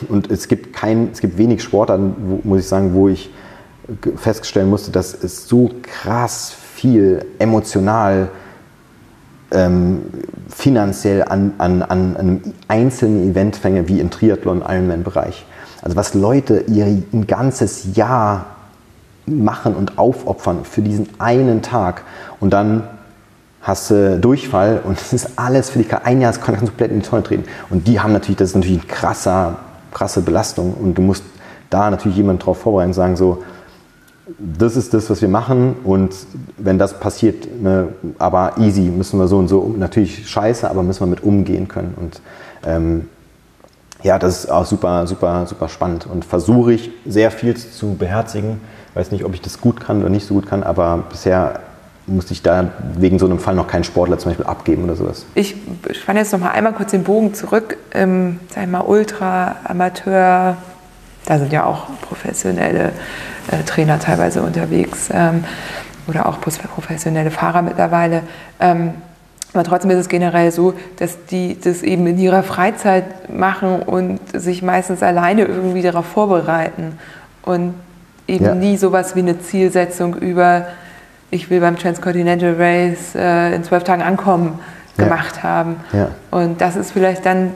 [0.09, 3.31] und es gibt kein, es gibt wenig Sportarten, wo, muss ich sagen, wo ich
[4.17, 8.29] feststellen musste, dass es so krass viel emotional,
[9.51, 10.03] ähm,
[10.49, 15.47] finanziell an, an, an einem einzelnen Event fänge wie im Triathlon-Ironman-Bereich.
[15.83, 18.47] Also was Leute ihr ein ganzes Jahr
[19.27, 22.03] machen und aufopfern für diesen einen Tag
[22.41, 22.83] und dann
[23.63, 27.01] hast du Durchfall und es ist alles für dich, ein Jahr kannst du komplett in
[27.01, 27.45] die Tonne treten.
[27.69, 29.57] Und die haben natürlich, das ist natürlich eine krasser,
[29.93, 31.25] krasse Belastung und du musst
[31.69, 33.43] da natürlich jemanden drauf vorbereiten und sagen so,
[34.39, 36.15] das ist das, was wir machen und
[36.59, 37.89] wenn das passiert, ne,
[38.19, 41.95] aber easy, müssen wir so und so, natürlich scheiße, aber müssen wir mit umgehen können
[41.97, 42.21] und
[42.65, 43.09] ähm,
[44.03, 48.61] ja, das ist auch super, super, super spannend und versuche ich sehr viel zu beherzigen.
[48.95, 51.61] Weiß nicht, ob ich das gut kann oder nicht so gut kann, aber bisher
[52.07, 55.27] musste ich da wegen so einem Fall noch keinen Sportler zum Beispiel abgeben oder sowas.
[55.35, 55.55] Ich
[55.93, 57.77] spanne jetzt noch mal einmal kurz den Bogen zurück.
[57.93, 60.57] Ähm, sag ich mal, Ultra, Amateur,
[61.31, 62.91] da sind ja auch professionelle
[63.53, 65.45] äh, Trainer teilweise unterwegs ähm,
[66.09, 68.23] oder auch professionelle Fahrer mittlerweile.
[68.59, 68.95] Ähm,
[69.53, 74.19] aber trotzdem ist es generell so, dass die das eben in ihrer Freizeit machen und
[74.33, 76.99] sich meistens alleine irgendwie darauf vorbereiten
[77.43, 77.75] und
[78.27, 78.55] eben ja.
[78.57, 80.67] nie sowas wie eine Zielsetzung über,
[81.31, 84.59] ich will beim Transcontinental Race äh, in zwölf Tagen ankommen,
[84.99, 85.05] ja.
[85.05, 85.77] gemacht haben.
[85.93, 86.11] Ja.
[86.33, 87.53] Und das ist vielleicht dann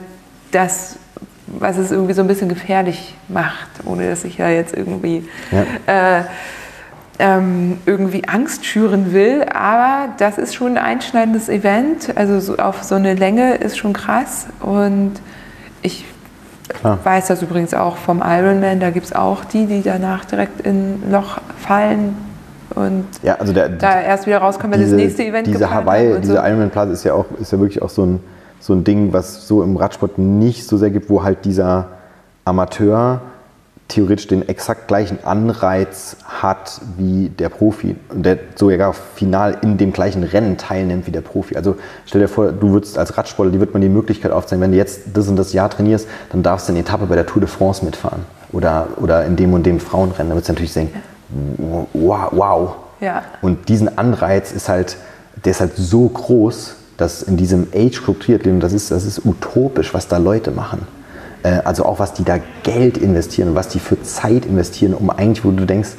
[0.51, 0.95] das,
[1.47, 5.27] was es irgendwie so ein bisschen gefährlich macht, ohne dass ich ja jetzt irgendwie
[5.85, 6.21] äh,
[7.19, 12.15] ähm, irgendwie Angst schüren will, aber das ist schon ein einschneidendes Event.
[12.15, 14.47] Also so auf so eine Länge ist schon krass.
[14.59, 15.13] Und
[15.81, 16.05] ich
[16.67, 16.99] Klar.
[17.03, 18.79] weiß das übrigens auch vom Ironman.
[18.79, 22.15] Da gibt es auch die, die danach direkt in ein Loch fallen
[22.75, 26.19] und ja, also der, da erst wieder rauskommen, wenn diese, das nächste Event Diese Hawaii,
[26.19, 26.39] diese so.
[26.39, 28.19] Ironman Plaza ist ja auch ist ja wirklich auch so ein,
[28.59, 31.89] so ein Ding, was so im Radsport nicht so sehr gibt, wo halt dieser
[32.45, 33.21] Amateur
[33.87, 39.93] theoretisch den exakt gleichen Anreiz hat wie der Profi und der sogar final in dem
[39.93, 41.55] gleichen Rennen teilnimmt wie der Profi.
[41.55, 41.75] Also
[42.05, 44.77] stell dir vor, du würdest als Radsportler, die wird man die Möglichkeit aufzeigen, wenn du
[44.77, 47.49] jetzt das und das Jahr trainierst, dann darfst du eine Etappe bei der Tour de
[47.49, 50.29] France mitfahren oder, oder in dem und dem Frauenrennen.
[50.29, 51.01] Da würdest du natürlich denken,
[51.93, 52.75] wow, wow.
[53.01, 53.23] Ja.
[53.41, 54.97] Und diesen Anreiz ist halt,
[55.43, 59.25] der ist halt so groß, dass in diesem Age Group Triathlon, das ist, das ist
[59.25, 60.87] utopisch, was da Leute machen.
[61.43, 65.45] Äh, also auch was die da Geld investieren was die für Zeit investieren, um eigentlich,
[65.45, 65.91] wo du denkst,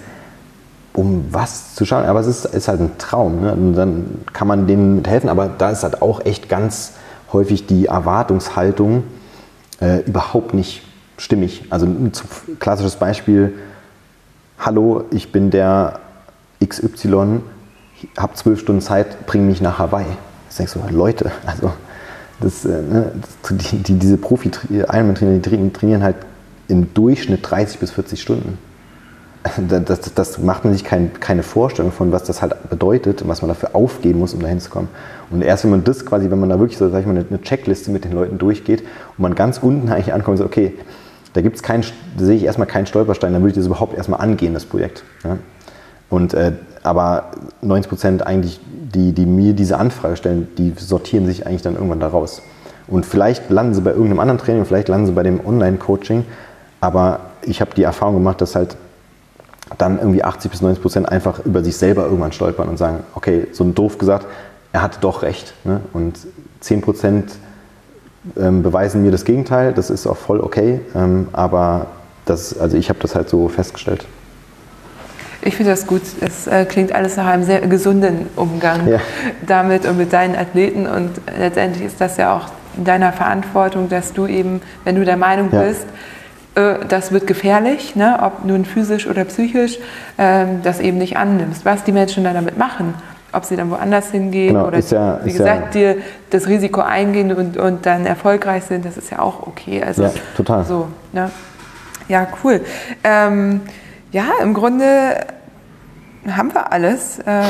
[0.93, 2.05] um was zu schauen.
[2.05, 3.43] Aber es ist, ist halt ein Traum.
[3.43, 3.52] Ne?
[3.52, 5.28] Und dann kann man denen helfen.
[5.28, 6.93] Aber da ist halt auch echt ganz
[7.32, 9.05] häufig die Erwartungshaltung
[9.81, 10.82] äh, überhaupt nicht
[11.18, 11.64] stimmig.
[11.70, 12.12] Also ein
[12.59, 13.55] klassisches Beispiel,
[14.59, 16.01] hallo, ich bin der
[16.64, 17.40] XY,
[18.16, 20.06] habe zwölf Stunden Zeit, bring mich nach Hawaii.
[20.57, 21.73] Denke so, Leute, also
[22.41, 23.12] das, äh, ne,
[23.43, 26.16] das, die, die, diese Profi-Ironman-Trainer, die trainieren halt
[26.69, 28.59] im Durchschnitt 30 bis 40 Stunden.
[29.69, 33.28] Das, das, das macht man sich kein, keine Vorstellung von, was das halt bedeutet und
[33.28, 34.89] was man dafür aufgeben muss, um dahin zu kommen.
[35.31, 37.41] Und erst wenn man das quasi, wenn man da wirklich so, sag ich mal, eine
[37.43, 40.74] Checkliste mit den Leuten durchgeht und man ganz unten eigentlich ankommt und sagt, okay,
[41.33, 41.85] da gibt's keinen,
[42.16, 45.05] da sehe ich erstmal keinen Stolperstein, dann würde ich das überhaupt erstmal angehen, das Projekt.
[45.23, 45.39] Ja?
[46.11, 46.53] Und, äh,
[46.83, 47.31] aber
[47.62, 48.61] 90 Prozent eigentlich
[48.95, 52.43] die, die mir diese Anfrage stellen, die sortieren sich eigentlich dann irgendwann daraus.
[52.89, 56.25] Und vielleicht landen sie bei irgendeinem anderen Training, vielleicht landen sie bei dem Online-Coaching,
[56.81, 58.77] aber ich habe die Erfahrung gemacht, dass halt
[59.79, 63.49] dann irgendwie 80 bis 90 Prozent einfach über sich selber irgendwann stolpern und sagen, okay,
[63.53, 64.27] so doof gesagt,
[64.73, 65.55] er hatte doch recht.
[65.65, 65.81] Ne?
[65.93, 66.19] Und
[66.61, 67.33] 10 Prozent
[68.37, 71.87] ähm, beweisen mir das Gegenteil, das ist auch voll okay, ähm, aber
[72.25, 74.05] das, also ich habe das halt so festgestellt.
[75.47, 76.02] Ich finde das gut.
[76.20, 78.98] Es äh, klingt alles nach einem sehr gesunden Umgang ja.
[79.47, 80.86] damit und mit deinen Athleten.
[80.89, 85.16] Und letztendlich ist das ja auch in deiner Verantwortung, dass du eben, wenn du der
[85.16, 85.62] Meinung ja.
[85.62, 85.86] bist,
[86.56, 89.78] äh, das wird gefährlich, ne, ob nun physisch oder psychisch,
[90.16, 91.64] äh, das eben nicht annimmst.
[91.64, 92.94] Was die Menschen dann damit machen,
[93.32, 95.98] ob sie dann woanders hingehen genau, oder ja, wie gesagt, dir
[96.31, 99.81] das Risiko eingehen und, und dann erfolgreich sind, das ist ja auch okay.
[99.85, 100.64] Also, ja, total.
[100.64, 101.31] So, ne?
[102.09, 102.60] Ja, cool.
[103.05, 103.60] Ähm,
[104.12, 105.27] ja, im Grunde
[106.28, 107.19] haben wir alles.
[107.20, 107.43] Äh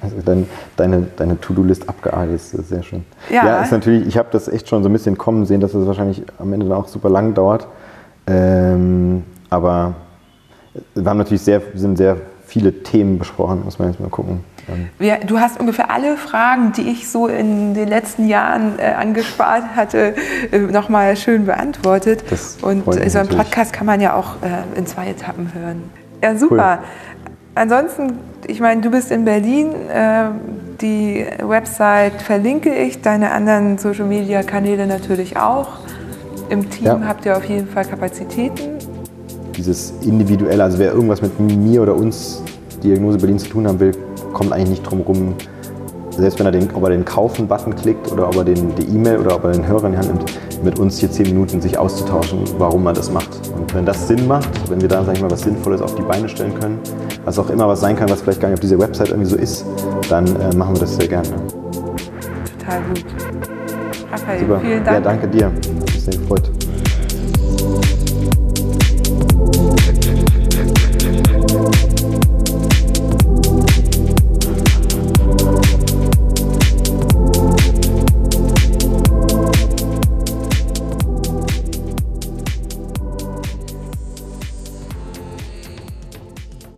[0.00, 3.04] also dein, deine, deine To-Do-List abgearbeitet ist sehr schön.
[3.30, 5.72] Ja, ja ist natürlich, ich habe das echt schon so ein bisschen kommen sehen, dass
[5.74, 7.68] es das wahrscheinlich am Ende dann auch super lang dauert.
[8.26, 9.94] Ähm, aber
[10.94, 12.16] wir haben natürlich sehr, sind sehr
[12.46, 14.44] viele Themen besprochen, muss man jetzt mal gucken.
[15.00, 19.74] Ja, du hast ungefähr alle Fragen, die ich so in den letzten Jahren äh, angespart
[19.74, 20.14] hatte,
[20.52, 22.24] äh, nochmal schön beantwortet.
[22.30, 25.82] Das Und so einen Podcast kann man ja auch äh, in zwei Etappen hören.
[26.22, 26.78] Ja, super.
[26.80, 26.88] Cool.
[27.54, 29.72] Ansonsten, ich meine, du bist in Berlin.
[29.92, 30.30] Äh,
[30.80, 35.68] die Website verlinke ich, deine anderen Social-Media-Kanäle natürlich auch.
[36.48, 37.00] Im Team ja.
[37.06, 38.78] habt ihr auf jeden Fall Kapazitäten.
[39.56, 42.42] Dieses individuelle, also wer irgendwas mit mir oder uns
[42.82, 43.92] Diagnose Berlin zu tun haben will,
[44.32, 45.34] kommt eigentlich nicht drum herum,
[46.10, 49.18] selbst wenn er den, ob er den Kaufen-Button klickt oder ob er den, die E-Mail
[49.18, 50.32] oder ob er den Hörer in die Hand nimmt,
[50.62, 53.28] mit uns hier zehn Minuten sich auszutauschen, warum man das macht.
[53.56, 56.02] Und wenn das Sinn macht, wenn wir da, sag ich mal, was Sinnvolles auf die
[56.02, 56.78] Beine stellen können,
[57.24, 59.36] was auch immer was sein kann, was vielleicht gar nicht auf dieser Website irgendwie so
[59.36, 59.64] ist,
[60.08, 61.28] dann äh, machen wir das sehr gerne.
[62.58, 63.04] Total gut.
[64.12, 64.60] Raphael, Super.
[64.60, 64.96] vielen Dank.
[64.96, 65.50] Ja, danke dir.
[65.60, 66.61] Ich bin sehr gefreut.